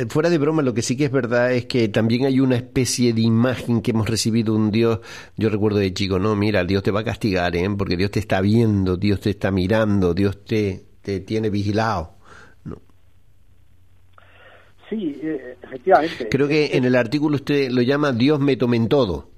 fuera 0.09 0.31
de 0.31 0.39
broma, 0.39 0.63
lo 0.63 0.75
que 0.75 0.83
sí 0.83 0.97
que 0.97 1.07
es 1.07 1.13
verdad 1.13 1.53
es 1.53 1.67
que 1.67 1.89
también 1.89 2.27
hay 2.27 2.41
una 2.41 2.57
especie 2.57 3.13
de 3.13 3.23
imagen 3.23 3.83
que 3.83 3.91
hemos 3.91 4.09
recibido 4.09 4.55
un 4.55 4.71
Dios, 4.71 5.01
yo 5.37 5.49
recuerdo 5.49 5.79
de 5.79 5.93
chico, 5.93 6.19
no, 6.19 6.37
mira, 6.37 6.65
Dios 6.65 6.83
te 6.83 6.91
va 6.91 7.01
a 7.01 7.05
castigar, 7.05 7.57
¿eh? 7.57 7.69
Porque 7.77 7.97
Dios 7.97 8.11
te 8.11 8.21
está 8.21 8.41
viendo, 8.41 8.97
Dios 8.97 9.21
te 9.21 9.31
está 9.31 9.51
mirando, 9.51 10.15
Dios 10.15 10.45
te, 10.45 10.85
te 11.03 11.21
tiene 11.21 11.51
vigilado. 11.51 12.20
Sí, 14.91 15.19
eh, 15.23 15.57
efectivamente. 15.63 16.29
Creo 16.29 16.49
que 16.49 16.77
en 16.77 16.85
el 16.85 16.97
artículo 16.97 17.37
usted 17.37 17.71
lo 17.71 17.81
llama 17.81 18.13
Dios 18.13 18.41
me 18.41 18.57
tome 18.57 18.77
en 18.77 18.89
todo. 18.89 19.29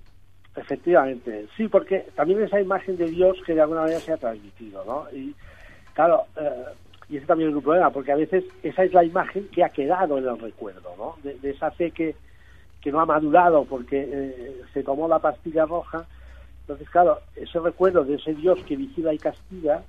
Efectivamente, 0.57 1.47
sí, 1.57 1.69
porque 1.69 2.07
también 2.15 2.43
esa 2.43 2.61
imagen 2.61 2.97
de 2.97 3.07
Dios 3.07 3.37
que 3.47 3.55
de 3.55 3.61
alguna 3.61 3.83
manera 3.83 4.01
se 4.01 4.13
ha 4.13 4.17
transmitido, 4.17 4.85
¿no? 4.85 5.07
Y 5.17 5.35
claro, 5.95 6.25
eh, 6.37 6.65
y 7.09 7.19
ese 7.19 7.27
también 7.27 7.51
es 7.51 7.57
un 7.57 7.63
problema, 7.63 7.91
porque 7.91 8.13
a 8.13 8.17
veces 8.17 8.45
esa 8.63 8.85
es 8.85 8.93
la 8.93 9.05
imagen 9.05 9.49
que 9.49 9.63
ha 9.63 9.69
quedado 9.69 10.19
en 10.19 10.27
el 10.27 10.39
recuerdo, 10.39 10.95
¿no? 10.97 11.17
De, 11.23 11.39
de 11.39 11.51
esa 11.51 11.71
fe 11.71 11.91
que, 11.91 12.17
que 12.81 12.91
no 12.91 13.01
ha 13.01 13.07
madurado 13.07 13.65
porque 13.65 14.09
eh, 14.11 14.63
se 14.73 14.83
tomó 14.83 15.07
la 15.07 15.19
pastilla 15.19 15.67
roja. 15.67 16.07
Entonces, 16.63 16.89
claro, 16.91 17.19
ese 17.37 17.59
recuerdo 17.59 18.05
de 18.05 18.15
ese 18.15 18.35
Dios 18.35 18.59
que 18.67 18.77
vigila 18.77 19.13
y 19.13 19.19
castiga, 19.19 19.83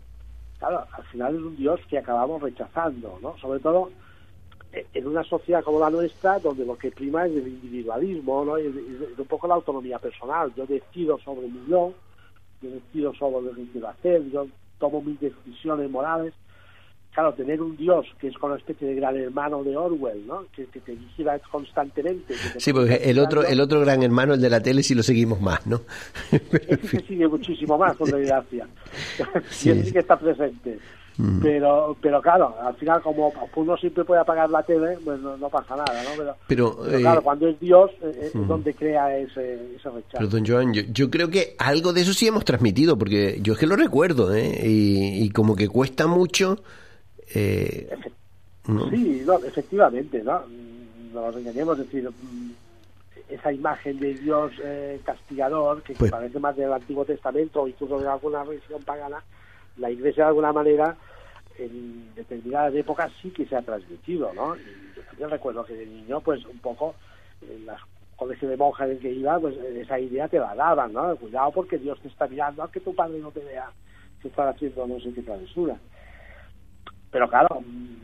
claro, 0.60 0.86
al 0.91 1.04
final 1.06 1.36
es 1.36 1.41
un 1.41 1.56
Dios 1.56 1.80
que 1.89 1.97
acabamos 1.97 2.41
rechazando, 2.41 3.19
¿no? 3.21 3.38
Sobre 3.38 3.60
todo 3.60 3.91
en 4.73 5.07
una 5.07 5.23
sociedad 5.23 5.63
como 5.63 5.79
la 5.79 5.89
nuestra, 5.89 6.39
donde 6.39 6.65
lo 6.65 6.75
que 6.77 6.91
prima 6.91 7.25
es 7.25 7.31
el 7.31 7.47
individualismo, 7.47 8.43
¿no? 8.43 8.57
Y, 8.57 8.65
un 8.65 9.25
poco 9.27 9.47
la 9.47 9.55
autonomía 9.55 9.99
personal. 9.99 10.51
Yo 10.55 10.65
decido 10.65 11.19
sobre 11.19 11.47
mi 11.47 11.63
yo, 11.67 11.93
yo 12.62 12.69
decido 12.69 13.13
sobre 13.13 13.45
lo 13.45 13.55
que 13.55 13.65
quiero 13.71 13.88
hacer, 13.89 14.23
yo 14.31 14.47
tomo 14.79 15.01
mis 15.01 15.19
decisiones 15.19 15.89
morales. 15.89 16.33
Claro, 17.13 17.31
tener 17.36 17.62
un 17.62 17.77
Dios 17.77 18.07
que 18.17 18.29
es 18.29 18.38
con 18.39 18.49
una 18.49 18.59
especie 18.59 18.88
de 18.88 18.95
gran 18.95 19.15
hermano 19.15 19.63
de 19.63 19.77
Orwell, 19.77 20.25
¿no? 20.25 20.45
Que, 20.55 20.65
que 20.65 20.79
te 20.79 20.93
vigila 20.93 21.38
constantemente. 21.51 22.33
que 22.33 22.49
te 22.53 22.59
Sí, 22.59 22.73
porque 22.73 22.95
el 22.95 23.19
otro, 23.19 23.43
el 23.43 23.62
otro 23.62 23.79
gran 23.81 24.01
hermano, 24.01 24.33
el 24.33 24.41
de 24.41 24.49
la 24.49 24.63
tele, 24.63 24.81
sí 24.81 24.95
lo 24.95 25.03
seguimos 25.03 25.39
más, 25.39 25.67
¿no? 25.67 25.81
Ese 26.31 26.88
se 26.88 26.99
sigue 27.01 27.27
muchísimo 27.27 27.77
más, 27.77 27.95
con 27.95 28.09
desgracia. 28.12 28.67
Sí. 29.51 29.69
y 29.69 29.71
ese 29.73 29.83
sí 29.83 29.91
que 29.93 29.99
está 29.99 30.17
presente. 30.17 30.79
Mm. 31.17 31.41
Pero, 31.41 31.95
pero 32.02 32.21
claro, 32.21 32.56
al 32.62 32.76
final, 32.76 33.02
como 33.02 33.32
uno 33.56 33.78
siempre 33.78 34.04
puede 34.04 34.21
apagar 34.21 34.49
la 34.49 34.63
tele, 34.63 34.97
pues 35.06 35.19
no, 35.19 35.38
no 35.38 35.49
pasa 35.49 35.76
nada, 35.76 36.04
¿no? 36.04 36.10
Pero, 36.17 36.36
Pero, 36.47 36.78
pero 36.84 36.97
eh, 36.97 37.02
claro, 37.02 37.21
cuando 37.21 37.47
es 37.47 37.60
Dios, 37.60 37.91
eh, 38.02 38.12
eh, 38.15 38.32
mm. 38.34 38.41
es 38.41 38.47
donde 38.47 38.73
crea 38.73 39.17
ese, 39.17 39.76
ese 39.76 39.89
rechazo. 39.89 40.17
Pero 40.17 40.28
don 40.28 40.45
Joan, 40.45 40.73
yo, 40.73 40.82
yo 40.91 41.12
creo 41.12 41.30
que 41.30 41.56
algo 41.60 41.93
de 41.93 42.02
eso 42.02 42.13
sí 42.13 42.26
hemos 42.28 42.45
transmitido, 42.45 42.97
porque 42.97 43.38
yo 43.41 43.54
es 43.54 43.60
que 43.60 43.67
lo 43.67 43.76
recuerdo, 43.76 44.34
¿eh? 44.34 44.60
Y, 44.63 45.23
y 45.23 45.30
como 45.30 45.56
que 45.56 45.69
cuesta 45.69 46.08
mucho. 46.08 46.58
Eh, 47.36 47.89
¿no? 48.67 48.89
Sí, 48.89 49.21
no, 49.26 49.36
efectivamente, 49.43 50.21
¿no? 50.23 50.39
Mm, 50.47 51.13
No 51.13 51.28
nos 51.28 51.36
engañemos, 51.36 51.78
es 51.80 51.86
decir, 51.86 52.10
mm, 52.10 52.52
esa 53.30 53.52
imagen 53.54 53.99
de 53.99 54.13
Dios 54.15 54.52
eh, 54.63 54.99
castigador, 55.04 55.82
que, 55.84 55.93
que 55.93 55.99
Pues- 55.99 56.12
parece 56.12 56.39
más 56.39 56.56
del 56.56 56.73
Antiguo 56.73 57.06
Testamento 57.06 57.62
o 57.62 57.67
incluso 57.67 57.99
de 57.99 58.08
alguna 58.08 58.43
religión 58.43 58.82
pagana, 58.84 59.23
la 59.77 59.89
Iglesia 59.89 60.23
de 60.23 60.29
alguna 60.29 60.53
manera 60.53 60.95
en 61.57 62.13
determinadas 62.15 62.73
épocas 62.73 63.12
sí 63.21 63.29
que 63.31 63.45
se 63.45 63.55
ha 63.55 63.62
transmitido, 63.62 64.31
¿no? 64.33 64.55
Y 64.55 64.95
yo 64.95 65.03
también 65.03 65.29
recuerdo 65.29 65.65
que 65.65 65.73
de 65.73 65.86
niño, 65.86 66.21
pues 66.21 66.45
un 66.45 66.59
poco 66.59 66.95
en 67.41 67.65
las 67.65 67.79
colegios 68.15 68.49
de 68.49 68.57
monjas 68.57 68.89
en 68.89 68.99
que 68.99 69.12
iba, 69.12 69.39
pues 69.39 69.55
esa 69.57 69.99
idea 69.99 70.27
te 70.27 70.39
la 70.39 70.55
daban, 70.55 70.93
¿no? 70.93 71.15
Cuidado 71.15 71.51
porque 71.51 71.77
Dios 71.77 71.99
te 72.01 72.07
está 72.07 72.27
mirando, 72.27 72.63
aunque 72.63 72.79
tu 72.79 72.95
padre 72.95 73.19
no 73.19 73.31
te 73.31 73.41
vea 73.41 73.69
que 74.21 74.29
estás 74.29 74.55
haciendo 74.55 74.88
no 74.88 74.99
sé 74.99 75.13
qué 75.13 75.21
travesura. 75.21 75.77
Pero 77.12 77.29
claro, 77.29 77.62
mm, 77.62 78.03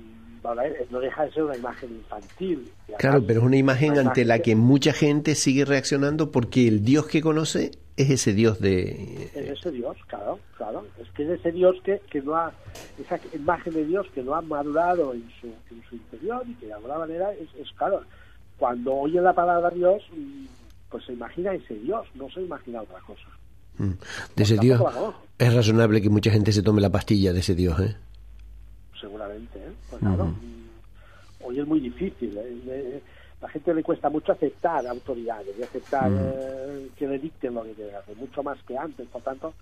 no 0.91 0.99
deja 0.99 1.25
de 1.25 1.31
ser 1.31 1.43
una 1.43 1.57
imagen 1.57 1.89
infantil. 1.91 2.71
Claro, 2.97 3.23
pero 3.25 3.41
es 3.41 3.45
una 3.45 3.57
imagen 3.57 3.91
una 3.91 4.01
ante 4.01 4.25
la 4.25 4.39
que 4.39 4.55
mucha 4.55 4.93
gente 4.93 5.35
sigue 5.35 5.65
reaccionando 5.65 6.31
porque 6.31 6.67
el 6.67 6.83
Dios 6.83 7.07
que 7.07 7.21
conoce 7.21 7.71
es 7.99 8.09
ese 8.09 8.33
Dios 8.33 8.61
de... 8.61 9.29
Es 9.35 9.59
ese 9.59 9.71
Dios, 9.71 9.97
claro, 10.07 10.39
claro. 10.55 10.87
Es 11.01 11.09
que 11.09 11.23
es 11.23 11.39
ese 11.39 11.51
Dios 11.51 11.75
que, 11.83 11.99
que 12.09 12.21
no 12.21 12.33
ha, 12.35 12.53
esa 12.97 13.19
imagen 13.33 13.73
de 13.73 13.85
Dios 13.85 14.07
que 14.15 14.23
no 14.23 14.35
ha 14.35 14.41
madurado 14.41 15.13
en 15.13 15.29
su, 15.41 15.47
en 15.47 15.83
su 15.89 15.95
interior 15.95 16.43
y 16.47 16.53
que 16.55 16.67
de 16.67 16.73
alguna 16.73 16.97
manera 16.97 17.33
es, 17.33 17.49
es 17.59 17.69
claro, 17.73 18.03
cuando 18.57 18.93
oye 18.95 19.19
la 19.19 19.33
palabra 19.33 19.69
Dios, 19.69 20.01
mm, 20.15 20.45
pues 20.89 21.03
se 21.05 21.13
imagina 21.13 21.53
ese 21.53 21.75
Dios, 21.75 22.07
no 22.15 22.29
se 22.29 22.41
imagina 22.41 22.81
otra 22.83 23.01
cosa. 23.01 23.27
Mm, 23.77 23.91
de 24.35 24.43
ese 24.43 24.55
tampoco 24.55 24.91
Dios. 24.91 25.13
Es 25.37 25.53
razonable 25.53 26.01
que 26.01 26.09
mucha 26.09 26.31
gente 26.31 26.53
se 26.53 26.63
tome 26.63 26.79
la 26.79 26.89
pastilla 26.89 27.33
de 27.33 27.41
ese 27.41 27.53
Dios, 27.53 27.77
¿eh? 27.81 27.97
seguramente. 28.99 29.59
¿eh? 29.59 29.71
Pues 29.89 30.01
claro, 30.01 30.25
mm, 30.25 31.43
hoy 31.43 31.59
es 31.59 31.67
muy 31.67 31.81
difícil. 31.81 32.37
¿eh? 32.37 33.01
La 33.41 33.47
gente 33.49 33.73
le 33.73 33.83
cuesta 33.83 34.09
mucho 34.09 34.33
aceptar 34.33 34.85
autoridades 34.87 35.55
y 35.57 35.63
aceptar 35.63 36.09
Mm. 36.09 36.17
eh, 36.19 36.89
que 36.97 37.07
le 37.07 37.19
dicten 37.19 37.53
lo 37.53 37.63
que 37.63 37.73
que 37.73 37.95
hacer, 37.95 38.15
mucho 38.17 38.43
más 38.43 38.57
que 38.63 38.77
antes. 38.77 39.07
Por 39.07 39.21
tanto, 39.21 39.53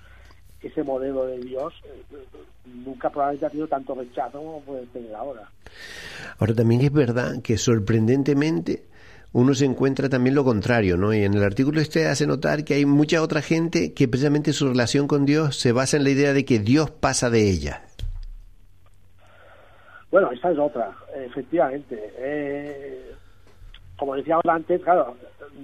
ese 0.62 0.84
modelo 0.84 1.26
de 1.28 1.38
Dios 1.38 1.74
eh, 1.86 2.18
nunca 2.66 3.10
probablemente 3.10 3.46
ha 3.46 3.50
tenido 3.50 3.68
tanto 3.68 3.94
rechazo 3.94 4.40
como 4.40 4.62
puede 4.62 4.86
tener 4.88 5.14
ahora. 5.14 5.50
Ahora 6.40 6.54
también 6.56 6.82
es 6.82 6.92
verdad 6.92 7.42
que 7.44 7.58
sorprendentemente 7.58 8.86
uno 9.34 9.54
se 9.54 9.66
encuentra 9.66 10.10
también 10.10 10.34
lo 10.34 10.44
contrario, 10.44 10.98
¿no? 10.98 11.14
Y 11.14 11.24
en 11.24 11.36
el 11.36 11.44
artículo 11.44 11.80
este 11.80 12.08
hace 12.08 12.26
notar 12.26 12.64
que 12.64 12.74
hay 12.74 12.86
mucha 12.86 13.22
otra 13.22 13.42
gente 13.44 13.94
que 13.94 14.08
precisamente 14.08 14.54
su 14.54 14.68
relación 14.68 15.08
con 15.08 15.26
Dios 15.26 15.58
se 15.58 15.72
basa 15.72 15.98
en 15.98 16.04
la 16.06 16.10
idea 16.10 16.34
de 16.34 16.46
que 16.46 16.58
Dios 16.58 16.90
pasa 16.90 17.30
de 17.30 17.48
ella. 17.48 17.84
Bueno, 20.10 20.32
esa 20.32 20.52
es 20.52 20.58
otra, 20.58 20.96
efectivamente. 21.16 22.14
Eh, 22.18 23.12
como 23.98 24.16
decíamos 24.16 24.46
antes, 24.48 24.82
claro, 24.82 25.16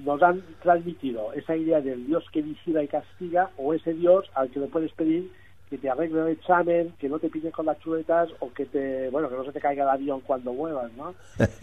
nos 0.03 0.21
han 0.23 0.41
transmitido 0.61 1.31
esa 1.33 1.55
idea 1.55 1.81
del 1.81 2.05
Dios 2.07 2.25
que 2.31 2.41
vigila 2.41 2.83
y 2.83 2.87
castiga 2.87 3.51
o 3.57 3.73
ese 3.73 3.93
Dios 3.93 4.29
al 4.33 4.49
que 4.49 4.59
le 4.59 4.67
puedes 4.67 4.91
pedir 4.93 5.31
que 5.69 5.77
te 5.77 5.89
arregle 5.89 6.21
el 6.21 6.27
examen, 6.29 6.93
que 6.99 7.09
no 7.09 7.19
te 7.19 7.29
pille 7.29 7.51
con 7.51 7.65
las 7.65 7.79
chuletas 7.79 8.29
o 8.39 8.51
que 8.53 8.65
te, 8.65 9.09
bueno, 9.09 9.29
que 9.29 9.35
no 9.35 9.43
se 9.45 9.51
te 9.51 9.59
caiga 9.59 9.83
el 9.83 9.89
avión 9.89 10.21
cuando 10.21 10.53
muevas, 10.53 10.91
¿no? 10.93 11.15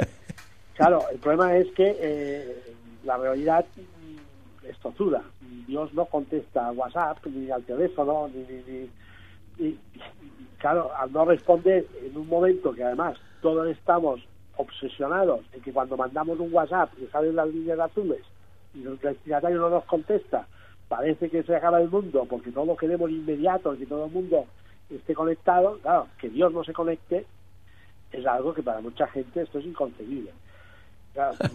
Claro, 0.74 1.04
el 1.12 1.18
problema 1.18 1.56
es 1.58 1.70
que 1.72 1.94
eh, 2.00 2.62
la 3.04 3.18
realidad 3.18 3.66
es 4.66 4.78
tozuda. 4.78 5.22
Dios 5.66 5.92
no 5.92 6.06
contesta 6.06 6.68
a 6.68 6.72
WhatsApp, 6.72 7.18
ni 7.26 7.50
al 7.50 7.62
teléfono, 7.64 8.30
ni, 8.32 8.40
ni, 8.44 8.62
ni- 9.58 9.68
y, 9.68 9.78
claro, 10.56 10.90
al 10.96 11.12
no 11.12 11.26
responder 11.26 11.86
en 12.02 12.16
un 12.16 12.26
momento 12.28 12.72
que 12.72 12.82
además 12.84 13.18
todos 13.42 13.68
estamos 13.68 14.20
obsesionados 14.60 15.40
en 15.52 15.60
que 15.60 15.72
cuando 15.72 15.96
mandamos 15.96 16.38
un 16.38 16.52
WhatsApp 16.52 16.90
y 17.00 17.06
salen 17.06 17.36
las 17.36 17.48
líneas 17.48 17.78
azules 17.78 18.20
y 18.74 18.82
el 18.82 18.98
destinatario 18.98 19.58
no 19.58 19.70
nos 19.70 19.84
contesta, 19.84 20.46
parece 20.88 21.28
que 21.30 21.42
se 21.42 21.56
acaba 21.56 21.80
el 21.80 21.88
mundo 21.88 22.26
porque 22.28 22.50
no 22.50 22.64
lo 22.64 22.76
queremos 22.76 23.10
inmediato, 23.10 23.76
que 23.76 23.86
todo 23.86 24.06
el 24.06 24.12
mundo 24.12 24.44
esté 24.88 25.14
conectado, 25.14 25.78
claro, 25.82 26.08
que 26.18 26.28
Dios 26.28 26.52
no 26.52 26.64
se 26.64 26.72
conecte 26.72 27.26
es 28.12 28.26
algo 28.26 28.52
que 28.52 28.62
para 28.62 28.80
mucha 28.80 29.06
gente 29.08 29.42
esto 29.42 29.58
es 29.58 29.66
inconcebible. 29.66 30.32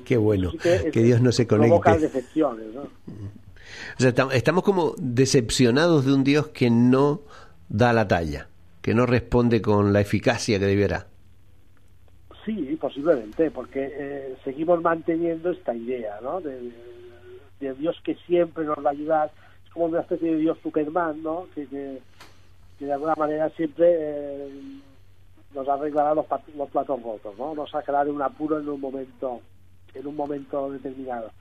Qué 0.06 0.18
bueno, 0.18 0.52
que, 0.62 1.02
Dios 1.02 1.22
no 1.22 1.32
se 1.32 1.48
conecte. 1.48 2.00
decepciones, 2.00 2.74
¿no? 2.74 2.82
O 2.82 3.98
sea, 3.98 4.14
estamos 4.34 4.64
como 4.64 4.96
decepcionados 4.98 6.06
de 6.06 6.14
un 6.14 6.24
Dios 6.24 6.50
que 6.50 6.70
no 6.70 7.22
da 7.70 7.94
la 7.94 8.08
talla, 8.08 8.48
que 8.82 8.94
no 8.94 9.06
responde 9.06 9.62
con 9.62 9.94
la 9.94 10.02
eficacia 10.02 10.60
que 10.60 10.66
debiera. 10.66 11.08
Sí, 12.46 12.78
posiblemente, 12.80 13.50
porque 13.52 13.92
eh, 13.92 14.36
seguimos 14.44 14.82
manteniendo 14.82 15.50
esta 15.52 15.74
idea, 15.74 16.20
¿no? 16.22 16.42
De, 16.42 16.72
Dios 17.60 18.00
que 18.04 18.14
siempre 18.28 18.64
nos 18.64 18.78
va 18.86 18.90
a 18.90 18.94
ayudar, 18.94 19.32
es 19.66 19.72
como 19.72 19.86
una 19.86 20.02
especie 20.02 20.32
de 20.32 20.38
Dios 20.38 20.58
Superman, 20.62 21.24
¿no? 21.24 21.48
Que, 21.56 21.66
que, 21.68 22.86
de 22.86 22.94
alguna 22.94 23.16
manera 23.16 23.50
siempre 23.52 23.88
eh, 23.90 24.50
nos 25.54 25.68
arreglará 25.68 26.14
los, 26.14 26.28
los 26.56 26.70
platos 26.70 27.02
rotos, 27.02 27.36
¿no? 27.40 27.56
Nos 27.56 27.72
sacará 27.72 28.06
de 28.06 28.12
un 28.12 28.22
apuro 28.22 28.60
en 28.60 28.70
un 28.70 28.80
momento, 28.80 29.42
en 29.96 30.06
un 30.06 30.16
momento 30.16 30.72
determinado 30.72 31.32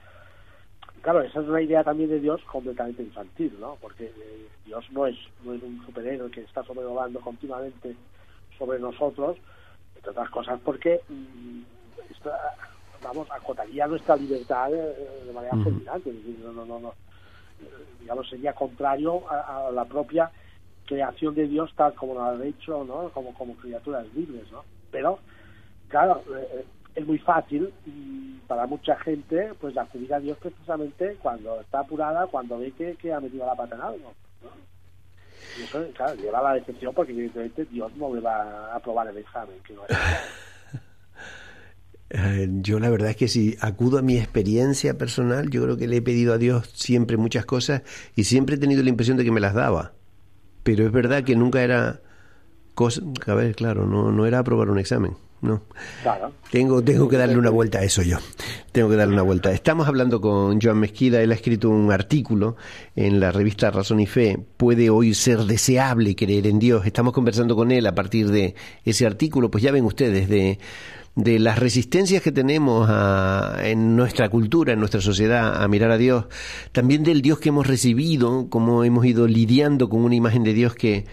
claro, 1.05 1.21
esa 1.21 1.43
es 1.43 1.49
una 1.49 1.61
idea 1.61 1.85
también 1.85 2.09
de 2.09 2.19
Dios 2.19 2.41
completamente 2.51 3.03
infantil, 3.03 3.55
¿no? 3.61 3.77
Porque 3.81 4.07
eh, 4.07 4.49
Dios 4.65 4.85
no 4.91 5.07
es, 5.07 5.17
no 5.45 5.53
es 5.53 5.63
un 5.63 5.85
superhéroe 5.85 6.31
que 6.31 6.41
está 6.41 6.65
sobrevolando 6.65 7.21
continuamente 7.21 7.95
sobre 8.59 8.79
nosotros, 8.79 9.37
entre 10.05 10.11
otras 10.11 10.31
cosas 10.31 10.61
porque 10.63 11.01
mm, 11.09 11.63
vamos, 13.03 13.29
acotaría 13.31 13.87
nuestra 13.87 14.17
libertad 14.17 14.71
de, 14.71 15.33
manera 15.33 15.57
fulminante, 15.57 16.13
no, 16.43 16.53
no, 16.53 16.79
no, 16.79 16.89
eh, 16.89 17.85
digamos, 18.01 18.29
sería 18.29 18.53
contrario 18.53 19.23
a, 19.31 19.71
la 19.73 19.85
propia 19.85 20.31
creación 20.87 21.35
de 21.35 21.49
Dios 21.49 21.73
tal 21.77 21.95
como 21.95 22.15
lo 22.15 22.25
ha 22.25 22.45
hecho, 22.45 22.85
¿no? 22.85 23.09
Como, 23.11 23.33
como 23.35 23.55
criaturas 23.57 24.07
libres, 24.15 24.51
¿no? 24.53 24.65
Pero, 24.91 25.19
claro, 25.89 26.23
eh, 26.35 26.65
es 26.95 27.07
muy 27.07 27.19
fácil 27.19 27.73
para 28.47 28.67
mucha 28.67 28.97
gente 28.97 29.53
pues 29.61 29.77
acudir 29.77 30.13
a 30.15 30.21
Dios 30.21 30.39
precisamente 30.39 31.17
cuando 31.23 31.61
está 31.61 31.81
apurada, 31.81 32.27
cuando 32.27 32.59
ve 32.59 32.73
que, 32.73 33.13
ha 33.13 33.21
metido 33.21 33.47
la 33.47 33.55
pata 33.55 33.75
en 33.75 33.83
algo. 33.83 34.13
Lleva 36.17 36.43
la 36.43 36.55
decepción 36.55 36.95
porque 36.95 37.13
evidentemente 37.13 37.65
Dios 37.67 37.95
no 37.97 38.15
le 38.15 38.21
va 38.21 38.73
a 38.73 38.77
aprobar 38.77 39.09
el 39.09 39.19
examen. 39.19 39.57
Eh, 42.17 42.49
yo 42.61 42.79
la 42.79 42.91
verdad 42.91 43.11
es 43.11 43.17
que 43.17 43.27
si 43.27 43.57
acudo 43.61 43.99
a 43.99 44.03
mi 44.03 44.17
experiencia 44.17 44.97
personal, 44.97 45.51
yo 45.51 45.65
creo 45.65 45.77
que 45.77 45.89
le 45.89 45.97
he 45.97 46.03
pedido 46.03 46.33
a 46.33 46.39
Dios 46.39 46.71
siempre 46.73 47.17
muchas 47.17 47.45
cosas 47.45 47.83
y 48.15 48.23
siempre 48.23 48.55
he 48.55 48.59
tenido 48.59 48.85
la 48.85 48.91
impresión 48.91 49.17
de 49.17 49.25
que 49.25 49.33
me 49.33 49.41
las 49.41 49.53
daba. 49.53 49.95
Pero 50.63 50.87
es 50.87 50.93
verdad 50.93 51.25
que 51.25 51.35
nunca 51.35 51.65
era 51.65 52.03
cosa, 52.75 53.03
a 53.27 53.35
ver, 53.35 53.55
claro, 53.55 53.87
no, 53.87 54.13
no 54.13 54.27
era 54.27 54.39
aprobar 54.39 54.71
un 54.71 54.79
examen. 54.79 55.17
No. 55.45 55.61
Tengo, 56.51 56.83
tengo 56.83 57.07
que 57.07 57.19
darle 57.19 57.37
una 57.37 57.51
vuelta 57.51 57.81
a 57.81 57.83
eso 57.83 58.01
yo. 58.01 58.17
Tengo 58.73 58.89
que 58.89 58.97
darle 58.97 59.13
una 59.13 59.23
vuelta. 59.23 59.53
Estamos 59.53 59.87
hablando 59.87 60.19
con 60.19 60.59
Joan 60.59 60.79
Mezquida. 60.79 61.21
Él 61.21 61.33
ha 61.33 61.35
escrito 61.35 61.69
un 61.69 61.93
artículo 61.93 62.57
en 62.97 63.21
la 63.21 63.31
revista 63.31 63.71
Razón 63.71 64.01
y 64.01 64.07
Fe. 64.07 64.39
Puede 64.57 64.89
hoy 64.89 65.13
ser 65.13 65.41
deseable 65.41 66.17
creer 66.17 66.47
en 66.47 66.59
Dios. 66.59 66.87
Estamos 66.87 67.13
conversando 67.13 67.57
con 67.57 67.73
él 67.73 67.87
a 67.87 67.95
partir 67.95 68.31
de 68.31 68.55
ese 68.87 69.05
artículo. 69.05 69.51
Pues 69.51 69.63
ya 69.63 69.71
ven 69.71 69.85
ustedes 69.85 70.31
de, 70.31 70.59
de 71.15 71.39
las 71.39 71.59
resistencias 71.59 72.23
que 72.23 72.33
tenemos 72.33 72.89
en 73.63 73.97
nuestra 73.97 74.31
cultura, 74.31 74.73
en 74.73 74.79
nuestra 74.79 75.03
sociedad, 75.03 75.63
a 75.63 75.69
mirar 75.69 75.91
a 75.91 75.99
Dios. 75.99 76.25
También 76.73 77.03
del 77.03 77.21
Dios 77.21 77.39
que 77.39 77.51
hemos 77.51 77.67
recibido, 77.67 78.49
cómo 78.49 78.83
hemos 78.83 79.05
ido 79.05 79.27
lidiando 79.27 79.91
con 79.91 80.01
una 80.01 80.15
imagen 80.15 80.43
de 80.43 80.55
Dios 80.55 80.75
que 80.75 81.05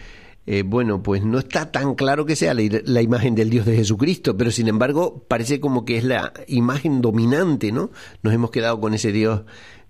eh, 0.48 0.64
bueno, 0.66 1.04
pues 1.04 1.24
no 1.24 1.38
está 1.38 1.72
tan 1.72 1.94
claro 1.94 2.26
que 2.26 2.36
sea 2.36 2.54
la, 2.54 3.02
imagen 3.02 3.36
del 3.36 3.50
Dios 3.50 3.66
de 3.66 3.76
Jesucristo, 3.76 4.36
pero 4.38 4.50
sin 4.52 4.68
embargo 4.68 5.24
parece 5.28 5.60
como 5.60 5.86
que 5.86 5.98
es 5.98 6.04
la 6.04 6.34
imagen 6.48 7.02
dominante, 7.02 7.72
¿no? 7.72 7.92
Nos 8.24 8.34
hemos 8.34 8.50
quedado 8.50 8.80
con 8.80 8.94
ese 8.96 9.12
Dios 9.12 9.44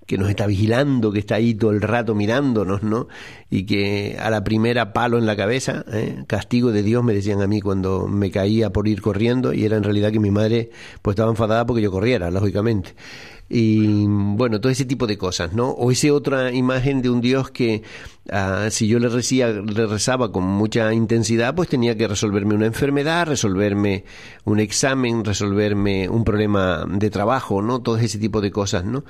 que 0.05 0.17
nos 0.17 0.29
está 0.29 0.47
vigilando, 0.47 1.13
que 1.13 1.19
está 1.19 1.35
ahí 1.35 1.53
todo 1.53 1.71
el 1.71 1.81
rato 1.81 2.15
mirándonos, 2.15 2.83
¿no? 2.83 3.07
Y 3.49 3.65
que 3.65 4.17
a 4.19 4.29
la 4.29 4.43
primera 4.43 4.91
palo 4.91 5.17
en 5.17 5.25
la 5.25 5.37
cabeza, 5.37 5.85
¿eh? 5.93 6.25
castigo 6.27 6.71
de 6.73 6.83
Dios, 6.83 7.01
me 7.01 7.13
decían 7.13 7.41
a 7.41 7.47
mí 7.47 7.61
cuando 7.61 8.07
me 8.07 8.29
caía 8.29 8.71
por 8.71 8.89
ir 8.89 9.01
corriendo, 9.01 9.53
y 9.53 9.63
era 9.63 9.77
en 9.77 9.83
realidad 9.83 10.11
que 10.11 10.19
mi 10.19 10.31
madre 10.31 10.71
pues 11.01 11.13
estaba 11.13 11.29
enfadada 11.29 11.65
porque 11.65 11.81
yo 11.81 11.91
corriera, 11.91 12.29
lógicamente 12.29 12.93
y 13.53 14.05
bueno, 14.07 14.61
todo 14.61 14.71
ese 14.71 14.85
tipo 14.85 15.07
de 15.07 15.17
cosas, 15.17 15.51
¿no? 15.51 15.71
O 15.71 15.91
esa 15.91 16.13
otra 16.13 16.53
imagen 16.53 17.01
de 17.01 17.09
un 17.09 17.19
Dios 17.19 17.51
que 17.51 17.83
ah, 18.29 18.69
si 18.71 18.87
yo 18.87 18.97
le, 18.97 19.09
le 19.09 19.87
rezaba 19.87 20.31
con 20.31 20.45
mucha 20.45 20.93
intensidad, 20.93 21.53
pues 21.53 21.67
tenía 21.67 21.97
que 21.97 22.07
resolverme 22.07 22.55
una 22.55 22.67
enfermedad, 22.67 23.27
resolverme 23.27 24.05
un 24.45 24.61
examen, 24.61 25.25
resolverme 25.25 26.07
un 26.07 26.23
problema 26.23 26.85
de 26.87 27.09
trabajo, 27.09 27.61
¿no? 27.61 27.81
Todo 27.81 27.97
ese 27.97 28.19
tipo 28.19 28.39
de 28.39 28.51
cosas, 28.51 28.85
¿no? 28.85 29.03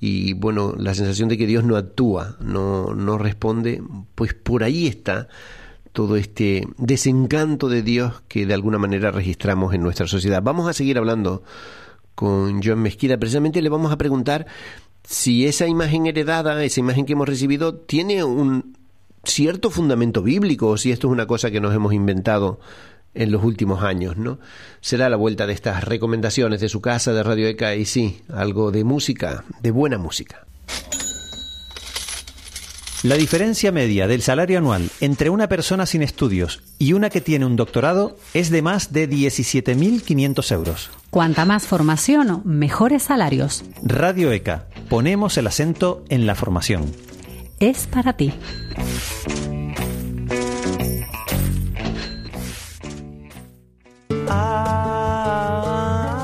Y 0.00 0.32
bueno, 0.32 0.74
la 0.76 0.94
sensación 0.94 1.28
de 1.28 1.38
que 1.38 1.46
Dios 1.46 1.62
no 1.62 1.76
actúa, 1.76 2.36
no, 2.40 2.94
no 2.94 3.16
responde, 3.16 3.80
pues 4.16 4.34
por 4.34 4.64
ahí 4.64 4.88
está 4.88 5.28
todo 5.92 6.16
este 6.16 6.66
desencanto 6.78 7.68
de 7.68 7.82
Dios 7.82 8.24
que 8.26 8.44
de 8.44 8.54
alguna 8.54 8.78
manera 8.78 9.12
registramos 9.12 9.72
en 9.72 9.84
nuestra 9.84 10.08
sociedad. 10.08 10.42
Vamos 10.42 10.68
a 10.68 10.72
seguir 10.72 10.98
hablando 10.98 11.44
con 12.14 12.62
Joan 12.62 12.80
Mezquida. 12.80 13.18
Precisamente 13.18 13.62
le 13.62 13.68
vamos 13.68 13.92
a 13.92 13.98
preguntar 13.98 14.46
si 15.04 15.46
esa 15.46 15.66
imagen 15.66 16.06
heredada, 16.06 16.62
esa 16.64 16.80
imagen 16.80 17.06
que 17.06 17.12
hemos 17.12 17.28
recibido, 17.28 17.74
tiene 17.74 18.24
un 18.24 18.76
cierto 19.24 19.70
fundamento 19.70 20.22
bíblico 20.22 20.68
o 20.68 20.76
si 20.76 20.92
esto 20.92 21.08
es 21.08 21.12
una 21.12 21.26
cosa 21.26 21.50
que 21.50 21.60
nos 21.60 21.74
hemos 21.74 21.92
inventado 21.92 22.60
en 23.14 23.30
los 23.30 23.44
últimos 23.44 23.82
años, 23.82 24.16
¿no? 24.16 24.38
Será 24.80 25.08
la 25.08 25.16
vuelta 25.16 25.46
de 25.46 25.52
estas 25.52 25.84
recomendaciones 25.84 26.60
de 26.60 26.68
su 26.68 26.80
casa 26.80 27.12
de 27.12 27.22
Radio 27.22 27.46
ECA 27.46 27.74
y 27.76 27.84
sí, 27.84 28.22
algo 28.28 28.70
de 28.70 28.84
música, 28.84 29.44
de 29.62 29.70
buena 29.70 29.98
música. 29.98 30.46
La 33.04 33.16
diferencia 33.16 33.70
media 33.70 34.06
del 34.06 34.22
salario 34.22 34.56
anual 34.56 34.88
entre 34.98 35.28
una 35.28 35.46
persona 35.46 35.84
sin 35.84 36.02
estudios 36.02 36.62
y 36.78 36.94
una 36.94 37.10
que 37.10 37.20
tiene 37.20 37.44
un 37.44 37.54
doctorado 37.54 38.16
es 38.32 38.48
de 38.48 38.62
más 38.62 38.94
de 38.94 39.10
17.500 39.10 40.52
euros. 40.52 40.90
Cuanta 41.10 41.44
más 41.44 41.66
formación, 41.66 42.40
mejores 42.46 43.02
salarios. 43.02 43.62
Radio 43.82 44.32
ECA, 44.32 44.68
ponemos 44.88 45.36
el 45.36 45.46
acento 45.46 46.02
en 46.08 46.24
la 46.24 46.34
formación. 46.34 46.86
Es 47.60 47.86
para 47.86 48.14
ti. 48.14 48.32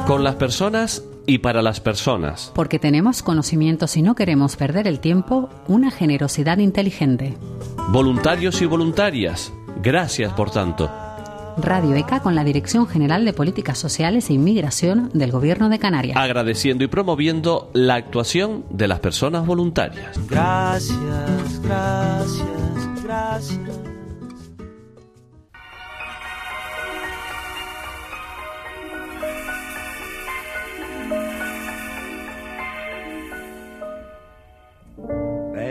Con 0.07 0.25
las 0.25 0.37
personas 0.37 1.05
y 1.31 1.39
para 1.39 1.63
las 1.63 1.81
personas. 1.81 2.51
Porque 2.55 2.81
tenemos 2.81 3.23
conocimientos 3.23 3.97
y 3.97 4.03
no 4.03 4.17
queremos 4.17 4.57
perder 4.57 4.89
el 4.89 4.99
tiempo, 4.99 5.49
una 5.69 5.93
generosidad 5.93 6.59
inteligente. 6.59 7.37
Voluntarios 7.89 8.61
y 8.63 8.67
voluntarias, 8.67 9.53
gracias 9.81 10.33
por 10.33 10.51
tanto. 10.51 10.91
Radio 11.57 11.95
ECA 11.95 12.21
con 12.21 12.35
la 12.35 12.43
Dirección 12.43 12.89
General 12.89 13.25
de 13.25 13.33
Políticas 13.33 13.79
Sociales 13.79 14.29
e 14.31 14.33
Inmigración 14.33 15.11
del 15.13 15.31
Gobierno 15.31 15.69
de 15.69 15.79
Canarias. 15.79 16.17
Agradeciendo 16.17 16.83
y 16.83 16.89
promoviendo 16.89 17.71
la 17.75 17.95
actuación 17.95 18.65
de 18.71 18.89
las 18.89 18.99
personas 18.99 19.47
voluntarias. 19.47 20.19
Gracias, 20.29 21.61
gracias, 21.63 23.05
gracias. 23.05 23.90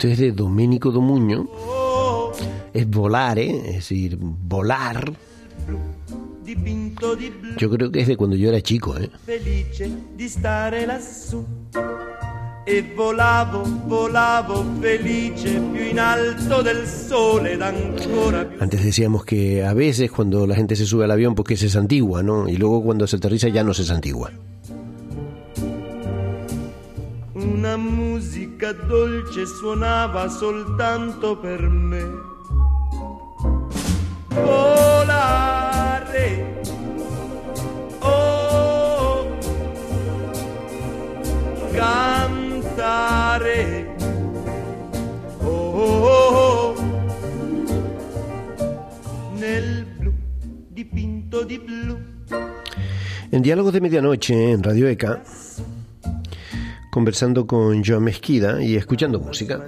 Esto 0.00 0.12
es 0.12 0.18
de 0.18 0.32
Domenico 0.32 0.90
Domuño. 0.90 1.46
Es 2.72 2.88
volare, 2.88 3.50
es 3.50 3.74
decir, 3.74 4.16
volar. 4.18 5.12
Yo 7.58 7.68
creo 7.68 7.92
que 7.92 8.00
es 8.00 8.08
de 8.08 8.16
cuando 8.16 8.34
yo 8.34 8.48
era 8.48 8.62
chico, 8.62 8.96
¿eh? 8.96 9.10
felice 9.26 9.90
di 10.16 10.26
stare 10.26 10.86
lassù. 10.86 11.44
E 12.64 12.94
volavo, 12.96 13.62
volavo 13.86 14.64
felice 14.80 15.60
più 15.70 15.82
in 15.82 15.98
alto 15.98 16.62
del 16.62 16.86
sole 16.86 17.52
ed 17.52 17.60
ancora 17.60 18.48
più. 18.48 18.56
Antes 18.58 18.82
decíamos 18.82 19.26
que 19.26 19.66
a 19.66 19.74
veces 19.74 20.10
cuando 20.10 20.46
la 20.46 20.54
gente 20.54 20.76
se 20.76 20.86
sube 20.86 21.04
al 21.04 21.10
avión 21.10 21.34
porque 21.34 21.58
se 21.58 21.68
santigua, 21.68 22.22
¿no? 22.22 22.48
Y 22.48 22.56
luego 22.56 22.82
cuando 22.82 23.06
se 23.06 23.16
aterriza 23.16 23.48
ya 23.48 23.62
no 23.62 23.74
se 23.74 23.84
santigua. 23.84 24.30
Una 27.60 27.76
musica 27.76 28.72
dolce 28.72 29.44
suonava 29.44 30.30
soltanto 30.30 31.36
per 31.36 31.60
me. 31.68 32.08
Volare. 34.28 35.42
Oh. 37.98 39.36
Cantare. 41.72 43.56
Oh, 45.42 45.50
oh, 45.50 46.06
oh. 46.32 46.74
Nel 49.36 49.84
blu 49.98 50.14
dipinto 50.70 51.44
di 51.44 51.58
blu. 51.58 51.98
En 53.32 53.42
Diálogos 53.42 53.72
de 53.74 53.80
Medianoche 53.80 54.50
en 54.50 54.62
Radio 54.62 54.88
ECA, 54.88 55.22
conversando 56.90 57.46
con 57.46 57.84
Joan 57.84 58.04
Mesquida 58.04 58.62
y 58.62 58.76
escuchando 58.76 59.20
música. 59.20 59.64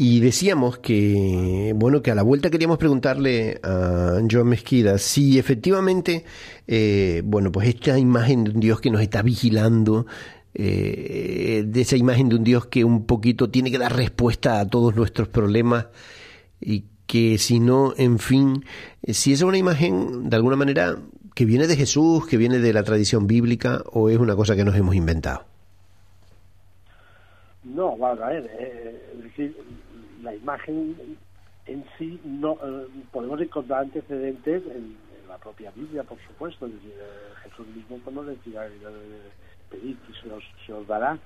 Y 0.00 0.20
decíamos 0.20 0.78
que, 0.78 1.72
bueno, 1.76 2.02
que 2.02 2.12
a 2.12 2.14
la 2.14 2.22
vuelta 2.22 2.50
queríamos 2.50 2.78
preguntarle 2.78 3.58
a 3.64 4.20
Joan 4.30 4.46
Mesquida 4.46 4.96
si 4.96 5.38
efectivamente, 5.38 6.24
eh, 6.68 7.22
bueno, 7.24 7.50
pues 7.50 7.68
esta 7.68 7.98
imagen 7.98 8.44
de 8.44 8.50
un 8.52 8.60
Dios 8.60 8.80
que 8.80 8.90
nos 8.90 9.02
está 9.02 9.22
vigilando, 9.22 10.06
eh, 10.54 11.64
de 11.66 11.80
esa 11.80 11.96
imagen 11.96 12.28
de 12.28 12.36
un 12.36 12.44
Dios 12.44 12.66
que 12.66 12.84
un 12.84 13.06
poquito 13.06 13.50
tiene 13.50 13.70
que 13.70 13.78
dar 13.78 13.94
respuesta 13.94 14.60
a 14.60 14.68
todos 14.68 14.94
nuestros 14.94 15.28
problemas 15.28 15.86
y 16.60 16.84
que 17.06 17.38
si 17.38 17.58
no, 17.58 17.94
en 17.96 18.18
fin, 18.18 18.64
eh, 19.02 19.14
si 19.14 19.32
es 19.32 19.42
una 19.42 19.56
imagen 19.56 20.28
de 20.28 20.36
alguna 20.36 20.56
manera 20.56 20.98
que 21.38 21.44
viene 21.44 21.68
de 21.68 21.76
Jesús, 21.76 22.26
que 22.26 22.36
viene 22.36 22.58
de 22.58 22.72
la 22.72 22.82
tradición 22.82 23.28
bíblica 23.28 23.80
o 23.92 24.10
es 24.10 24.18
una 24.18 24.34
cosa 24.34 24.56
que 24.56 24.64
nos 24.64 24.74
hemos 24.74 24.96
inventado. 24.96 25.44
No, 27.62 27.96
vamos 27.96 28.20
a 28.22 28.26
ver, 28.26 28.50
eh, 28.58 29.12
es 29.16 29.22
decir, 29.22 29.56
la 30.20 30.34
imagen 30.34 30.96
en 31.66 31.84
sí 31.96 32.20
no 32.24 32.54
eh, 32.54 32.88
podemos 33.12 33.40
encontrar 33.40 33.82
antecedentes 33.82 34.64
en, 34.66 34.96
la 35.28 35.38
propia 35.38 35.70
Biblia, 35.70 36.02
por 36.02 36.18
supuesto, 36.26 36.66
es 36.66 36.72
decir, 36.72 36.90
eh, 36.90 37.34
Jesús 37.44 37.68
mismo 37.68 38.00
cuando 38.02 38.24
decía 38.24 38.66
pedir 39.70 39.96
que 39.98 40.12
se 40.20 40.32
os, 40.32 40.42
se 40.66 40.72
os 40.72 40.84
dará, 40.88 41.16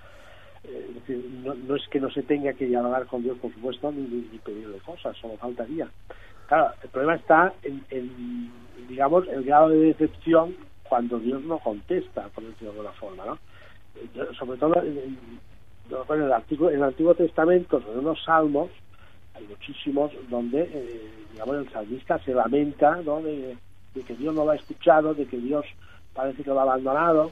es 0.63 0.95
decir, 0.95 1.25
no, 1.43 1.55
no, 1.55 1.75
es 1.75 1.89
que 1.89 2.01
no 2.01 2.11
se 2.11 2.23
tenga 2.23 2.53
que 2.53 2.67
dialogar 2.67 3.07
con 3.07 3.23
Dios, 3.23 3.39
por 3.39 3.51
supuesto, 3.55 3.91
ni, 3.91 4.03
ni 4.03 4.39
pedirle 4.41 4.77
cosas, 4.81 5.17
solo 5.17 5.39
faltaría. 5.39 5.89
Claro, 6.49 6.75
el 6.83 6.91
problema 6.91 7.15
está 7.15 7.55
en, 7.63 7.83
en, 7.89 8.53
digamos, 8.93 9.27
el 9.29 9.43
grado 9.45 9.71
de 9.71 9.79
decepción 9.79 10.55
cuando 10.83 11.19
Dios 11.19 11.43
no 11.45 11.59
contesta, 11.59 12.29
por 12.29 12.45
decirlo 12.45 12.73
de 12.73 12.79
alguna 12.81 12.93
forma, 12.99 13.25
¿no? 13.25 13.39
Sobre 14.35 14.59
todo 14.59 14.83
en, 14.83 14.99
en, 14.99 16.23
el, 16.23 16.33
Antiguo, 16.33 16.69
en 16.69 16.77
el 16.77 16.83
Antiguo 16.83 17.15
Testamento, 17.15 17.83
en 17.91 18.01
unos 18.01 18.23
salmos, 18.23 18.69
hay 19.35 19.47
muchísimos 19.47 20.13
donde, 20.29 20.61
eh, 20.71 21.11
digamos, 21.33 21.57
el 21.57 21.71
salmista 21.71 22.19
se 22.19 22.35
lamenta, 22.35 22.97
¿no? 22.97 23.23
De, 23.23 23.57
de, 23.95 24.03
que 24.03 24.15
Dios 24.15 24.35
no 24.35 24.45
lo 24.45 24.51
ha 24.51 24.57
escuchado, 24.57 25.15
de 25.15 25.25
que 25.25 25.39
Dios 25.39 25.65
parece 26.13 26.43
que 26.43 26.51
lo 26.51 26.61
ha 26.61 26.65
abandonado, 26.65 27.31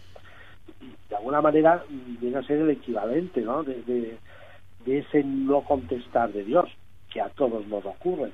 y 0.80 1.10
de 1.10 1.16
alguna 1.16 1.42
manera 1.42 1.84
viene 1.90 2.38
a 2.38 2.42
ser 2.42 2.60
el 2.60 2.70
equivalente, 2.70 3.42
¿no? 3.42 3.62
De, 3.64 3.82
de, 3.82 4.16
de 4.86 4.98
ese 4.98 5.22
no 5.24 5.60
contestar 5.60 6.32
de 6.32 6.42
Dios, 6.42 6.70
que 7.12 7.20
a 7.20 7.28
todos 7.28 7.66
nos 7.66 7.84
ocurre. 7.84 8.32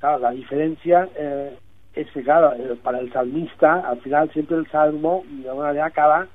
Claro, 0.00 0.18
la 0.18 0.32
diferencia 0.32 1.08
eh, 1.16 1.56
es 1.94 2.10
que, 2.10 2.22
claro, 2.22 2.52
eh, 2.54 2.76
para 2.82 2.98
el 3.00 3.12
salmista, 3.12 3.88
al 3.88 4.00
final 4.00 4.30
siempre 4.32 4.56
el 4.56 4.66
salmo, 4.68 5.24
de 5.28 5.48
alguna 5.48 5.68
manera, 5.68 5.86
acaba 5.86 6.26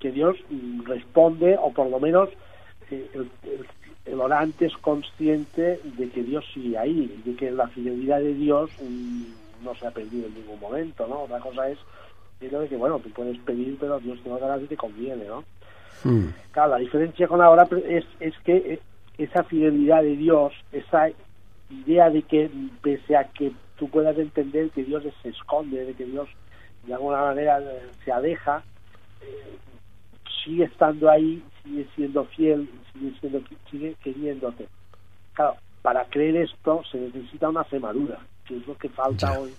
que 0.00 0.10
Dios 0.10 0.36
responde, 0.84 1.56
o 1.60 1.72
por 1.72 1.88
lo 1.88 2.00
menos 2.00 2.30
eh, 2.90 3.08
el, 3.14 3.30
el, 3.44 3.66
el, 4.06 4.20
orante 4.20 4.66
es 4.66 4.76
consciente 4.78 5.80
de 5.84 6.08
que 6.10 6.22
Dios 6.22 6.44
sigue 6.52 6.78
ahí, 6.78 7.20
de 7.24 7.34
que 7.34 7.50
la 7.50 7.68
fidelidad 7.68 8.20
de 8.20 8.34
Dios 8.34 8.70
um, 8.80 9.24
no 9.64 9.74
se 9.74 9.86
ha 9.86 9.90
perdido 9.90 10.26
en 10.26 10.34
ningún 10.34 10.60
momento, 10.60 11.06
¿no? 11.06 11.22
Otra 11.22 11.40
cosa 11.40 11.68
es 11.68 11.78
de 12.40 12.68
que, 12.68 12.76
bueno, 12.76 13.00
tú 13.00 13.10
puedes 13.10 13.38
pedir, 13.38 13.76
pero 13.80 13.98
Dios 13.98 14.20
te 14.22 14.30
va 14.30 14.36
a 14.36 14.40
dar 14.40 14.60
si 14.60 14.66
te 14.66 14.76
conviene, 14.76 15.24
¿no? 15.24 15.42
Mm. 16.04 16.28
Claro, 16.52 16.72
la 16.72 16.78
diferencia 16.78 17.26
con 17.26 17.42
ahora 17.42 17.68
es, 17.88 18.04
es 18.20 18.38
que 18.44 18.80
esa 19.18 19.42
fidelidad 19.42 20.02
de 20.02 20.16
Dios, 20.16 20.52
esa 20.70 21.08
idea 21.70 22.08
de 22.10 22.22
que 22.22 22.48
pese 22.80 23.16
a 23.16 23.24
que 23.24 23.52
tú 23.78 23.88
puedas 23.88 24.16
entender 24.18 24.70
que 24.70 24.84
Dios 24.84 25.04
se 25.22 25.28
esconde, 25.28 25.84
de 25.84 25.94
que 25.94 26.04
Dios 26.04 26.28
de 26.84 26.94
alguna 26.94 27.22
manera 27.22 27.60
se 28.04 28.12
aleja, 28.12 28.62
eh, 29.22 29.58
sigue 30.44 30.64
estando 30.64 31.10
ahí, 31.10 31.42
sigue 31.62 31.86
siendo 31.94 32.24
fiel, 32.24 32.68
sigue, 32.92 33.12
siendo, 33.20 33.40
sigue 33.70 33.94
queriéndote. 34.02 34.68
Claro, 35.34 35.56
para 35.82 36.04
creer 36.06 36.36
esto 36.36 36.82
se 36.90 36.98
necesita 36.98 37.48
una 37.48 37.64
fe 37.64 37.78
madura, 37.78 38.18
que 38.46 38.56
es 38.56 38.66
lo 38.66 38.76
que 38.76 38.88
falta 38.88 39.32
ya. 39.32 39.40
hoy 39.40 39.54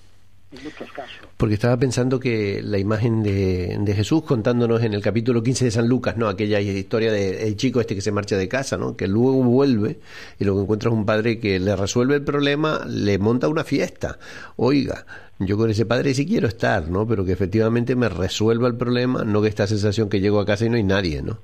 en 0.51 0.63
muchos 0.63 0.91
casos. 0.91 1.19
Porque 1.37 1.53
estaba 1.53 1.77
pensando 1.77 2.19
que 2.19 2.61
la 2.63 2.77
imagen 2.77 3.21
de, 3.23 3.77
de, 3.79 3.93
Jesús 3.93 4.23
contándonos 4.23 4.81
en 4.83 4.93
el 4.93 5.01
capítulo 5.01 5.43
15 5.43 5.65
de 5.65 5.71
San 5.71 5.87
Lucas, 5.87 6.17
¿no? 6.17 6.27
Aquella 6.27 6.59
historia 6.59 7.11
del 7.11 7.55
chico 7.55 7.79
este 7.79 7.95
que 7.95 8.01
se 8.01 8.11
marcha 8.11 8.35
de 8.35 8.47
casa, 8.47 8.77
¿no? 8.77 8.95
Que 8.95 9.07
luego 9.07 9.43
vuelve 9.43 9.99
y 10.39 10.45
lo 10.45 10.55
que 10.55 10.61
encuentra 10.61 10.89
es 10.89 10.95
un 10.95 11.05
padre 11.05 11.39
que 11.39 11.59
le 11.59 11.75
resuelve 11.75 12.15
el 12.15 12.23
problema, 12.23 12.81
le 12.87 13.19
monta 13.19 13.47
una 13.47 13.63
fiesta. 13.63 14.17
Oiga, 14.55 15.05
yo 15.39 15.57
con 15.57 15.69
ese 15.69 15.85
padre 15.85 16.13
sí 16.13 16.25
quiero 16.25 16.47
estar, 16.47 16.89
¿no? 16.89 17.07
Pero 17.07 17.23
que 17.23 17.31
efectivamente 17.31 17.95
me 17.95 18.09
resuelva 18.09 18.67
el 18.67 18.75
problema, 18.75 19.23
no 19.23 19.41
que 19.41 19.47
esta 19.47 19.67
sensación 19.67 20.09
que 20.09 20.19
llego 20.19 20.39
a 20.39 20.45
casa 20.45 20.65
y 20.65 20.69
no 20.69 20.77
hay 20.77 20.83
nadie, 20.83 21.21
¿no? 21.21 21.37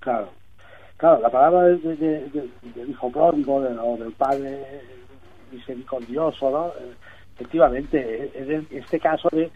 Claro. 0.00 0.30
Claro, 0.96 1.20
la 1.20 1.30
palabra 1.30 1.62
del 1.68 1.80
de, 1.80 1.96
de, 1.96 2.48
de, 2.74 2.90
hijo 2.90 3.08
pródigo 3.12 3.60
de, 3.60 3.78
o 3.78 3.96
del 3.96 4.10
padre 4.12 4.82
misericordioso, 5.52 6.50
¿no? 6.50 6.72
Efectivamente, 7.38 8.32
en 8.34 8.66
este 8.70 8.98
caso 8.98 9.28
de, 9.30 9.50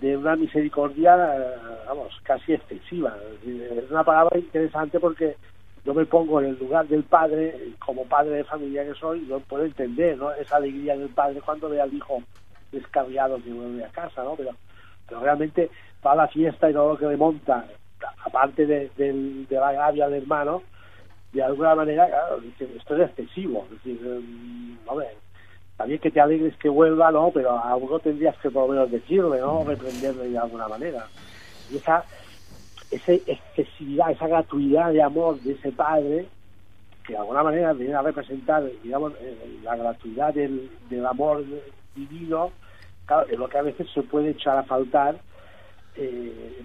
de 0.00 0.16
una 0.16 0.36
misericordia, 0.36 1.16
vamos, 1.86 2.18
casi 2.22 2.54
excesiva. 2.54 3.14
Es 3.46 3.90
una 3.90 4.04
palabra 4.04 4.38
interesante 4.38 4.98
porque 4.98 5.36
yo 5.84 5.92
me 5.92 6.06
pongo 6.06 6.40
en 6.40 6.46
el 6.46 6.58
lugar 6.58 6.88
del 6.88 7.02
padre, 7.02 7.72
como 7.78 8.06
padre 8.06 8.36
de 8.36 8.44
familia 8.44 8.84
que 8.84 8.94
soy, 8.94 9.26
yo 9.26 9.40
puedo 9.40 9.64
entender 9.64 10.16
¿no? 10.16 10.32
esa 10.32 10.56
alegría 10.56 10.96
del 10.96 11.10
padre 11.10 11.40
cuando 11.42 11.68
ve 11.68 11.80
al 11.80 11.92
hijo 11.92 12.22
descarriado 12.72 13.42
que 13.42 13.52
vuelve 13.52 13.84
a 13.84 13.88
casa, 13.88 14.22
¿no? 14.22 14.34
Pero, 14.36 14.50
pero 15.06 15.20
realmente 15.20 15.70
va 16.04 16.12
a 16.12 16.16
la 16.16 16.28
fiesta 16.28 16.70
y 16.70 16.72
todo 16.72 16.92
lo 16.92 16.98
que 16.98 17.06
le 17.06 17.16
monta, 17.16 17.66
aparte 18.24 18.64
de, 18.64 18.90
de, 18.96 19.12
de 19.48 19.56
la 19.56 19.68
agravio 19.68 20.04
al 20.04 20.14
hermano, 20.14 20.62
de 21.32 21.42
alguna 21.42 21.74
manera, 21.74 22.06
claro, 22.06 22.40
esto 22.58 22.96
es 22.96 23.10
excesivo. 23.10 23.66
Es 23.70 23.82
decir, 23.82 24.06
um, 24.06 24.76
también 25.80 25.98
que 25.98 26.10
te 26.10 26.20
alegres 26.20 26.54
que 26.58 26.68
vuelva, 26.68 27.10
¿no? 27.10 27.30
Pero 27.32 27.52
a 27.52 27.74
tendrías 28.02 28.36
que 28.36 28.50
por 28.50 28.66
lo 28.66 28.74
menos 28.74 28.90
decirle, 28.90 29.40
¿no? 29.40 29.64
Reprenderle 29.64 30.28
de 30.28 30.36
alguna 30.36 30.68
manera. 30.68 31.06
Y 31.70 31.78
esa, 31.78 32.04
esa 32.90 33.12
excesividad, 33.12 34.10
esa 34.10 34.28
gratuidad 34.28 34.92
de 34.92 35.02
amor 35.02 35.40
de 35.40 35.52
ese 35.52 35.72
padre, 35.72 36.26
que 37.06 37.14
de 37.14 37.18
alguna 37.18 37.42
manera 37.42 37.72
viene 37.72 37.94
a 37.94 38.02
representar, 38.02 38.62
digamos, 38.82 39.14
la 39.62 39.74
gratuidad 39.74 40.34
del, 40.34 40.70
del 40.90 41.06
amor 41.06 41.46
divino, 41.96 42.50
es 43.30 43.38
lo 43.38 43.48
que 43.48 43.56
a 43.56 43.62
veces 43.62 43.88
se 43.94 44.02
puede 44.02 44.32
echar 44.32 44.58
a 44.58 44.64
faltar 44.64 45.16
eh, 45.96 46.62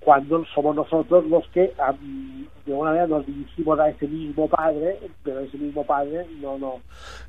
cuando 0.00 0.44
somos 0.54 0.76
nosotros 0.76 1.26
los 1.26 1.46
que 1.48 1.72
de 2.66 2.72
alguna 2.72 2.90
manera 2.90 3.06
nos 3.06 3.26
dirigimos 3.26 3.78
a 3.80 3.88
ese 3.90 4.06
mismo 4.06 4.48
padre, 4.48 4.98
pero 5.22 5.40
ese 5.40 5.58
mismo 5.58 5.84
padre 5.84 6.26
no 6.40 6.58
no 6.58 6.76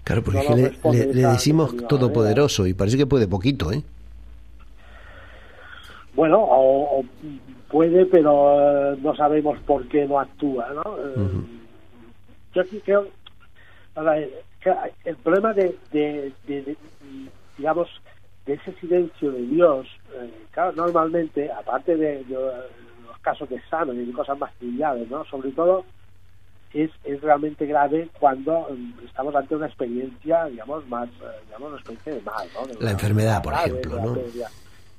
Claro, 0.04 0.24
porque 0.24 0.44
no 0.48 0.56
le, 0.56 0.72
le, 0.92 1.14
le, 1.14 1.28
decimos 1.28 1.76
todopoderoso 1.88 2.68
y 2.68 2.74
parece 2.74 2.98
que 2.98 3.06
puede 3.06 3.28
poquito, 3.28 3.72
¿eh? 3.72 3.82
Bueno, 6.14 6.40
o, 6.40 7.00
o 7.00 7.06
puede, 7.70 8.06
pero 8.06 8.94
uh, 8.94 8.98
no 9.02 9.16
sabemos 9.16 9.58
por 9.60 9.88
qué 9.88 10.06
no 10.06 10.20
actúa, 10.20 10.70
¿no? 10.74 10.92
Uh 10.92 11.28
-huh. 11.28 11.46
Yo 12.54 12.62
aquí 12.62 12.80
creo, 12.84 13.08
que 14.62 14.74
el 15.06 15.16
problema 15.18 15.54
de, 15.54 15.76
de, 15.92 16.34
de, 16.48 16.62
de 16.64 16.78
digamos, 17.58 17.88
de 18.46 18.54
ese 18.54 18.74
silencio 18.80 19.32
de 19.32 19.42
Dios, 19.42 19.88
eh, 20.16 20.46
claro, 20.52 20.72
normalmente, 20.74 21.52
aparte 21.52 21.96
de, 21.96 22.24
de, 22.24 22.34
los 22.36 23.18
casos 23.22 23.50
de 23.50 23.58
examen 23.58 24.02
y 24.02 24.06
de 24.06 24.14
cosas 24.14 24.38
más 24.40 24.54
triviales, 24.56 25.10
¿no? 25.10 25.24
Sobre 25.26 25.52
todo 25.52 25.86
es, 26.74 26.92
es 27.04 27.22
realmente 27.22 27.66
grave 27.66 28.10
cuando 28.20 28.68
mm, 28.70 29.06
estamos 29.06 29.36
ante 29.36 29.56
una 29.56 29.68
experiencia, 29.68 30.46
digamos, 30.46 30.88
más, 30.88 31.10
eh, 31.10 31.42
digamos, 31.46 31.70
una 31.70 31.78
experiencia 31.78 32.14
de 32.14 32.22
mal, 32.22 32.50
¿no? 32.54 32.68
De 32.68 32.76
La 32.84 32.92
enfermedad, 32.92 33.44
por 33.44 33.54
grave, 33.54 33.70
ejemplo, 33.72 33.96
de 33.96 34.02
¿no? 34.02 34.14
pérdida- 34.14 34.52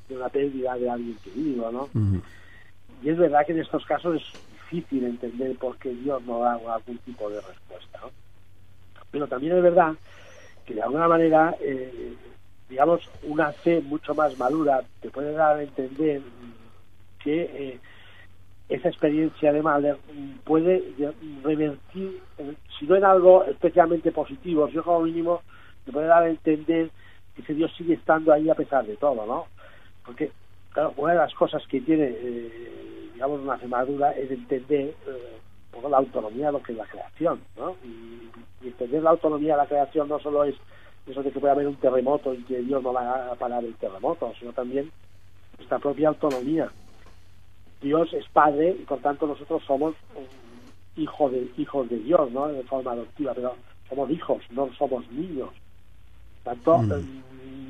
de 0.09 0.17
una 0.17 0.29
pérdida 0.29 0.75
de 0.77 0.91
alguien 0.91 1.19
querido, 1.23 1.71
¿no? 1.71 1.89
Y 3.03 3.09
es 3.09 3.17
verdad 3.17 3.47
que 3.47 3.53
en 3.53 3.61
estos 3.61 3.85
casos 3.87 4.17
es 4.17 4.51
difícil 4.53 5.05
entender 5.05 5.57
por 5.57 5.77
qué 5.79 5.91
Dios 5.91 6.23
no 6.23 6.41
da 6.41 6.53
algún 6.53 6.99
tipo 6.99 7.31
de 7.31 7.41
respuesta, 7.41 8.01
¿no? 8.03 8.11
Pero 9.11 9.27
también 9.29 9.57
es 9.57 9.63
verdad 9.63 9.95
que 10.65 10.75
de 10.75 10.83
alguna 10.83 11.09
manera, 11.09 11.57
eh, 11.61 12.15
digamos, 12.71 13.03
una 13.25 13.53
fe 13.53 13.81
mucho 13.81 14.15
más 14.15 14.39
madura 14.39 14.83
te 15.01 15.11
puede 15.11 15.33
dar 15.33 15.57
a 15.57 15.63
entender 15.63 16.23
que 17.19 17.43
eh, 17.43 17.81
esa 18.69 18.89
experiencia 18.89 19.53
de 19.53 19.61
Mahler 19.63 19.99
puede 20.45 20.81
de- 20.97 21.13
revertir, 21.43 22.21
eh, 22.39 22.55
si 22.79 22.87
no 22.87 22.95
en 22.97 23.05
algo 23.05 23.45
especialmente 23.45 24.13
positivo, 24.13 24.69
yo 24.69 24.85
como 24.85 25.01
mínimo 25.01 25.43
te 25.85 25.91
puede 25.93 26.07
dar 26.07 26.23
a 26.23 26.29
entender 26.31 26.91
que 27.35 27.43
ese 27.43 27.55
Dios 27.55 27.73
sigue 27.77 27.95
estando 27.95 28.33
ahí 28.33 28.49
a 28.49 28.55
pesar 28.55 28.87
de 28.87 28.97
todo, 28.97 29.27
¿no? 29.27 29.49
Porque, 30.07 30.31
claro, 30.73 30.95
una 30.97 31.13
de 31.13 31.19
las 31.19 31.35
cosas 31.35 31.67
que 31.67 31.81
tiene, 31.81 32.15
eh, 32.17 33.11
digamos, 33.15 33.41
una 33.41 33.59
fe 33.59 33.67
madura 33.67 34.13
es 34.13 34.31
entender 34.31 34.95
eh, 35.09 35.41
la 35.89 35.99
autonomía 35.99 36.47
de 36.47 36.53
lo 36.53 36.63
que 36.63 36.73
es 36.73 36.79
la 36.79 36.87
creación, 36.87 37.41
¿no? 37.57 37.77
Y, 37.85 38.31
y 38.63 38.69
entender 38.69 39.03
la 39.03 39.11
autonomía 39.11 39.55
de 39.55 39.63
la 39.63 39.67
creación 39.67 40.09
no 40.09 40.21
solo 40.21 40.45
es 40.45 40.55
eso 41.07 41.23
de 41.23 41.31
que 41.31 41.41
puede 41.41 41.53
haber 41.53 41.67
un 41.67 41.77
terremoto 41.77 42.35
y 42.35 42.43
que 42.45 42.59
Dios 42.59 42.83
no 42.83 42.93
va 42.93 43.33
a 43.33 43.35
parar 43.35 43.65
el 43.65 43.75
terremoto, 43.75 44.33
sino 44.39 44.53
también 44.53 44.91
nuestra 45.59 45.79
propia 45.79 46.09
autonomía. 46.09 46.71
Dios 47.81 48.13
es 48.13 48.29
Padre 48.29 48.77
y 48.79 48.85
por 48.85 48.99
tanto 48.99 49.27
nosotros 49.27 49.63
somos 49.67 49.95
um, 50.15 51.01
hijos 51.03 51.33
de, 51.33 51.49
hijos 51.57 51.89
de 51.89 51.99
Dios, 51.99 52.31
¿no? 52.31 52.49
De 52.49 52.63
forma 52.65 52.93
adoptiva, 52.93 53.33
pero 53.35 53.55
somos 53.89 54.11
hijos, 54.11 54.43
no 54.51 54.73
somos 54.75 55.11
niños. 55.11 55.51
Por 56.45 56.55
tanto, 56.55 56.79
Mm. 56.79 56.93
eh, 56.93 57.05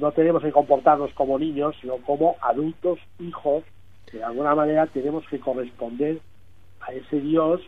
no 0.01 0.12
tenemos 0.12 0.43
que 0.43 0.53
comportarnos 0.53 1.12
como 1.14 1.39
niños, 1.39 1.76
sino 1.81 1.97
como 1.99 2.37
adultos, 2.41 2.99
hijos, 3.18 3.64
que 4.11 4.18
de 4.18 4.24
alguna 4.24 4.55
manera 4.55 4.87
tenemos 4.87 5.24
que 5.28 5.39
corresponder 5.39 6.20
a 6.81 6.93
ese 6.93 7.20
Dios 7.20 7.61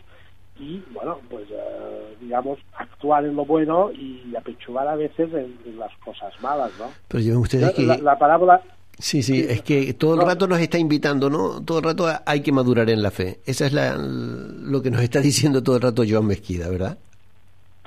y, 0.59 0.83
bueno, 0.93 1.19
pues, 1.29 1.45
eh, 1.49 2.15
digamos, 2.21 2.59
actuar 2.77 3.25
en 3.25 3.35
lo 3.35 3.45
bueno 3.45 3.91
y 3.91 4.35
apechugar 4.35 4.87
a 4.87 4.95
veces 4.95 5.33
en, 5.33 5.57
en 5.65 5.79
las 5.79 5.95
cosas 5.97 6.33
malas, 6.41 6.71
¿no? 6.79 6.91
Pero 7.07 7.23
lleven 7.23 7.39
ustedes 7.39 7.71
que... 7.71 7.83
La, 7.83 7.97
la 7.97 8.17
parábola 8.17 8.61
Sí, 8.99 9.23
sí, 9.23 9.39
es 9.39 9.61
que 9.63 9.93
todo 9.93 10.15
el 10.15 10.21
rato 10.21 10.47
nos 10.47 10.59
está 10.59 10.77
invitando, 10.77 11.29
¿no? 11.29 11.63
Todo 11.63 11.79
el 11.79 11.83
rato 11.83 12.05
hay 12.25 12.41
que 12.41 12.51
madurar 12.51 12.89
en 12.89 13.01
la 13.01 13.09
fe. 13.09 13.39
Esa 13.45 13.65
es 13.65 13.73
la, 13.73 13.97
lo 13.97 14.81
que 14.81 14.91
nos 14.91 15.01
está 15.01 15.19
diciendo 15.21 15.63
todo 15.63 15.77
el 15.77 15.81
rato 15.81 16.03
Joan 16.07 16.27
Mezquida, 16.27 16.69
¿verdad? 16.69 16.97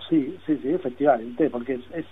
Sí, 0.08 0.36
sí, 0.46 0.58
sí, 0.62 0.68
efectivamente, 0.70 1.48
porque 1.50 1.74
es, 1.74 1.80
es, 1.94 2.06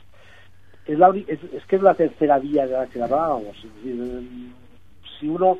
es, 0.86 0.98
la, 0.98 1.10
es, 1.28 1.38
es 1.52 1.64
que 1.66 1.76
es 1.76 1.82
la 1.82 1.94
tercera 1.94 2.38
vía 2.38 2.66
de 2.66 2.72
la 2.72 2.86
que 2.86 3.02
hablábamos. 3.02 3.56
Em, 3.84 4.52
si 5.18 5.28
uno, 5.28 5.58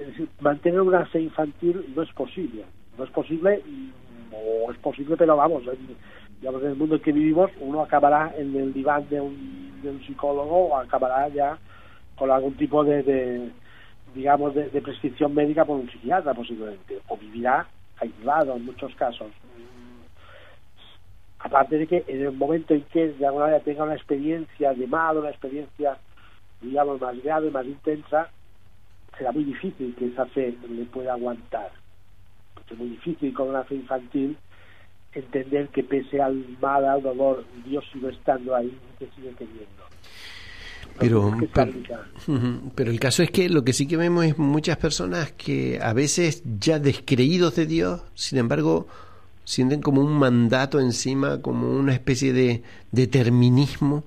es 0.00 0.08
decir, 0.08 0.28
mantener 0.40 0.80
una 0.80 1.06
fe 1.06 1.20
infantil 1.20 1.84
no 1.94 2.02
es 2.02 2.12
posible. 2.12 2.64
No 2.98 3.04
es 3.04 3.10
posible, 3.10 3.62
mm, 3.64 3.90
o 4.36 4.70
es 4.70 4.78
posible, 4.78 5.16
pero 5.16 5.36
vamos, 5.36 5.62
en, 5.66 5.96
digamos, 6.40 6.62
en 6.62 6.70
el 6.70 6.76
mundo 6.76 6.96
en 6.96 7.02
que 7.02 7.12
vivimos, 7.12 7.50
uno 7.60 7.82
acabará 7.82 8.34
en 8.36 8.54
el 8.56 8.72
diván 8.72 9.08
de 9.08 9.20
un, 9.20 9.80
de 9.82 9.90
un 9.90 10.00
psicólogo 10.06 10.66
o 10.66 10.76
acabará 10.76 11.28
ya 11.28 11.58
con 12.16 12.30
algún 12.30 12.54
tipo 12.54 12.84
de, 12.84 13.02
de 13.02 13.50
digamos, 14.14 14.54
de, 14.54 14.80
prescripción 14.80 15.34
médica 15.34 15.64
por 15.64 15.76
un 15.76 15.90
psiquiatra 15.90 16.34
posiblemente, 16.34 16.98
o 17.08 17.16
vivirá 17.16 17.66
aislado 18.00 18.56
en 18.56 18.64
muchos 18.64 18.94
casos. 18.94 19.28
Aparte 21.38 21.78
de 21.78 21.86
que 21.86 22.04
en 22.08 22.22
el 22.22 22.32
momento 22.32 22.74
en 22.74 22.82
que 22.84 23.08
de 23.12 23.26
alguna 23.26 23.44
manera 23.44 23.62
tenga 23.62 23.84
una 23.84 23.94
experiencia 23.94 24.72
de 24.72 24.86
mal, 24.86 25.18
una 25.18 25.30
experiencia, 25.30 25.98
digamos, 26.62 27.00
más 27.00 27.22
grave, 27.22 27.50
más 27.50 27.66
intensa, 27.66 28.30
será 29.16 29.32
muy 29.32 29.44
difícil 29.44 29.94
que 29.96 30.06
esa 30.06 30.26
fe 30.26 30.56
le 30.68 30.84
pueda 30.86 31.12
aguantar. 31.12 31.70
Porque 32.56 32.74
es 32.74 32.80
muy 32.80 32.88
difícil 32.88 33.32
con 33.32 33.50
una 33.50 33.62
fe 33.62 33.76
infantil 33.76 34.36
entender 35.12 35.68
que 35.68 35.82
pese 35.82 36.20
al 36.20 36.44
mal, 36.60 36.84
al 36.84 37.02
dolor, 37.02 37.44
Dios 37.64 37.84
sigue 37.92 38.10
estando 38.10 38.54
ahí 38.54 38.66
y 38.66 39.04
te 39.04 39.10
sigue 39.14 39.30
queriendo. 39.32 39.86
Pero, 40.98 41.36
pero 42.74 42.90
el 42.90 43.00
caso 43.00 43.22
es 43.22 43.30
que 43.30 43.48
lo 43.50 43.64
que 43.64 43.74
sí 43.74 43.86
que 43.86 43.96
vemos 43.96 44.24
es 44.24 44.38
muchas 44.38 44.78
personas 44.78 45.32
que 45.32 45.78
a 45.82 45.92
veces 45.92 46.42
ya 46.58 46.78
descreídos 46.78 47.56
de 47.56 47.66
Dios, 47.66 48.02
sin 48.14 48.38
embargo, 48.38 48.86
sienten 49.44 49.82
como 49.82 50.00
un 50.00 50.18
mandato 50.18 50.80
encima, 50.80 51.42
como 51.42 51.70
una 51.70 51.92
especie 51.92 52.32
de 52.32 52.62
determinismo, 52.92 54.04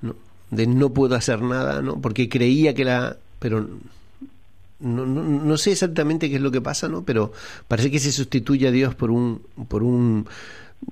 ¿no? 0.00 0.16
de 0.50 0.66
no 0.66 0.90
puedo 0.90 1.16
hacer 1.16 1.42
nada, 1.42 1.82
¿no? 1.82 2.00
porque 2.00 2.28
creía 2.28 2.72
que 2.74 2.84
la... 2.84 3.16
pero 3.38 3.68
no, 4.82 5.06
no, 5.06 5.22
no 5.22 5.56
sé 5.56 5.72
exactamente 5.72 6.28
qué 6.28 6.36
es 6.36 6.42
lo 6.42 6.50
que 6.50 6.60
pasa, 6.60 6.88
¿no? 6.88 7.04
pero 7.04 7.32
parece 7.68 7.90
que 7.90 7.98
se 7.98 8.12
sustituye 8.12 8.68
a 8.68 8.70
Dios 8.70 8.94
por 8.94 9.10
un, 9.10 9.42
por 9.68 9.82
un 9.82 10.26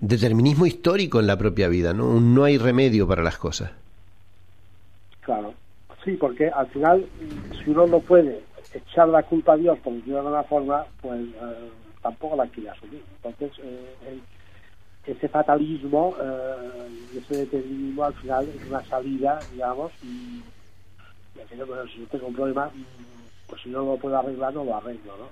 determinismo 0.00 0.66
histórico 0.66 1.20
en 1.20 1.26
la 1.26 1.36
propia 1.38 1.68
vida, 1.68 1.92
¿no? 1.92 2.20
No 2.20 2.44
hay 2.44 2.58
remedio 2.58 3.06
para 3.08 3.22
las 3.22 3.38
cosas. 3.38 3.72
Claro, 5.20 5.54
sí, 6.04 6.12
porque 6.12 6.48
al 6.48 6.68
final, 6.68 7.06
si 7.62 7.70
uno 7.70 7.86
no 7.86 8.00
puede 8.00 8.42
echar 8.74 9.08
la 9.08 9.22
culpa 9.22 9.54
a 9.54 9.56
Dios, 9.56 9.78
por 9.80 9.92
de 9.92 10.16
alguna 10.18 10.42
forma, 10.44 10.86
pues 11.00 11.20
eh, 11.20 11.70
tampoco 12.02 12.36
la 12.36 12.46
quiere 12.48 12.70
asumir. 12.70 13.02
Entonces, 13.22 13.58
eh, 13.62 13.94
el- 14.08 14.22
ese 15.06 15.28
fatalismo 15.28 16.14
eh, 16.20 16.88
ese 17.18 17.34
determinismo 17.34 18.04
al 18.04 18.14
final 18.14 18.48
es 18.48 18.66
una 18.66 18.84
salida, 18.84 19.44
digamos, 19.50 19.92
y, 20.02 20.42
y 21.34 21.40
aquello, 21.40 21.66
bueno, 21.66 21.86
si 21.88 22.00
yo 22.00 22.06
tengo 22.06 22.28
un 22.28 22.34
problema, 22.34 22.70
pues 23.50 23.62
si 23.62 23.68
no 23.68 23.84
lo 23.84 23.96
puedo 23.96 24.16
arreglar, 24.16 24.54
no 24.54 24.64
lo 24.64 24.76
arreglo, 24.76 25.16
¿no? 25.18 25.28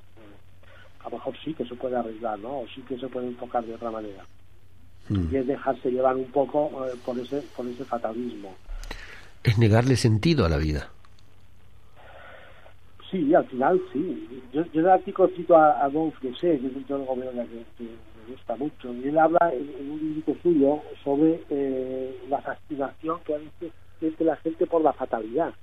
A 1.04 1.10
lo 1.10 1.16
mejor 1.16 1.34
sí 1.44 1.54
que 1.54 1.64
se 1.64 1.76
puede 1.76 1.96
arreglar, 1.96 2.38
¿no? 2.40 2.60
O 2.60 2.66
sí 2.74 2.82
que 2.82 2.98
se 2.98 3.06
puede 3.06 3.28
enfocar 3.28 3.64
de 3.64 3.74
otra 3.74 3.90
manera. 3.90 4.26
Mm. 5.08 5.32
Y 5.32 5.36
es 5.36 5.46
dejarse 5.46 5.90
llevar 5.90 6.16
un 6.16 6.30
poco 6.32 6.86
eh, 6.86 6.94
por 7.04 7.18
ese 7.18 7.40
por 7.56 7.66
ese 7.66 7.84
fatalismo. 7.84 8.54
Es 9.44 9.56
negarle 9.56 9.96
sentido 9.96 10.44
a 10.44 10.48
la 10.48 10.58
vida. 10.58 10.90
Sí, 13.10 13.32
al 13.34 13.46
final 13.46 13.80
sí. 13.92 14.42
Yo, 14.52 14.64
yo 14.72 14.80
en 14.80 14.86
el 14.86 14.92
artículo 14.92 15.30
cito 15.34 15.56
a, 15.56 15.82
a 15.82 15.88
Dolph 15.88 16.18
Gessé, 16.20 16.58
que 16.58 16.66
es 16.66 16.76
un 16.76 16.84
teólogo 16.84 17.14
que, 17.14 17.20
que 17.78 17.84
me 17.84 18.32
gusta 18.34 18.56
mucho, 18.56 18.92
y 18.92 19.08
él 19.08 19.18
habla 19.18 19.50
en, 19.52 19.70
en 19.80 19.90
un 19.90 19.98
libro 19.98 20.36
suyo 20.42 20.82
sobre 21.02 21.40
eh, 21.48 22.18
la 22.28 22.42
fascinación 22.42 23.20
que 23.24 23.34
a 23.34 23.38
veces 23.38 23.72
siente 23.98 24.24
la 24.24 24.36
gente 24.36 24.66
por 24.66 24.82
la 24.82 24.92
fatalidad. 24.92 25.54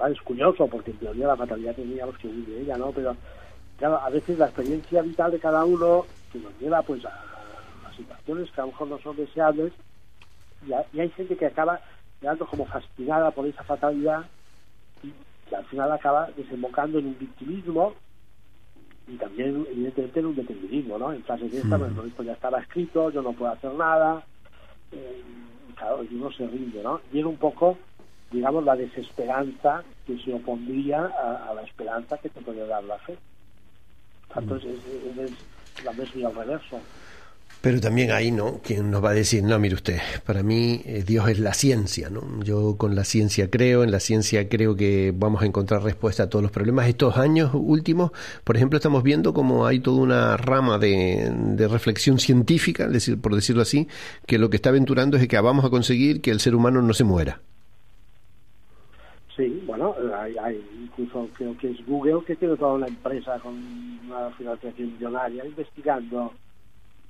Claro, 0.00 0.14
es 0.14 0.20
curioso, 0.22 0.66
porque 0.66 0.92
en 0.92 0.96
teoría 0.96 1.26
la 1.26 1.36
fatalidad 1.36 1.74
tendríamos 1.74 2.16
que 2.16 2.26
huir 2.26 2.46
de 2.46 2.62
ella, 2.62 2.78
¿no? 2.78 2.90
Pero 2.90 3.14
claro, 3.76 4.00
a 4.00 4.08
veces 4.08 4.38
la 4.38 4.46
experiencia 4.46 5.02
vital 5.02 5.30
de 5.30 5.38
cada 5.38 5.62
uno 5.66 6.06
que 6.32 6.38
nos 6.38 6.58
lleva 6.58 6.80
pues 6.80 7.04
a, 7.04 7.10
a 7.10 7.92
situaciones 7.94 8.50
que 8.50 8.60
a 8.62 8.64
lo 8.64 8.70
mejor 8.70 8.88
no 8.88 8.98
son 9.00 9.16
deseables, 9.16 9.74
y, 10.66 10.72
a- 10.72 10.86
y 10.94 11.00
hay 11.00 11.10
gente 11.10 11.36
que 11.36 11.44
acaba 11.44 11.82
quedando 12.18 12.46
como 12.46 12.64
fascinada 12.64 13.30
por 13.32 13.46
esa 13.46 13.62
fatalidad 13.64 14.24
y 15.02 15.12
que 15.50 15.56
al 15.56 15.66
final 15.66 15.92
acaba 15.92 16.30
desembocando 16.34 16.98
en 16.98 17.06
un 17.08 17.18
victimismo 17.18 17.94
y 19.06 19.16
también 19.18 19.66
evidentemente 19.70 20.20
en 20.20 20.26
un 20.26 20.34
determinismo, 20.36 20.96
¿no? 20.98 21.12
En 21.12 21.22
frases 21.24 21.52
de 21.52 21.60
esta, 21.60 21.76
Mm. 21.76 21.80
bueno, 21.80 22.04
esto 22.06 22.22
ya 22.22 22.32
estaba 22.32 22.58
escrito, 22.60 23.10
yo 23.10 23.20
no 23.20 23.34
puedo 23.34 23.52
hacer 23.52 23.74
nada, 23.74 24.24
eh, 24.92 25.22
y 25.68 25.72
claro, 25.74 26.02
y 26.04 26.14
uno 26.14 26.32
se 26.32 26.46
rinde, 26.46 26.82
¿no? 26.82 27.02
Y 27.12 27.18
era 27.18 27.28
un 27.28 27.36
poco, 27.36 27.76
digamos, 28.30 28.64
la 28.64 28.76
desesperanza 28.76 29.82
que 30.06 30.18
se 30.18 30.32
opondría 30.32 31.00
a, 31.04 31.50
a 31.50 31.54
la 31.54 31.62
esperanza 31.62 32.18
que 32.18 32.28
te 32.28 32.40
puede 32.40 32.66
dar 32.66 32.84
la 32.84 32.98
fe. 32.98 33.16
Tanto 34.32 34.56
es, 34.56 34.64
es, 34.64 35.84
la 35.84 35.92
misma 35.92 36.20
y 36.20 36.24
al 36.24 36.34
reverso. 36.34 36.80
Pero 37.60 37.78
también 37.78 38.10
hay, 38.10 38.30
¿no? 38.30 38.60
Quien 38.64 38.90
nos 38.90 39.04
va 39.04 39.10
a 39.10 39.14
decir, 39.14 39.42
no, 39.42 39.58
mire 39.58 39.74
usted, 39.74 39.98
para 40.24 40.42
mí 40.42 40.80
eh, 40.86 41.04
Dios 41.06 41.28
es 41.28 41.38
la 41.38 41.52
ciencia, 41.52 42.08
¿no? 42.08 42.42
Yo 42.42 42.76
con 42.78 42.94
la 42.94 43.04
ciencia 43.04 43.50
creo, 43.50 43.84
en 43.84 43.90
la 43.90 44.00
ciencia 44.00 44.48
creo 44.48 44.76
que 44.76 45.12
vamos 45.14 45.42
a 45.42 45.46
encontrar 45.46 45.82
respuesta 45.82 46.22
a 46.22 46.28
todos 46.30 46.42
los 46.42 46.52
problemas. 46.52 46.88
Estos 46.88 47.18
años 47.18 47.50
últimos, 47.52 48.12
por 48.44 48.56
ejemplo, 48.56 48.78
estamos 48.78 49.02
viendo 49.02 49.34
como 49.34 49.66
hay 49.66 49.80
toda 49.80 50.00
una 50.00 50.36
rama 50.38 50.78
de, 50.78 51.30
de 51.34 51.68
reflexión 51.68 52.18
científica, 52.18 52.88
decir, 52.88 53.20
por 53.20 53.34
decirlo 53.34 53.60
así, 53.60 53.88
que 54.26 54.38
lo 54.38 54.48
que 54.48 54.56
está 54.56 54.70
aventurando 54.70 55.18
es 55.18 55.28
que 55.28 55.38
vamos 55.38 55.64
a 55.66 55.70
conseguir 55.70 56.22
que 56.22 56.30
el 56.30 56.40
ser 56.40 56.54
humano 56.54 56.80
no 56.80 56.94
se 56.94 57.04
muera. 57.04 57.42
Sí, 59.40 59.62
bueno, 59.66 59.96
hay, 60.18 60.36
hay 60.36 60.56
incluso 60.82 61.30
creo 61.34 61.56
que 61.56 61.70
es 61.70 61.86
Google 61.86 62.22
que 62.26 62.36
tiene 62.36 62.58
toda 62.58 62.74
una 62.74 62.88
empresa 62.88 63.40
con 63.40 63.54
una 64.06 64.30
financiación 64.32 64.92
millonaria 64.92 65.46
investigando 65.46 66.34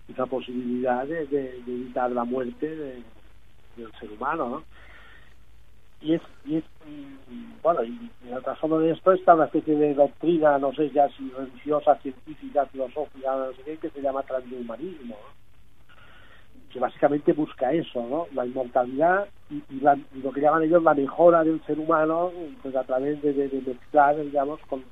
esa 0.09 0.26
posibilidad 0.26 1.07
de, 1.07 1.22
evitar 1.66 2.12
la 2.12 2.24
muerte 2.24 2.68
de- 2.76 3.03
del 3.76 3.93
ser 3.99 4.12
humano, 4.12 4.49
¿no? 4.49 4.64
y 6.01 6.14
es, 6.14 6.22
y 6.45 6.59
es 6.59 6.64
mm, 6.87 7.61
bueno, 7.62 7.85
y, 7.85 8.11
y 8.24 8.33
el 8.33 8.43
trasfondo 8.45 8.78
de 8.78 8.93
esto 8.93 9.12
está 9.12 9.35
una 9.35 9.47
especie 9.47 9.76
de 9.76 9.95
doctrina, 9.95 10.59
no 10.59 10.72
sé 10.74 10.91
ya 10.93 11.09
si 11.11 11.31
religiosa, 11.31 11.97
científica, 11.97 12.66
filosófica, 12.66 13.37
no 13.37 13.53
sé 13.55 13.62
qué, 13.64 13.78
que 13.78 13.91
se 13.91 14.03
llama 14.03 14.22
transhumanismo, 14.22 15.16
¿no? 15.16 15.49
Que 16.70 16.78
básicamente 16.78 17.32
busca 17.32 17.72
eso, 17.72 18.02
¿no? 18.08 18.26
La 18.34 18.46
inmortalidad 18.46 19.28
y, 19.50 19.62
la- 19.80 19.98
lo 20.12 20.32
que 20.32 20.40
llaman 20.40 20.62
ellos 20.62 20.82
la 20.82 20.94
mejora 20.94 21.44
del 21.44 21.62
ser 21.64 21.78
humano, 21.78 22.32
pues 22.62 22.74
a 22.76 22.84
través 22.84 23.20
de, 23.22 23.32
de- 23.32 23.48
de 23.48 23.60
mezclar, 23.62 24.16
digamos, 24.22 24.60
con 24.68 24.84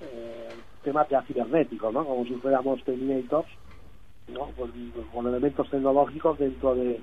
eh, 0.00 0.54
temas 0.82 1.08
ya 1.08 1.22
cibernéticos, 1.22 1.92
¿no? 1.92 2.04
Como 2.04 2.24
si 2.24 2.34
fuéramos 2.34 2.82
Terminators, 2.84 3.48
¿no? 4.28 4.52
Con, 4.52 4.70
con 5.12 5.26
elementos 5.26 5.68
tecnológicos 5.70 6.38
dentro 6.38 6.74
de 6.74 7.00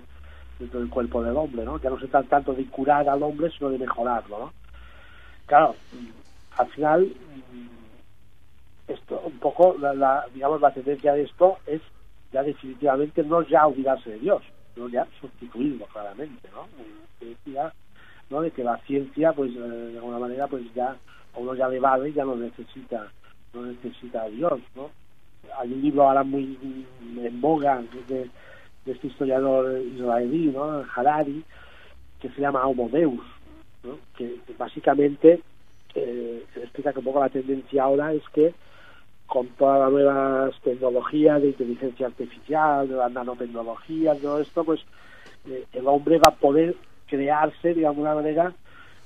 dentro 0.60 0.80
del 0.80 0.90
cuerpo 0.90 1.22
del 1.22 1.36
hombre, 1.36 1.66
¿no? 1.66 1.80
Ya 1.82 1.90
no 1.90 2.00
se 2.00 2.08
trata 2.08 2.30
tanto 2.30 2.54
de 2.54 2.66
curar 2.70 3.10
al 3.10 3.22
hombre, 3.24 3.52
sino 3.52 3.70
de 3.70 3.78
mejorarlo, 3.80 4.40
¿no? 4.40 4.52
Claro, 5.48 5.76
al 6.58 6.68
final, 6.70 7.14
esto, 8.88 9.22
un 9.26 9.40
poco, 9.40 9.76
la, 9.80 9.94
la- 9.94 10.26
digamos, 10.34 10.62
la 10.62 10.74
tendencia 10.74 11.14
de 11.14 11.24
esto 11.24 11.58
es 11.66 11.82
ya 12.36 12.44
definitivamente 12.44 13.24
no 13.24 13.44
ya 13.44 13.66
olvidarse 13.66 14.10
de 14.10 14.20
Dios, 14.20 14.44
sino 14.74 14.90
ya 14.90 15.08
sustituirlo 15.22 15.86
claramente, 15.86 16.50
¿no? 16.52 16.68
Ya, 17.46 17.72
¿no? 18.30 18.42
De 18.42 18.52
que 18.52 18.62
la 18.62 18.78
ciencia, 18.80 19.32
pues, 19.32 19.52
eh, 19.56 19.60
de 19.60 19.98
alguna 19.98 20.20
manera, 20.20 20.46
pues 20.48 20.62
ya, 20.74 20.90
a 21.34 21.40
uno 21.40 21.56
ya 21.56 21.70
le 21.70 21.80
vale, 21.80 22.12
ya 22.12 22.26
no 22.26 22.36
necesita, 22.36 23.08
no 23.54 23.62
necesita 23.62 24.24
a 24.24 24.28
Dios, 24.28 24.60
¿no? 24.76 24.92
Hay 25.58 25.72
un 25.72 25.82
libro 25.82 26.10
ahora 26.10 26.24
muy 26.24 26.86
en 27.18 27.40
boga 27.40 27.82
de, 28.10 28.30
de 28.86 28.92
este 28.92 29.08
historiador 29.08 29.80
israelí, 29.80 30.48
¿no? 30.48 30.84
Harari, 30.94 31.42
que 32.20 32.28
se 32.32 32.42
llama 32.42 32.68
Homo 32.68 32.90
Deus, 32.90 33.22
¿no? 33.82 33.98
que, 34.18 34.42
que 34.46 34.54
básicamente 34.58 35.40
eh, 35.94 36.44
explica 36.58 36.92
que 36.92 37.00
un 37.00 37.06
poco 37.06 37.22
la 37.22 37.30
tendencia 37.30 37.84
ahora 37.84 38.12
es 38.12 38.28
que 38.34 38.54
con 39.28 39.48
todas 39.50 39.80
las 39.80 39.92
nuevas 39.92 40.56
tecnologías 40.62 41.42
de 41.42 41.50
inteligencia 41.50 42.08
artificial, 42.08 42.88
de 42.88 42.96
la 42.96 43.10
nanotecnología, 43.10 44.16
todo 44.16 44.40
esto, 44.40 44.64
pues 44.64 44.82
eh, 45.48 45.66
el 45.74 45.88
hombre 45.88 46.18
va 46.18 46.32
a 46.32 46.36
poder 46.36 46.76
crearse 47.08 47.74
de 47.74 47.86
alguna 47.86 48.16
manera, 48.16 48.54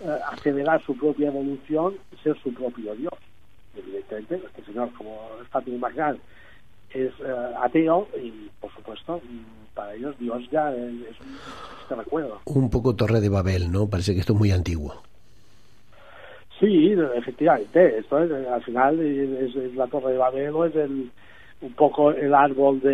eh, 0.02 0.18
acelerar 0.32 0.82
su 0.84 0.96
propia 0.98 1.28
evolución 1.28 1.96
ser 2.24 2.38
su 2.42 2.54
propio 2.54 2.96
Dios. 2.96 3.14
Evidentemente, 3.76 4.42
este 4.46 4.66
señor, 4.66 4.92
como 4.94 5.30
es 5.42 5.48
fácil 5.50 5.74
imaginar, 5.74 6.18
es 6.92 7.12
eh, 7.20 7.54
ateo 7.62 8.08
y, 8.22 8.50
por 8.60 8.74
supuesto, 8.74 9.22
para 9.74 9.94
ellos 9.94 10.18
Dios 10.20 10.44
ya 10.52 10.74
es, 10.74 10.94
es 11.08 11.18
un 11.92 11.98
recuerdo. 11.98 12.42
Un 12.46 12.70
poco 12.70 12.96
Torre 12.96 13.22
de 13.22 13.30
Babel, 13.30 13.72
¿no? 13.72 13.88
Parece 13.88 14.14
que 14.14 14.20
esto 14.20 14.34
es 14.34 14.40
muy 14.40 14.52
antiguo. 14.52 15.02
Sí, 16.60 16.94
efectivamente, 17.16 18.00
esto 18.00 18.20
es, 18.24 18.32
al 18.48 18.64
final 18.64 19.00
es, 19.00 19.56
es 19.56 19.76
la 19.76 19.88
Torre 19.88 20.12
de 20.12 20.18
Babel 20.18 20.50
o 20.54 20.66
es 20.66 20.76
el, 20.76 21.10
un 21.62 21.74
poco 21.74 22.12
el 22.12 22.34
árbol 22.34 22.82
de, 22.82 22.92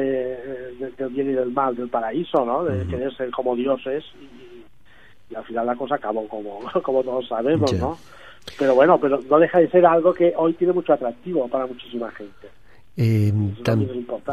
de- 0.79 0.91
del 0.97 1.09
bien 1.09 1.31
y 1.31 1.33
del 1.33 1.51
mal 1.51 1.75
del 1.75 1.89
paraíso, 1.89 2.45
¿no? 2.45 2.63
De 2.63 2.85
querer 2.87 3.11
ser 3.15 3.31
como 3.31 3.55
dioses 3.55 4.03
y, 4.21 4.63
y 5.33 5.35
al 5.35 5.43
final 5.45 5.65
la 5.65 5.75
cosa 5.75 5.95
acabó 5.95 6.27
como, 6.27 6.61
como 6.83 7.03
todos 7.03 7.27
sabemos. 7.27 7.71
¿no? 7.79 7.99
Pero 8.57 8.75
bueno, 8.75 8.99
pero 8.99 9.19
no 9.21 9.39
deja 9.39 9.59
de 9.59 9.69
ser 9.69 9.85
algo 9.85 10.13
que 10.13 10.33
hoy 10.37 10.53
tiene 10.53 10.73
mucho 10.73 10.93
atractivo 10.93 11.47
para 11.47 11.65
muchísima 11.65 12.11
gente. 12.11 12.49
Eh. 12.97 13.33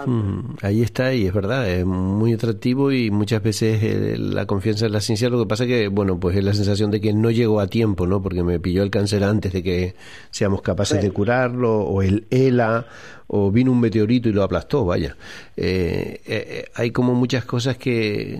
Mm, 0.06 0.54
ahí 0.62 0.82
está 0.82 1.12
y 1.12 1.26
es 1.26 1.34
verdad, 1.34 1.68
es 1.68 1.84
muy 1.84 2.32
atractivo 2.32 2.92
y 2.92 3.10
muchas 3.10 3.42
veces 3.42 3.82
eh, 3.82 4.16
la 4.18 4.46
confianza 4.46 4.86
en 4.86 4.92
la 4.92 5.00
ciencia, 5.00 5.28
lo 5.28 5.40
que 5.40 5.46
pasa 5.46 5.66
que, 5.66 5.88
bueno, 5.88 6.18
pues 6.20 6.36
es 6.36 6.44
la 6.44 6.54
sensación 6.54 6.90
de 6.92 7.00
que 7.00 7.12
no 7.12 7.30
llegó 7.30 7.58
a 7.60 7.66
tiempo, 7.66 8.06
¿no? 8.06 8.22
Porque 8.22 8.44
me 8.44 8.60
pilló 8.60 8.82
el 8.84 8.90
cáncer 8.90 9.24
antes 9.24 9.52
de 9.52 9.62
que 9.64 9.94
seamos 10.30 10.62
capaces 10.62 11.00
Sí. 11.00 11.06
de 11.06 11.12
curarlo, 11.12 11.80
o 11.80 12.02
el 12.02 12.26
ELA, 12.30 12.86
o 13.34 13.50
vino 13.50 13.72
un 13.72 13.80
meteorito 13.80 14.28
y 14.28 14.32
lo 14.32 14.42
aplastó, 14.42 14.84
vaya. 14.84 15.16
Eh, 15.56 16.20
eh, 16.26 16.46
eh, 16.48 16.64
hay 16.74 16.90
como 16.90 17.14
muchas 17.14 17.46
cosas 17.46 17.78
que, 17.78 18.38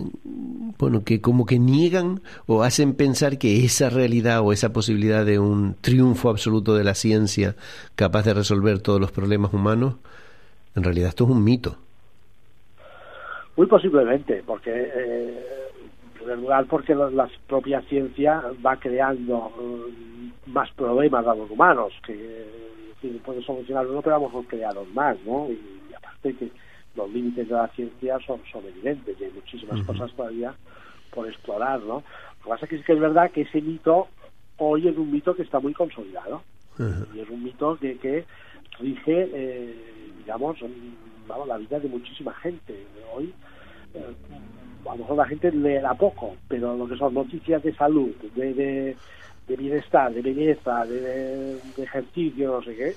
bueno, 0.77 1.03
que 1.03 1.19
como 1.19 1.47
que 1.47 1.57
niegan 1.57 2.21
o 2.45 2.61
hacen 2.61 2.93
pensar 2.93 3.39
que 3.39 3.65
esa 3.65 3.89
realidad 3.89 4.41
o 4.41 4.53
esa 4.53 4.71
posibilidad 4.71 5.25
de 5.25 5.39
un 5.39 5.75
triunfo 5.81 6.29
absoluto 6.29 6.75
de 6.75 6.83
la 6.83 6.93
ciencia 6.93 7.55
capaz 7.95 8.23
de 8.23 8.35
resolver 8.35 8.81
todos 8.81 9.01
los 9.01 9.11
problemas 9.11 9.51
humanos, 9.51 9.95
en 10.75 10.83
realidad 10.83 11.09
esto 11.09 11.23
es 11.23 11.31
un 11.31 11.43
mito. 11.43 11.75
Muy 13.57 13.65
posiblemente, 13.65 14.43
porque 14.45 14.71
en 14.71 16.11
primer 16.13 16.37
lugar 16.37 16.65
porque 16.69 16.93
la, 16.93 17.27
propia 17.47 17.81
ciencia 17.89 18.43
va 18.63 18.77
creando 18.77 19.51
eh, 19.59 20.31
más 20.45 20.69
problemas 20.73 21.25
a 21.25 21.33
los 21.33 21.49
humanos, 21.49 21.93
que 22.05 22.45
sí, 23.03 23.21
puede 23.23 23.43
solucionar 23.43 23.85
uno, 23.85 24.01
pero 24.01 24.19
vamos 24.19 24.45
creados 24.47 24.87
más, 24.93 25.17
¿no? 25.25 25.47
Y, 25.49 25.59
y 25.89 25.93
aparte 25.93 26.33
que 26.35 26.49
los 26.95 27.11
límites 27.11 27.47
de 27.47 27.53
la 27.53 27.67
ciencia 27.69 28.17
son, 28.25 28.41
son 28.51 28.65
evidentes 28.65 29.15
y 29.19 29.23
hay 29.23 29.31
muchísimas 29.31 29.85
cosas 29.85 30.11
todavía 30.13 30.55
por 31.11 31.27
explorar, 31.27 31.79
¿no? 31.81 31.95
Lo 31.95 32.43
que 32.43 32.49
pasa 32.49 32.65
es 32.65 32.69
que 32.69 32.77
sí 32.77 32.83
que 32.83 32.93
es 32.93 32.99
verdad 32.99 33.31
que 33.31 33.41
ese 33.41 33.61
mito 33.61 34.07
hoy 34.57 34.87
es 34.87 34.97
un 34.97 35.11
mito 35.11 35.35
que 35.35 35.43
está 35.43 35.59
muy 35.59 35.73
consolidado 35.73 36.43
y 37.13 37.19
es 37.19 37.29
un 37.29 37.43
mito 37.43 37.77
que, 37.79 37.97
que 37.97 38.25
rige, 38.79 39.29
eh, 39.33 39.75
digamos, 40.17 40.57
vamos, 41.27 41.47
la 41.47 41.57
vida 41.57 41.79
de 41.79 41.87
muchísima 41.87 42.33
gente. 42.35 42.85
Hoy, 43.13 43.33
eh, 43.93 44.15
a 44.85 44.91
lo 44.93 44.97
mejor 44.97 45.17
la 45.17 45.27
gente 45.27 45.51
leerá 45.51 45.93
poco, 45.93 46.35
pero 46.47 46.75
lo 46.75 46.87
que 46.87 46.97
son 46.97 47.13
noticias 47.13 47.61
de 47.63 47.75
salud, 47.75 48.09
de, 48.35 48.53
de, 48.53 48.97
de 49.47 49.55
bienestar, 49.57 50.13
de 50.13 50.21
belleza, 50.21 50.85
de, 50.85 50.99
de- 51.01 51.59
de 51.77 51.83
ejercicio, 51.83 52.51
no 52.53 52.63
sé 52.63 52.75
qué, 52.75 52.95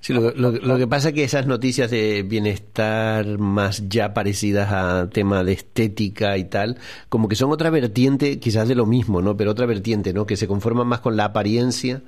Sí, 0.00 0.14
lo, 0.14 0.30
lo- 0.32 0.52
lo 0.52 0.78
que 0.78 0.86
pasa 0.86 1.08
es 1.08 1.14
que 1.14 1.24
esas 1.24 1.46
noticias 1.46 1.90
de 1.90 2.22
bienestar 2.22 3.26
más 3.38 3.86
ya 3.88 4.14
parecidas 4.14 4.72
a 4.72 5.10
tema 5.10 5.44
de 5.44 5.52
estética 5.52 6.38
y 6.38 6.44
tal, 6.44 6.78
como 7.10 7.28
que 7.28 7.36
son 7.36 7.50
otra 7.52 7.68
vertiente 7.70 8.38
quizás 8.40 8.66
de 8.68 8.74
lo 8.74 8.86
mismo, 8.86 9.20
¿no? 9.20 9.36
Pero 9.36 9.50
otra 9.50 9.66
vertiente, 9.66 10.12
¿no? 10.14 10.26
Que 10.26 10.36
se 10.36 10.48
conforman 10.48 10.86
más 10.86 11.00
con 11.00 11.16
la 11.16 11.26
apariencia 11.26 12.00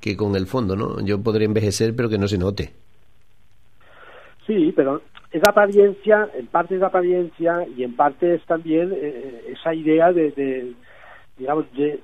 que 0.00 0.16
con 0.16 0.34
el 0.36 0.46
fondo, 0.46 0.74
¿no? 0.76 1.00
Yo 1.00 1.22
podré 1.22 1.44
envejecer 1.44 1.94
pero 1.94 2.08
que 2.08 2.18
no 2.18 2.26
se 2.28 2.38
note. 2.38 2.72
Sí, 4.46 4.72
pero 4.74 5.02
esa 5.32 5.50
apariencia, 5.50 6.28
en 6.34 6.46
parte 6.46 6.76
es 6.76 6.82
apariencia 6.82 7.66
y 7.76 7.82
en 7.82 7.94
parte 7.96 8.34
es 8.34 8.44
también 8.46 8.92
eh, 8.94 9.54
esa 9.58 9.74
idea 9.74 10.12
de, 10.12 10.30
de, 10.32 10.72
digamos, 11.36 11.66
de, 11.76 12.00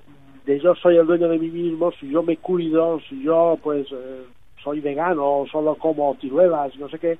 de 0.47 0.59
yo 0.61 0.75
soy 0.75 0.97
el 0.97 1.07
dueño 1.07 1.29
de 1.29 1.39
mí 1.39 1.49
mismo, 1.49 1.93
si 1.93 2.09
yo 2.11 2.23
me 2.23 2.37
cuido, 2.37 3.01
si 3.09 3.23
yo 3.23 3.59
pues 3.63 3.87
eh, 3.93 4.25
soy 4.63 4.81
vegano 4.81 5.41
o 5.41 5.47
solo 5.47 5.75
como 5.77 6.17
ciruelas, 6.21 6.77
no 6.79 6.89
sé 6.89 6.99
qué, 6.99 7.19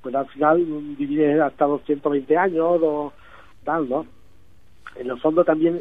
pues 0.00 0.14
al 0.14 0.26
final 0.28 0.58
mm, 0.60 0.96
viviré 0.96 1.40
hasta 1.40 1.66
los 1.66 1.82
120 1.84 2.36
años 2.36 2.80
o 2.82 3.12
tal, 3.64 3.88
¿no? 3.88 4.06
En 4.96 5.10
el 5.10 5.18
fondo 5.20 5.44
también 5.44 5.78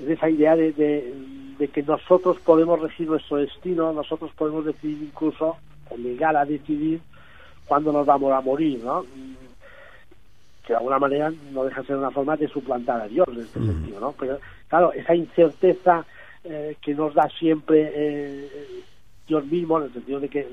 es 0.00 0.08
esa 0.08 0.28
idea 0.28 0.54
de, 0.54 0.72
de, 0.72 1.14
de 1.58 1.68
que 1.68 1.82
nosotros 1.82 2.38
podemos 2.44 2.80
regir 2.80 3.08
nuestro 3.08 3.38
destino, 3.38 3.92
nosotros 3.92 4.30
podemos 4.36 4.64
decidir 4.64 5.02
incluso, 5.02 5.56
o 5.90 5.96
llegar 5.96 6.36
a 6.36 6.44
decidir 6.44 7.00
cuándo 7.66 7.92
nos 7.92 8.06
vamos 8.06 8.32
a 8.32 8.40
morir, 8.40 8.82
¿no? 8.84 9.02
Mm, 9.02 9.34
Que 10.66 10.72
de 10.72 10.76
alguna 10.76 10.98
manera 10.98 11.32
no 11.52 11.64
deja 11.64 11.80
de 11.80 11.86
ser 11.86 11.96
una 11.96 12.10
forma 12.10 12.36
de 12.36 12.48
suplantar 12.48 13.00
a 13.00 13.08
Dios 13.08 13.26
en 13.28 13.40
este 13.40 13.60
sentido, 13.60 14.00
¿no? 14.00 14.14
Pero 14.18 14.38
claro, 14.68 14.92
esa 14.92 15.14
incerteza 15.14 16.06
eh, 16.44 16.76
que 16.80 16.94
nos 16.94 17.14
da 17.14 17.28
siempre 17.30 17.90
eh, 17.94 18.50
Dios 19.26 19.44
mismo, 19.46 19.78
en 19.78 19.84
el 19.84 19.92
sentido 19.92 20.20
de 20.20 20.28
que 20.28 20.48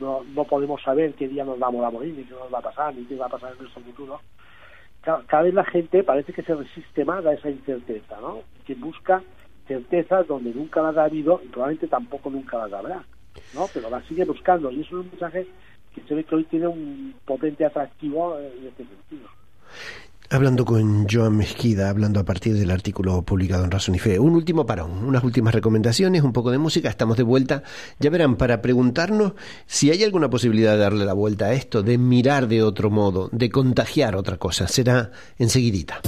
no, 0.00 0.24
no 0.24 0.44
podemos 0.44 0.82
saber 0.82 1.14
qué 1.14 1.28
día 1.28 1.44
nos 1.44 1.58
vamos 1.58 1.84
a 1.84 1.90
morir, 1.90 2.14
ni 2.14 2.24
qué 2.24 2.32
nos 2.34 2.52
va 2.52 2.58
a 2.58 2.62
pasar, 2.62 2.94
ni 2.94 3.04
qué 3.04 3.16
va 3.16 3.26
a 3.26 3.30
pasar 3.30 3.52
en 3.52 3.58
nuestro 3.58 3.82
futuro, 3.82 4.20
ca- 5.02 5.22
cada 5.26 5.44
vez 5.44 5.54
la 5.54 5.64
gente 5.64 6.02
parece 6.02 6.32
que 6.32 6.42
se 6.42 6.54
resiste 6.54 7.04
más 7.04 7.24
a 7.24 7.32
esa 7.34 7.50
incerteza, 7.50 8.20
¿no? 8.20 8.42
Que 8.66 8.74
busca 8.74 9.22
certezas 9.68 10.26
donde 10.26 10.50
nunca 10.52 10.82
las 10.82 10.96
ha 10.96 11.04
habido 11.04 11.40
y 11.44 11.48
probablemente 11.48 11.86
tampoco 11.88 12.30
nunca 12.30 12.58
las 12.58 12.72
habrá, 12.72 13.04
¿no? 13.52 13.68
Pero 13.72 13.88
las 13.90 14.04
sigue 14.06 14.24
buscando 14.24 14.70
y 14.70 14.80
eso 14.80 14.98
es 14.98 15.04
un 15.04 15.10
mensaje 15.10 15.46
que 15.94 16.00
se 16.02 16.14
ve 16.14 16.24
que 16.24 16.34
hoy 16.34 16.44
tiene 16.44 16.66
un 16.66 17.14
potente 17.24 17.64
atractivo 17.64 18.38
eh, 18.38 18.52
en 18.58 18.66
este 18.66 18.84
sentido. 18.84 19.28
Hablando 20.32 20.64
con 20.64 21.06
Joan 21.06 21.36
Mezquida, 21.36 21.90
hablando 21.90 22.18
a 22.18 22.24
partir 22.24 22.54
del 22.54 22.70
artículo 22.70 23.20
publicado 23.20 23.64
en 23.64 23.70
Razón 23.70 23.96
y 23.96 23.98
Fe. 23.98 24.18
Un 24.18 24.34
último 24.34 24.64
parón, 24.64 25.04
unas 25.04 25.22
últimas 25.22 25.52
recomendaciones, 25.52 26.22
un 26.22 26.32
poco 26.32 26.50
de 26.50 26.56
música, 26.56 26.88
estamos 26.88 27.18
de 27.18 27.22
vuelta. 27.22 27.64
Ya 28.00 28.08
verán, 28.08 28.36
para 28.36 28.62
preguntarnos 28.62 29.34
si 29.66 29.90
hay 29.90 30.02
alguna 30.04 30.30
posibilidad 30.30 30.72
de 30.72 30.78
darle 30.78 31.04
la 31.04 31.12
vuelta 31.12 31.44
a 31.44 31.52
esto, 31.52 31.82
de 31.82 31.98
mirar 31.98 32.48
de 32.48 32.62
otro 32.62 32.88
modo, 32.88 33.28
de 33.30 33.50
contagiar 33.50 34.16
otra 34.16 34.38
cosa. 34.38 34.68
Será 34.68 35.10
enseguidita. 35.36 36.00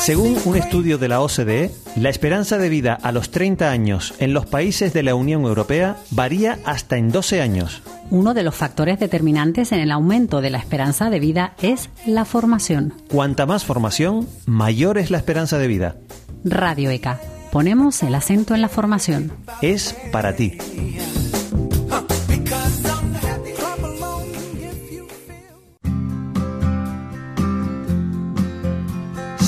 Según 0.00 0.38
un 0.46 0.56
estudio 0.56 0.96
de 0.96 1.08
la 1.08 1.20
OCDE, 1.20 1.70
la 1.94 2.08
esperanza 2.08 2.56
de 2.56 2.70
vida 2.70 2.94
a 2.94 3.12
los 3.12 3.30
30 3.30 3.70
años 3.70 4.14
en 4.18 4.32
los 4.32 4.46
países 4.46 4.94
de 4.94 5.02
la 5.02 5.14
Unión 5.14 5.42
Europea 5.42 5.98
varía 6.10 6.58
hasta 6.64 6.96
en 6.96 7.10
12 7.10 7.42
años. 7.42 7.82
Uno 8.10 8.32
de 8.32 8.42
los 8.42 8.54
factores 8.54 8.98
determinantes 8.98 9.72
en 9.72 9.80
el 9.80 9.90
aumento 9.90 10.40
de 10.40 10.48
la 10.48 10.56
esperanza 10.56 11.10
de 11.10 11.20
vida 11.20 11.52
es 11.60 11.90
la 12.06 12.24
formación. 12.24 12.94
Cuanta 13.10 13.44
más 13.44 13.66
formación, 13.66 14.26
mayor 14.46 14.96
es 14.96 15.10
la 15.10 15.18
esperanza 15.18 15.58
de 15.58 15.68
vida. 15.68 15.96
Radio 16.44 16.88
ECA. 16.88 17.20
Ponemos 17.52 18.02
el 18.02 18.14
acento 18.14 18.54
en 18.54 18.62
la 18.62 18.68
formación. 18.70 19.30
Es 19.60 19.94
para 20.12 20.34
ti. 20.34 20.56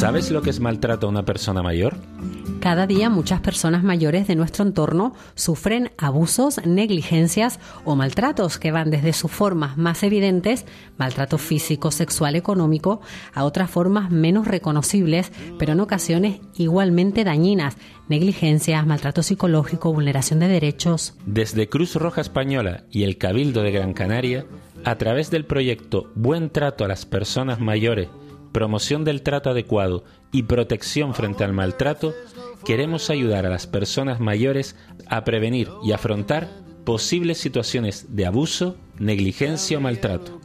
¿Sabes 0.03 0.32
lo 0.32 0.42
que 0.42 0.50
es 0.50 0.59
maltrato 0.59 1.07
a 1.07 1.11
una 1.11 1.24
persona 1.24 1.62
mayor? 1.62 1.94
Cada 2.59 2.88
día 2.88 3.09
muchas 3.09 3.40
personas 3.40 3.84
mayores 3.84 4.26
de 4.26 4.34
nuestro 4.34 4.64
entorno 4.64 5.14
sufren 5.36 5.92
abusos, 5.96 6.61
negligencias 6.66 7.61
o 7.84 7.94
maltratos 7.94 8.59
que 8.59 8.72
van 8.72 8.90
desde 8.90 9.12
sus 9.12 9.30
formas 9.30 9.78
más 9.78 10.03
evidentes, 10.03 10.66
maltrato 10.98 11.38
físico, 11.38 11.92
sexual, 11.92 12.34
económico, 12.34 13.00
a 13.32 13.44
otras 13.44 13.70
formas 13.70 14.11
menos 14.11 14.48
reconocibles, 14.48 15.30
pero 15.57 15.74
en 15.74 15.78
ocasiones 15.78 16.40
igualmente 16.57 17.22
dañinas, 17.22 17.76
negligencias, 18.09 18.84
maltrato 18.84 19.22
psicológico, 19.22 19.92
vulneración 19.92 20.40
de 20.40 20.48
derechos. 20.48 21.14
Desde 21.26 21.68
Cruz 21.68 21.94
Roja 21.94 22.22
Española 22.22 22.82
y 22.90 23.05
el 23.05 23.18
Cabildo 23.18 23.62
de 23.62 23.70
Gran 23.70 23.92
Canaria, 23.92 24.46
a 24.84 24.96
través 24.96 25.30
del 25.30 25.44
proyecto 25.44 26.11
Buen 26.16 26.50
Trato 26.50 26.84
a 26.84 26.88
las 26.88 27.07
Personas 27.07 27.61
Mayores, 27.61 28.09
promoción 28.53 29.05
del 29.05 29.22
trato 29.22 29.50
adecuado 29.50 30.05
y 30.30 30.44
protección 30.44 31.14
frente 31.14 31.44
al 31.44 31.53
maltrato, 31.53 32.14
queremos 32.64 33.11
ayudar 33.11 33.46
a 33.46 33.50
las 33.50 33.66
personas 33.66 34.20
mayores 34.20 34.76
a 35.07 35.24
prevenir 35.24 35.68
y 35.82 35.92
afrontar 35.92 36.48
posibles 36.84 37.38
situaciones 37.38 38.07
de 38.11 38.26
abuso, 38.26 38.76
negligencia 38.98 39.78
o 39.78 39.80
maltrato. 39.80 40.40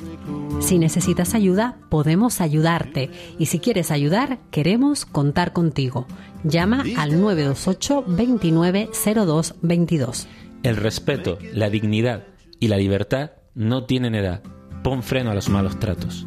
Si 0.59 0.77
necesitas 0.77 1.33
ayuda, 1.33 1.77
podemos 1.89 2.41
ayudarte. 2.41 3.09
Y 3.39 3.47
si 3.47 3.59
quieres 3.59 3.91
ayudar, 3.91 4.39
queremos 4.51 5.05
contar 5.05 5.53
contigo. 5.53 6.07
Llama 6.43 6.83
al 6.97 7.19
928 7.19 8.05
2902 8.07 9.55
22. 9.61 10.27
El 10.63 10.75
respeto, 10.75 11.37
la 11.53 11.69
dignidad 11.69 12.25
y 12.59 12.67
la 12.67 12.77
libertad 12.77 13.31
no 13.55 13.85
tienen 13.85 14.15
edad. 14.15 14.41
Pon 14.83 15.03
freno 15.03 15.31
a 15.31 15.33
los 15.33 15.49
malos 15.49 15.79
tratos. 15.79 16.25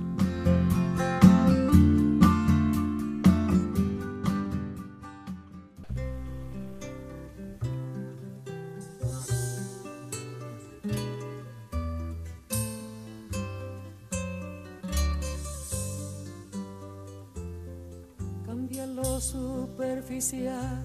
Superficial, 19.20 20.84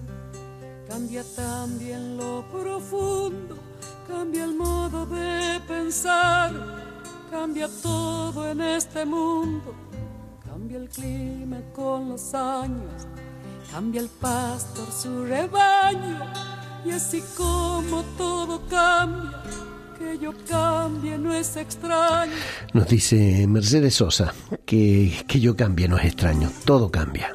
cambia 0.88 1.22
también 1.34 2.16
lo 2.16 2.44
profundo, 2.50 3.56
cambia 4.08 4.44
el 4.44 4.54
modo 4.54 5.06
de 5.06 5.60
pensar, 5.66 6.52
cambia 7.30 7.68
todo 7.82 8.50
en 8.50 8.60
este 8.60 9.04
mundo, 9.04 9.74
cambia 10.44 10.78
el 10.78 10.88
clima 10.88 11.58
con 11.74 12.10
los 12.10 12.34
años, 12.34 13.06
cambia 13.70 14.00
el 14.00 14.08
pastor 14.08 14.90
su 14.90 15.24
rebaño, 15.24 16.24
y 16.84 16.90
así 16.92 17.22
como 17.36 18.02
todo 18.16 18.62
cambia, 18.68 19.42
que 19.98 20.18
yo 20.18 20.32
cambie 20.48 21.18
no 21.18 21.34
es 21.34 21.56
extraño. 21.56 22.32
Nos 22.72 22.86
dice 22.88 23.46
Mercedes 23.46 23.94
Sosa 23.94 24.32
que, 24.64 25.24
que 25.26 25.40
yo 25.40 25.56
cambie 25.56 25.88
no 25.88 25.96
es 25.98 26.04
extraño, 26.04 26.50
todo. 26.64 26.90
Cambia 26.90 27.32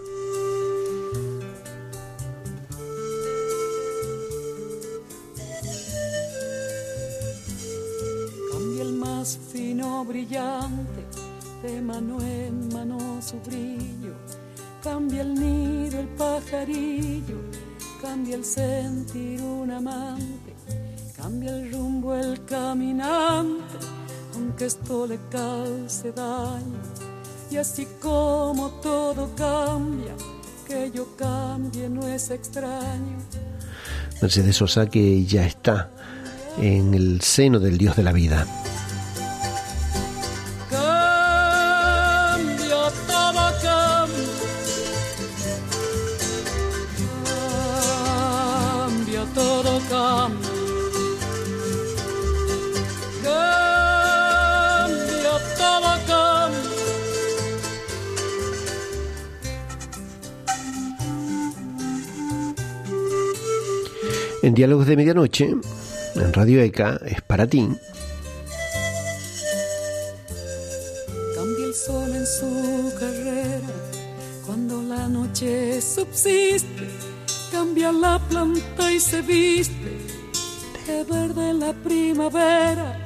Cambia 15.22 15.34
el 15.36 15.40
nido, 15.40 16.00
el 16.00 16.08
pajarillo, 16.08 17.38
cambia 18.02 18.36
el 18.36 18.44
sentir 18.44 19.40
un 19.40 19.70
amante, 19.70 20.56
cambia 21.16 21.52
el 21.52 21.72
rumbo, 21.72 22.16
el 22.16 22.44
caminante, 22.46 23.78
aunque 24.34 24.66
esto 24.66 25.06
le 25.06 25.20
cause 25.30 26.12
daño. 26.12 26.82
Y 27.52 27.58
así 27.58 27.88
como 28.02 28.72
todo 28.82 29.30
cambia, 29.36 30.16
que 30.68 30.90
yo 30.90 31.16
cambie 31.16 31.88
no 31.88 32.08
es 32.08 32.32
extraño. 32.32 33.18
Mercedes 34.24 34.56
Sosa 34.56 34.90
que 34.90 35.24
ya 35.24 35.46
está 35.46 35.92
en 36.58 36.96
el 36.96 37.22
seno 37.22 37.60
del 37.60 37.78
Dios 37.78 37.96
de 37.96 38.02
la 38.02 38.12
vida. 38.12 38.48
Diálogos 64.62 64.86
de 64.86 64.96
Medianoche, 64.96 65.56
en 66.14 66.34
Radio 66.34 66.62
ECA, 66.62 67.00
es 67.04 67.20
para 67.24 67.48
ti. 67.48 67.68
Cambia 71.36 71.66
el 71.66 71.74
sol 71.74 72.16
en 72.16 72.28
su 72.28 72.94
carrera 73.00 73.72
cuando 74.46 74.84
la 74.84 75.08
noche 75.08 75.82
subsiste. 75.82 76.88
Cambia 77.52 77.92
la 77.92 78.20
planta 78.20 78.92
y 78.92 79.00
se 79.00 79.24
viste 79.24 79.98
de 80.86 81.04
verde 81.06 81.56
la 81.56 81.74
primavera. 81.74 83.04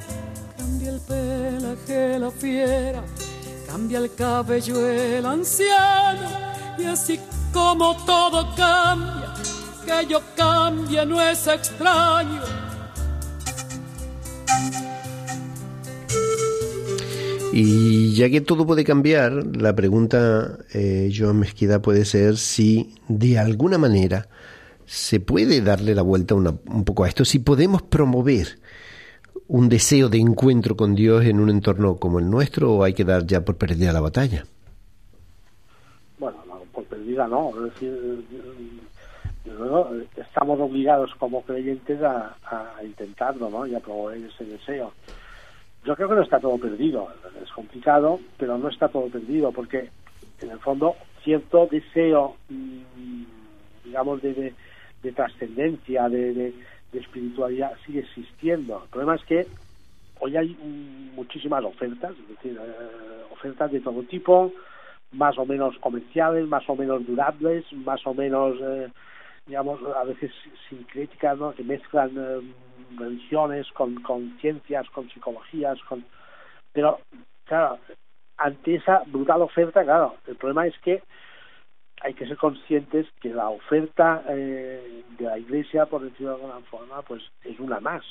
Cambia 0.58 0.90
el 0.90 1.00
pelaje 1.00 2.18
la 2.18 2.30
fiera. 2.30 3.02
Cambia 3.66 4.00
el 4.00 4.14
cabello 4.14 4.86
el 4.90 5.24
anciano. 5.24 6.28
Y 6.76 6.84
así 6.84 7.18
como 7.50 7.96
todo 8.04 8.54
cambia, 8.54 9.32
que 9.86 10.06
yo 10.08 10.20
cambie 10.36 11.06
no 11.06 11.20
es 11.20 11.46
extraño. 11.46 12.42
Y 17.52 18.14
ya 18.14 18.28
que 18.28 18.40
todo 18.42 18.66
puede 18.66 18.84
cambiar, 18.84 19.32
la 19.56 19.74
pregunta, 19.74 20.58
eh, 20.74 21.10
Joan 21.16 21.38
Mezquida, 21.38 21.80
puede 21.80 22.04
ser 22.04 22.36
si 22.36 22.94
de 23.08 23.38
alguna 23.38 23.78
manera 23.78 24.28
se 24.84 25.20
puede 25.20 25.62
darle 25.62 25.94
la 25.94 26.02
vuelta 26.02 26.34
una- 26.34 26.54
un 26.66 26.84
poco 26.84 27.04
a 27.04 27.08
esto, 27.08 27.24
si 27.24 27.38
podemos 27.38 27.82
promover 27.82 28.58
un 29.48 29.68
deseo 29.68 30.08
de 30.08 30.18
encuentro 30.18 30.76
con 30.76 30.94
Dios 30.94 31.24
en 31.24 31.40
un 31.40 31.48
entorno 31.48 31.96
como 31.96 32.18
el 32.18 32.28
nuestro 32.28 32.72
o 32.74 32.84
hay 32.84 32.92
que 32.92 33.04
dar 33.04 33.26
ya 33.26 33.44
por 33.44 33.56
perdida 33.56 33.92
la 33.92 34.00
batalla. 34.00 34.44
Bueno, 36.18 36.38
no, 36.46 36.60
por 36.72 36.84
perdida 36.84 37.26
no, 37.26 37.50
es 37.66 37.72
decir, 37.72 38.24
eh, 39.60 40.06
estamos 40.16 40.60
obligados 40.60 41.14
como 41.16 41.42
creyentes 41.42 42.02
a, 42.02 42.36
a 42.44 42.84
intentarlo, 42.84 43.50
¿no? 43.50 43.66
Y 43.66 43.74
a 43.74 43.80
promover 43.80 44.18
ese 44.18 44.44
deseo. 44.44 44.92
Yo 45.84 45.94
creo 45.94 46.08
que 46.08 46.16
no 46.16 46.22
está 46.22 46.40
todo 46.40 46.58
perdido, 46.58 47.08
es 47.40 47.50
complicado, 47.52 48.18
pero 48.36 48.58
no 48.58 48.68
está 48.68 48.88
todo 48.88 49.08
perdido, 49.08 49.52
porque 49.52 49.88
en 50.40 50.50
el 50.50 50.58
fondo 50.58 50.96
cierto 51.22 51.68
deseo, 51.70 52.36
mm, 52.48 53.24
digamos, 53.84 54.20
de, 54.22 54.34
de, 54.34 54.54
de 55.02 55.12
trascendencia, 55.12 56.08
de, 56.08 56.34
de, 56.34 56.54
espiritualidad 56.92 57.72
sigue 57.84 58.00
existiendo. 58.00 58.82
El 58.82 58.88
problema 58.88 59.16
es 59.16 59.24
que 59.24 59.46
hoy 60.18 60.34
hay 60.34 60.56
muchísimas 61.14 61.62
ofertas, 61.62 62.12
es 62.12 62.28
decir, 62.28 62.58
eh, 62.58 63.22
ofertas 63.30 63.70
de 63.70 63.80
todo 63.80 64.02
tipo, 64.04 64.50
más 65.12 65.36
o 65.36 65.44
menos 65.44 65.76
comerciales, 65.78 66.48
más 66.48 66.66
o 66.70 66.74
menos 66.74 67.06
durables, 67.06 67.70
más 67.72 68.00
o 68.06 68.14
menos, 68.14 68.56
eh, 68.62 68.88
digamos, 69.46 69.80
a 69.96 70.04
veces 70.04 70.32
sincréticas, 70.68 71.38
¿no? 71.38 71.54
que 71.54 71.62
mezclan 71.62 72.10
eh, 72.16 72.40
religiones 72.96 73.66
con, 73.72 74.02
con 74.02 74.36
ciencias, 74.40 74.88
con 74.90 75.08
psicologías, 75.10 75.78
con... 75.88 76.04
pero 76.72 77.00
claro, 77.44 77.78
ante 78.36 78.74
esa 78.74 79.02
brutal 79.06 79.42
oferta, 79.42 79.84
claro, 79.84 80.16
el 80.26 80.36
problema 80.36 80.66
es 80.66 80.76
que 80.80 81.02
hay 82.02 82.14
que 82.14 82.26
ser 82.26 82.36
conscientes 82.36 83.06
que 83.20 83.30
la 83.30 83.48
oferta 83.48 84.22
eh, 84.28 85.02
de 85.18 85.24
la 85.24 85.38
Iglesia, 85.38 85.86
por 85.86 86.02
decirlo 86.02 86.36
de 86.36 86.44
alguna 86.44 86.60
forma, 86.66 87.02
pues 87.02 87.22
es 87.42 87.58
una 87.58 87.80
más. 87.80 88.04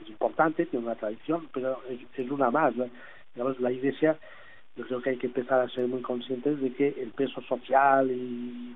Es 0.00 0.08
importante, 0.08 0.66
tiene 0.66 0.86
una 0.86 0.94
tradición, 0.94 1.48
pero 1.52 1.80
es, 1.88 2.00
es 2.16 2.30
una 2.30 2.50
más. 2.50 2.72
Digamos, 3.34 3.60
la 3.60 3.70
Iglesia, 3.70 4.18
yo 4.76 4.86
creo 4.86 5.02
que 5.02 5.10
hay 5.10 5.18
que 5.18 5.26
empezar 5.26 5.60
a 5.60 5.68
ser 5.68 5.86
muy 5.86 6.00
conscientes 6.00 6.60
de 6.60 6.72
que 6.72 6.88
el 6.88 7.10
peso 7.10 7.42
social 7.42 8.10
y 8.10 8.74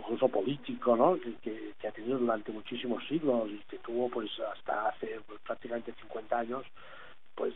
incluso 0.00 0.28
político, 0.28 0.96
¿no? 0.96 1.18
Que, 1.20 1.72
que, 1.78 1.88
ha 1.88 1.92
tenido 1.92 2.18
durante 2.18 2.52
muchísimos 2.52 3.06
siglos 3.06 3.48
y 3.50 3.58
que 3.68 3.78
tuvo 3.78 4.08
pues 4.08 4.30
hasta 4.52 4.88
hace 4.88 5.20
pues, 5.26 5.40
prácticamente 5.40 5.94
50 6.00 6.38
años, 6.38 6.64
pues 7.34 7.54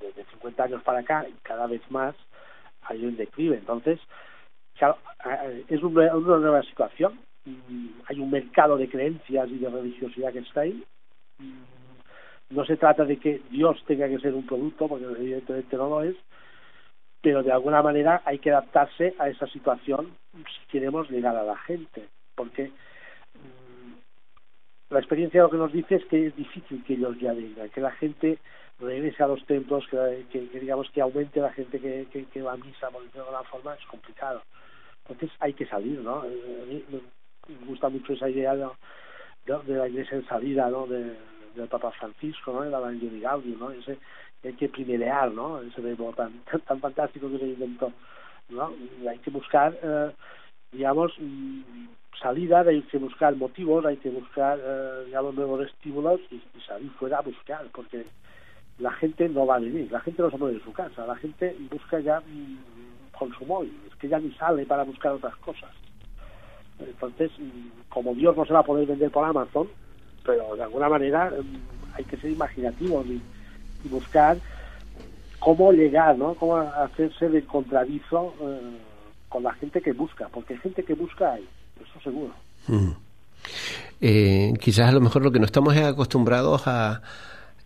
desde 0.00 0.24
50 0.24 0.64
años 0.64 0.82
para 0.82 1.00
acá 1.00 1.26
cada 1.42 1.66
vez 1.66 1.82
más 1.90 2.14
hay 2.82 3.04
un 3.04 3.16
declive. 3.16 3.56
Entonces, 3.56 4.00
claro, 4.76 4.98
es 5.68 5.82
una, 5.82 6.14
una 6.14 6.38
nueva 6.38 6.62
situación. 6.62 7.18
Hay 8.06 8.18
un 8.18 8.30
mercado 8.30 8.76
de 8.76 8.88
creencias 8.88 9.48
y 9.50 9.58
de 9.58 9.68
religiosidad 9.68 10.32
que 10.32 10.40
está 10.40 10.62
ahí. 10.62 10.82
No 12.50 12.64
se 12.64 12.76
trata 12.76 13.04
de 13.04 13.18
que 13.18 13.42
Dios 13.50 13.82
tenga 13.86 14.08
que 14.08 14.18
ser 14.18 14.34
un 14.34 14.46
producto, 14.46 14.88
porque 14.88 15.04
evidentemente 15.04 15.76
no 15.76 15.88
lo 15.88 16.02
es, 16.02 16.16
pero 17.24 17.42
de 17.42 17.50
alguna 17.50 17.82
manera 17.82 18.20
hay 18.26 18.38
que 18.38 18.50
adaptarse 18.50 19.14
a 19.18 19.30
esa 19.30 19.46
situación 19.46 20.14
si 20.34 20.66
queremos 20.70 21.10
llegar 21.10 21.34
a 21.34 21.42
la 21.42 21.56
gente, 21.56 22.06
porque 22.34 22.70
la 24.90 24.98
experiencia 24.98 25.40
lo 25.40 25.50
que 25.50 25.56
nos 25.56 25.72
dice 25.72 25.94
es 25.94 26.04
que 26.04 26.26
es 26.26 26.36
difícil 26.36 26.84
que 26.84 26.92
ellos 26.92 27.18
ya 27.18 27.32
vengan, 27.32 27.70
que 27.70 27.80
la 27.80 27.92
gente 27.92 28.38
regrese 28.78 29.22
a 29.22 29.28
los 29.28 29.42
templos, 29.46 29.86
que, 29.88 30.26
que, 30.30 30.60
digamos 30.60 30.90
que 30.90 31.00
aumente 31.00 31.40
la 31.40 31.50
gente 31.54 31.80
que, 31.80 32.06
que, 32.12 32.26
que, 32.26 32.42
va 32.42 32.52
a 32.52 32.56
misa, 32.58 32.90
por 32.90 33.02
decirlo 33.02 33.22
de 33.22 33.30
alguna 33.30 33.50
forma, 33.50 33.74
es 33.74 33.86
complicado. 33.86 34.42
Entonces 35.08 35.34
hay 35.40 35.54
que 35.54 35.64
salir, 35.64 36.00
¿no? 36.00 36.26
Eh, 36.26 36.60
a 36.62 36.66
mí 36.66 36.84
me 36.90 37.66
gusta 37.66 37.88
mucho 37.88 38.12
esa 38.12 38.28
idea 38.28 38.54
de, 38.54 38.66
de 39.46 39.74
la 39.74 39.88
iglesia 39.88 40.18
en 40.18 40.26
salida, 40.26 40.68
¿no? 40.68 40.86
De, 40.86 41.16
del 41.54 41.68
Papa 41.68 41.90
Francisco, 41.92 42.52
¿no? 42.52 42.64
El 42.64 42.74
Evangelio 42.74 43.20
Gaudium, 43.22 43.58
¿no? 43.58 43.70
Ese, 43.70 43.98
hay 44.48 44.54
que 44.54 44.68
primerear, 44.68 45.32
¿no? 45.32 45.60
Ese 45.60 45.80
verbo 45.80 46.12
tan, 46.12 46.32
tan, 46.50 46.60
tan 46.60 46.80
fantástico 46.80 47.30
que 47.30 47.38
se 47.38 47.46
inventó, 47.46 47.92
¿no? 48.48 48.72
Hay 49.08 49.18
que 49.18 49.30
buscar, 49.30 49.76
eh, 49.82 50.10
digamos, 50.72 51.12
salida, 52.20 52.60
hay 52.60 52.82
que 52.82 52.98
buscar 52.98 53.34
motivos, 53.36 53.84
hay 53.86 53.96
que 53.96 54.10
buscar, 54.10 54.58
eh, 54.62 55.04
digamos, 55.06 55.34
nuevos 55.34 55.66
estímulos 55.66 56.20
y, 56.30 56.40
salir 56.66 56.90
fuera 56.92 57.18
a 57.18 57.22
buscar, 57.22 57.66
porque 57.72 58.06
la 58.78 58.92
gente 58.92 59.28
no 59.28 59.46
va 59.46 59.56
a 59.56 59.60
venir, 59.60 59.90
la 59.90 60.00
gente 60.00 60.22
no 60.22 60.30
se 60.30 60.38
mueve 60.38 60.58
de 60.58 60.64
su 60.64 60.72
casa, 60.72 61.06
la 61.06 61.16
gente 61.16 61.56
busca 61.70 62.00
ya 62.00 62.20
mm, 62.20 63.18
con 63.18 63.32
su 63.34 63.44
móvil, 63.44 63.78
es 63.88 63.94
que 63.96 64.08
ya 64.08 64.18
ni 64.18 64.32
sale 64.32 64.66
para 64.66 64.84
buscar 64.84 65.12
otras 65.12 65.36
cosas. 65.36 65.70
Entonces, 66.78 67.30
mm, 67.38 67.88
como 67.88 68.14
Dios 68.14 68.36
no 68.36 68.44
se 68.44 68.52
va 68.52 68.60
a 68.60 68.64
poder 68.64 68.86
vender 68.86 69.10
por 69.10 69.24
Amazon, 69.24 69.68
pero 70.24 70.56
de 70.56 70.62
alguna 70.62 70.88
manera 70.88 71.30
mm, 71.30 71.94
hay 71.96 72.04
que 72.04 72.16
ser 72.16 72.30
imaginativos 72.30 73.06
buscar 73.84 74.38
cómo 75.44 75.72
llegar, 75.72 76.16
¿no? 76.16 76.34
Cómo 76.34 76.56
hacerse 76.56 77.28
de 77.28 77.44
contraviso 77.44 78.34
eh, 78.40 78.78
con 79.28 79.42
la 79.42 79.52
gente 79.54 79.82
que 79.82 79.92
busca, 79.92 80.28
porque 80.28 80.56
gente 80.56 80.82
que 80.82 80.94
busca 80.94 81.34
hay, 81.34 81.46
eso 81.76 82.00
seguro. 82.02 82.32
Eh, 84.00 84.54
quizás 84.58 84.88
a 84.88 84.92
lo 84.92 85.00
mejor 85.00 85.22
lo 85.22 85.30
que 85.30 85.38
no 85.38 85.44
estamos 85.44 85.76
es 85.76 85.84
acostumbrados 85.84 86.66
a 86.66 87.02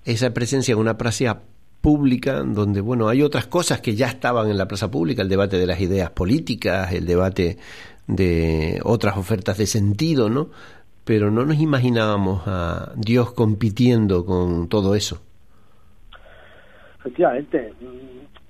esa 0.05 0.35
presencia 0.35 0.73
en 0.73 0.79
una 0.79 0.99
plaza 0.99 1.41
pública 1.81 2.43
donde 2.43 2.81
bueno 2.81 3.09
hay 3.09 3.23
otras 3.23 3.47
cosas 3.47 3.81
que 3.81 3.95
ya 3.95 4.09
estaban 4.09 4.51
en 4.51 4.59
la 4.59 4.67
plaza 4.67 4.91
pública 4.91 5.23
el 5.23 5.29
debate 5.29 5.59
de 5.59 5.67
las 5.67 5.81
ideas 5.81 6.11
políticas 6.11 6.93
el 6.93 7.07
debate 7.07 7.59
de 8.09 8.81
otras 8.83 9.17
ofertas 9.17 9.59
de 9.59 9.67
sentido 9.67 10.29
no 10.29 10.51
pero 11.05 11.31
no 11.31 11.45
nos 11.45 11.61
imaginábamos 11.61 12.43
a 12.47 12.93
Dios 12.97 13.33
compitiendo 13.33 14.27
con 14.27 14.69
todo 14.69 14.97
eso 14.97 15.21
efectivamente 16.99 17.73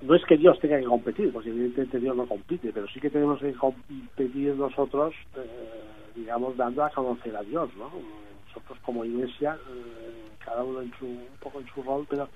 no 0.00 0.14
es 0.14 0.24
que 0.24 0.36
Dios 0.36 0.58
tenga 0.60 0.78
que 0.78 0.84
competir 0.84 1.32
porque 1.32 1.50
evidentemente 1.50 2.00
Dios 2.00 2.16
no 2.16 2.26
compite 2.26 2.72
pero 2.72 2.86
sí 2.88 3.00
que 3.00 3.10
tenemos 3.10 3.40
que 3.40 3.52
competir 3.52 4.54
nosotros 4.54 5.14
eh, 5.36 5.82
digamos 6.14 6.56
dando 6.56 6.84
a 6.84 6.90
conocer 6.90 7.36
a 7.36 7.42
Dios 7.42 7.70
no 7.76 7.90
nosotros 8.48 8.78
como 8.82 9.04
iglesia 9.04 9.58
eh, 9.70 10.28
cada 10.48 10.64
uno 10.64 10.80
en 10.80 10.92
su, 10.98 11.06
un 11.06 11.38
poco 11.40 11.60
en 11.60 11.66
su 11.68 11.82
rol, 11.82 12.06
pero 12.08 12.28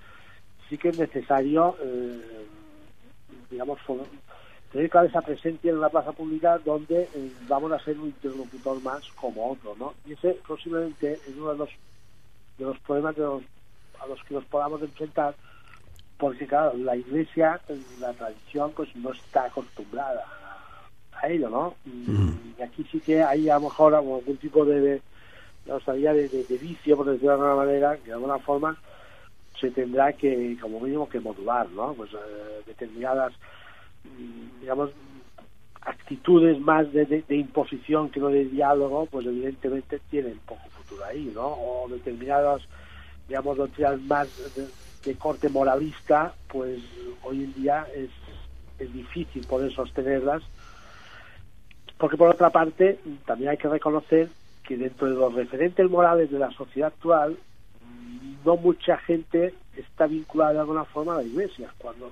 sí 0.68 0.76
que 0.76 0.90
es 0.90 0.98
necesario, 0.98 1.76
eh, 1.82 2.46
digamos, 3.50 3.78
tener 4.70 4.90
clara 4.90 5.08
esa 5.08 5.22
presencia 5.22 5.70
en 5.70 5.78
una 5.78 5.88
plaza 5.88 6.12
pública 6.12 6.58
donde 6.58 7.08
eh, 7.14 7.32
vamos 7.48 7.72
a 7.72 7.78
ser 7.78 7.98
un 7.98 8.06
interlocutor 8.06 8.82
más 8.82 9.02
como 9.12 9.52
otro, 9.52 9.74
¿no? 9.78 9.94
Y 10.06 10.12
ese 10.12 10.38
posiblemente 10.46 11.14
es 11.14 11.36
uno 11.36 11.52
de 11.52 11.58
los, 11.58 11.70
de 12.58 12.64
los 12.64 12.78
problemas 12.80 13.16
de 13.16 13.22
los, 13.22 13.42
a 14.00 14.06
los 14.06 14.22
que 14.24 14.34
nos 14.34 14.44
podamos 14.44 14.82
enfrentar, 14.82 15.34
porque 16.22 16.46
claro, 16.46 16.74
la 16.76 16.94
iglesia, 16.94 17.60
la 17.98 18.12
tradición, 18.12 18.70
pues 18.76 18.94
no 18.94 19.10
está 19.10 19.46
acostumbrada 19.46 20.24
a, 21.20 21.28
ello, 21.28 21.50
¿no? 21.50 21.74
Y, 21.84 22.12
y, 22.58 22.62
aquí 22.62 22.86
sí 22.92 23.00
que 23.00 23.24
hay 23.24 23.48
a 23.48 23.54
lo 23.54 23.62
mejor 23.62 23.92
algún 23.92 24.36
tipo 24.36 24.64
de, 24.64 24.80
de 24.80 25.02
no 25.66 25.80
sabía 25.80 26.12
de, 26.14 26.28
de, 26.28 26.44
de, 26.44 26.58
vicio, 26.58 26.96
por 26.96 27.06
decirlo 27.06 27.30
de 27.30 27.34
alguna 27.34 27.56
manera, 27.56 27.96
que 27.96 28.06
de 28.06 28.12
alguna 28.12 28.38
forma 28.38 28.76
se 29.60 29.72
tendrá 29.72 30.12
que, 30.12 30.56
como 30.60 30.78
mínimo, 30.78 31.08
que 31.08 31.18
modular, 31.18 31.68
¿no? 31.70 31.92
Pues 31.94 32.12
eh, 32.12 32.62
determinadas, 32.66 33.32
digamos, 34.60 34.90
actitudes 35.80 36.60
más 36.60 36.92
de, 36.92 37.04
de, 37.04 37.36
imposición 37.36 38.10
que 38.10 38.20
no 38.20 38.28
de 38.28 38.44
diálogo, 38.44 39.06
pues 39.06 39.26
evidentemente 39.26 39.98
tienen 40.08 40.38
poco 40.46 40.62
futuro 40.70 41.04
ahí, 41.04 41.32
¿no? 41.34 41.48
O 41.48 41.88
determinadas, 41.88 42.62
digamos, 43.26 43.56
doctrinas 43.56 44.00
más 44.02 44.28
de, 45.04 45.14
corte 45.16 45.48
moralista, 45.48 46.34
pues 46.48 46.80
hoy 47.22 47.44
en 47.44 47.54
día 47.54 47.86
es, 47.94 48.10
es 48.78 48.92
difícil 48.92 49.46
poder 49.46 49.72
sostenerlas, 49.72 50.42
porque 51.98 52.16
por 52.16 52.28
otra 52.28 52.50
parte 52.50 52.98
también 53.26 53.50
hay 53.50 53.56
que 53.56 53.68
reconocer 53.68 54.28
que 54.64 54.76
dentro 54.76 55.08
de 55.08 55.14
los 55.14 55.34
referentes 55.34 55.88
morales 55.90 56.30
de 56.30 56.38
la 56.38 56.50
sociedad 56.52 56.88
actual 56.88 57.36
no 58.44 58.56
mucha 58.56 58.96
gente 58.98 59.54
está 59.76 60.06
vinculada 60.06 60.54
de 60.54 60.58
alguna 60.60 60.84
forma 60.84 61.14
a 61.14 61.16
la 61.16 61.22
iglesia, 61.22 61.72
cuando 61.78 62.10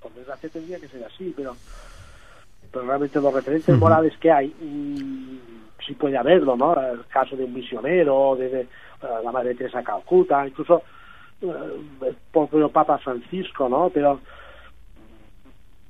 por 0.00 0.12
desgracia 0.12 0.48
tendría 0.48 0.78
que 0.78 0.88
ser 0.88 1.04
así, 1.04 1.32
pero 1.36 1.56
pero 2.70 2.86
realmente 2.86 3.20
los 3.20 3.34
referentes 3.34 3.76
morales 3.78 4.16
que 4.18 4.30
hay 4.30 4.48
mmm, 4.48 5.38
sí 5.86 5.94
puede 5.94 6.16
haberlo, 6.16 6.56
¿no? 6.56 6.74
El 6.80 7.04
caso 7.06 7.36
de 7.36 7.44
un 7.44 7.52
misionero, 7.52 8.36
de, 8.36 8.48
de 8.48 8.68
la 9.22 9.32
Madre 9.32 9.54
Teresa 9.54 9.82
Calcuta, 9.82 10.46
incluso 10.46 10.82
propio 12.32 12.68
Papa 12.68 12.98
Francisco, 12.98 13.68
¿no? 13.68 13.90
Pero 13.90 14.20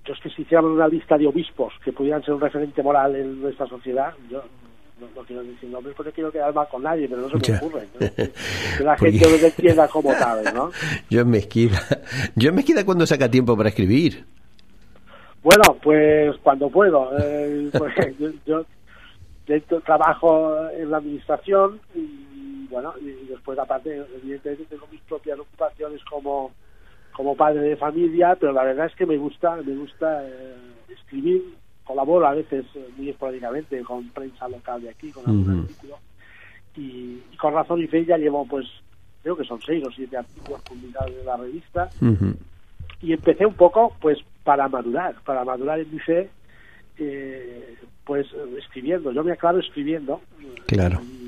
yo 0.05 0.14
es 0.14 0.20
que 0.20 0.30
si 0.30 0.42
hiciéramos 0.42 0.72
una 0.72 0.88
lista 0.88 1.16
de 1.16 1.26
obispos 1.26 1.72
que 1.84 1.92
pudieran 1.92 2.22
ser 2.24 2.34
un 2.34 2.40
referente 2.40 2.82
moral 2.82 3.14
en 3.14 3.40
nuestra 3.40 3.66
sociedad, 3.66 4.12
yo 4.28 4.42
no, 5.00 5.09
no, 5.14 5.22
quiero 5.22 5.42
decir 5.42 5.68
nombres 5.68 5.94
porque 5.96 6.12
quiero 6.12 6.30
quedar 6.30 6.53
mal 6.55 6.68
con 6.68 6.82
nadie, 6.82 7.09
pero 7.09 7.22
no 7.22 7.28
se 7.28 7.53
me 7.53 7.59
ocurre. 7.59 7.88
¿no? 7.94 8.07
Que 8.78 8.84
la 8.84 8.96
gente 8.96 9.26
no 9.28 9.46
entienda 9.46 9.88
como 9.88 10.11
tal, 10.12 10.55
¿no? 10.55 10.70
Yo 11.11 11.20
en 11.20 11.30
Mezquida. 11.30 11.80
Yo 12.36 12.50
en 12.50 12.55
Mezquida 12.57 12.84
cuando 12.84 13.07
saca 13.07 13.30
tiempo 13.30 13.57
para 13.57 13.68
escribir. 13.68 14.24
Bueno, 15.42 15.76
pues 15.82 16.36
cuando 16.42 16.68
puedo. 16.68 17.11
Eh, 17.18 17.70
pues, 17.78 17.94
yo, 18.18 18.30
yo, 18.46 18.64
yo, 19.46 19.80
trabajo 19.80 20.68
en 20.70 20.90
la 20.90 20.98
administración 20.98 21.80
y 21.94 22.21
bueno, 22.72 22.94
y 23.00 23.26
después 23.28 23.58
aparte, 23.58 24.02
evidentemente 24.16 24.64
tengo 24.64 24.86
mis 24.90 25.00
propias 25.02 25.38
ocupaciones 25.38 26.02
como 26.04 26.50
como 27.12 27.36
padre 27.36 27.60
de 27.60 27.76
familia, 27.76 28.36
pero 28.40 28.52
la 28.52 28.64
verdad 28.64 28.86
es 28.86 28.94
que 28.96 29.06
me 29.06 29.16
gusta, 29.16 29.56
me 29.56 29.76
gusta 29.76 30.26
eh, 30.26 30.56
escribir, 30.88 31.42
colaboro 31.84 32.26
a 32.26 32.34
veces 32.34 32.64
eh, 32.74 32.88
muy 32.96 33.10
esporádicamente 33.10 33.80
con 33.82 34.08
prensa 34.10 34.48
local 34.48 34.80
de 34.80 34.90
aquí, 34.90 35.12
con 35.12 35.26
algún 35.26 35.42
uh 35.42 35.56
-huh. 35.56 35.62
artículo, 35.62 35.98
y, 36.76 37.20
y, 37.30 37.36
con 37.36 37.52
razón 37.52 37.82
y 37.82 37.86
fe 37.86 38.04
ya 38.06 38.16
llevo 38.16 38.46
pues, 38.46 38.66
creo 39.22 39.36
que 39.36 39.44
son 39.44 39.60
seis 39.60 39.84
o 39.86 39.90
siete 39.90 40.16
artículos 40.16 40.62
publicados 40.62 41.12
en 41.20 41.26
la 41.26 41.36
revista, 41.36 41.90
uh 42.00 42.06
-huh. 42.06 42.36
y 43.02 43.12
empecé 43.12 43.44
un 43.44 43.54
poco 43.54 43.94
pues 44.00 44.18
para 44.42 44.68
madurar, 44.68 45.14
para 45.24 45.44
madurar 45.44 45.80
en 45.80 45.92
mi 45.92 45.98
fe, 45.98 46.30
eh, 46.98 47.76
pues 48.04 48.26
escribiendo, 48.58 49.12
yo 49.12 49.22
me 49.22 49.32
aclaro 49.32 49.58
escribiendo. 49.58 50.20
Claro. 50.66 51.00
Y, 51.02 51.21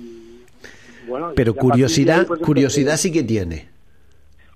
bueno, 1.06 1.32
Pero 1.34 1.54
curiosidad, 1.54 2.20
ahí, 2.20 2.26
pues, 2.26 2.40
curiosidad 2.40 2.96
sí 2.96 3.12
que 3.12 3.22
tiene 3.22 3.74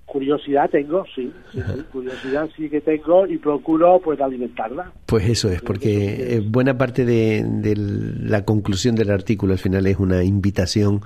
curiosidad 0.09 0.71
tengo, 0.71 1.05
sí, 1.15 1.31
sí, 1.53 1.61
sí, 1.61 1.83
curiosidad 1.93 2.49
sí 2.57 2.69
que 2.71 2.81
tengo 2.81 3.27
y 3.27 3.37
procuro 3.37 4.01
pues 4.03 4.21
alimentarla. 4.21 4.91
Pues 5.07 5.29
eso 5.29 5.51
es, 5.51 5.61
porque 5.61 6.43
buena 6.47 6.77
parte 6.79 7.05
de, 7.05 7.45
de, 7.45 7.77
la 7.77 8.45
conclusión 8.45 8.97
del 8.97 9.11
artículo 9.11 9.53
al 9.53 9.59
final 9.59 9.87
es 9.87 9.99
una 9.99 10.25
invitación 10.25 11.03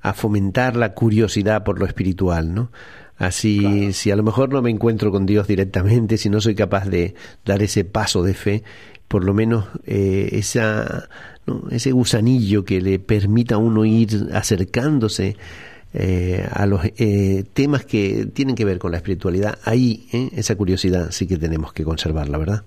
a 0.00 0.14
fomentar 0.14 0.74
la 0.74 0.94
curiosidad 0.94 1.64
por 1.64 1.78
lo 1.78 1.86
espiritual, 1.86 2.54
¿no? 2.54 2.70
Así, 3.18 3.60
claro. 3.60 3.92
si 3.92 4.10
a 4.10 4.16
lo 4.16 4.22
mejor 4.22 4.52
no 4.52 4.60
me 4.60 4.70
encuentro 4.70 5.10
con 5.10 5.24
Dios 5.24 5.46
directamente, 5.46 6.18
si 6.18 6.28
no 6.28 6.40
soy 6.40 6.54
capaz 6.54 6.88
de 6.88 7.14
dar 7.44 7.62
ese 7.62 7.84
paso 7.84 8.22
de 8.22 8.34
fe, 8.34 8.62
por 9.08 9.24
lo 9.24 9.32
menos 9.32 9.66
eh, 9.86 10.30
esa, 10.32 11.08
¿no? 11.46 11.64
ese 11.70 11.92
gusanillo 11.92 12.64
que 12.64 12.80
le 12.80 12.98
permita 12.98 13.54
a 13.54 13.58
uno 13.58 13.84
ir 13.84 14.08
acercándose 14.32 15.36
eh, 15.94 16.46
a 16.52 16.66
los 16.66 16.84
eh, 16.84 17.44
temas 17.54 17.86
que 17.86 18.26
tienen 18.26 18.54
que 18.54 18.66
ver 18.66 18.78
con 18.78 18.90
la 18.90 18.98
espiritualidad, 18.98 19.58
ahí 19.64 20.06
¿eh? 20.12 20.28
esa 20.36 20.54
curiosidad 20.54 21.10
sí 21.10 21.26
que 21.26 21.38
tenemos 21.38 21.72
que 21.72 21.84
conservarla, 21.84 22.36
¿verdad? 22.36 22.64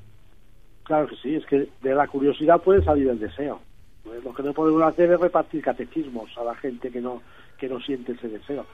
Claro 0.84 1.08
que 1.08 1.16
sí, 1.18 1.36
es 1.36 1.46
que 1.46 1.68
de 1.84 1.94
la 1.94 2.08
curiosidad 2.08 2.60
puede 2.60 2.84
salir 2.84 3.08
el 3.08 3.20
deseo. 3.20 3.60
Pues 4.04 4.24
lo 4.24 4.34
que 4.34 4.42
no 4.42 4.54
podemos 4.54 4.82
hacer 4.82 5.12
es 5.12 5.20
repartir 5.20 5.62
catequismos 5.62 6.36
a 6.40 6.44
la 6.44 6.56
gente 6.56 6.90
que 6.90 7.02
no 7.02 7.22
que 7.60 7.70
no 7.70 7.80
siente 7.82 8.14
ese 8.14 8.30
deseo. 8.30 8.66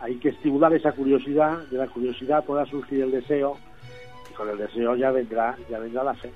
Hay 0.00 0.16
que 0.16 0.30
estimular 0.30 0.72
esa 0.72 0.92
curiosidad, 0.92 1.58
de 1.70 1.78
la 1.78 1.86
curiosidad 1.86 2.44
pueda 2.44 2.64
surgir 2.66 3.02
el 3.02 3.10
deseo 3.10 3.56
y 4.30 4.34
con 4.34 4.48
el 4.48 4.58
deseo 4.58 4.96
ya 4.96 5.10
vendrá 5.10 5.56
ya 5.68 5.78
vendrá 5.78 6.04
la 6.04 6.14
fe. 6.14 6.30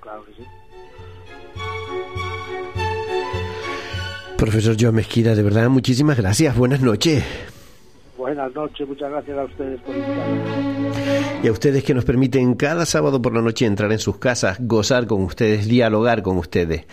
Claro 0.00 0.24
que 0.24 0.34
sí. 0.34 0.44
Profesor 4.36 4.76
Joan 4.78 4.96
Mezquida, 4.96 5.34
de 5.34 5.42
verdad, 5.42 5.68
muchísimas 5.68 6.16
gracias. 6.16 6.56
Buenas 6.56 6.80
noches. 6.80 7.24
Buenas 8.16 8.54
noches, 8.54 8.86
muchas 8.86 9.10
gracias 9.10 9.38
a 9.38 9.44
ustedes 9.44 9.80
por 9.80 9.96
invitarme. 9.96 10.42
Y 11.42 11.48
a 11.48 11.52
ustedes 11.52 11.82
que 11.82 11.94
nos 11.94 12.04
permiten 12.04 12.54
cada 12.54 12.86
sábado 12.86 13.20
por 13.20 13.34
la 13.34 13.42
noche 13.42 13.66
entrar 13.66 13.90
en 13.90 13.98
sus 13.98 14.18
casas, 14.18 14.58
gozar 14.60 15.06
con 15.06 15.22
ustedes, 15.22 15.66
dialogar 15.66 16.22
con 16.22 16.38
ustedes 16.38 16.86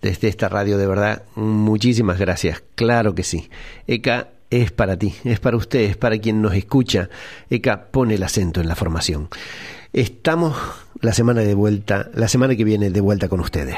desde 0.00 0.28
esta 0.28 0.48
radio, 0.48 0.78
de 0.78 0.86
verdad, 0.86 1.22
muchísimas 1.34 2.18
gracias. 2.18 2.62
Claro 2.74 3.14
que 3.14 3.22
sí. 3.22 3.50
ECA 3.86 4.28
es 4.50 4.72
para 4.72 4.96
ti, 4.98 5.14
es 5.24 5.40
para 5.40 5.56
ustedes, 5.56 5.96
para 5.96 6.18
quien 6.18 6.42
nos 6.42 6.54
escucha. 6.54 7.08
ECA 7.48 7.86
pone 7.90 8.14
el 8.14 8.22
acento 8.22 8.60
en 8.60 8.68
la 8.68 8.74
formación. 8.74 9.28
Estamos 9.92 10.56
la 11.00 11.12
semana 11.12 11.40
de 11.40 11.54
vuelta, 11.54 12.10
la 12.14 12.28
semana 12.28 12.56
que 12.56 12.64
viene 12.64 12.90
de 12.90 13.00
vuelta 13.00 13.28
con 13.28 13.40
ustedes. 13.40 13.76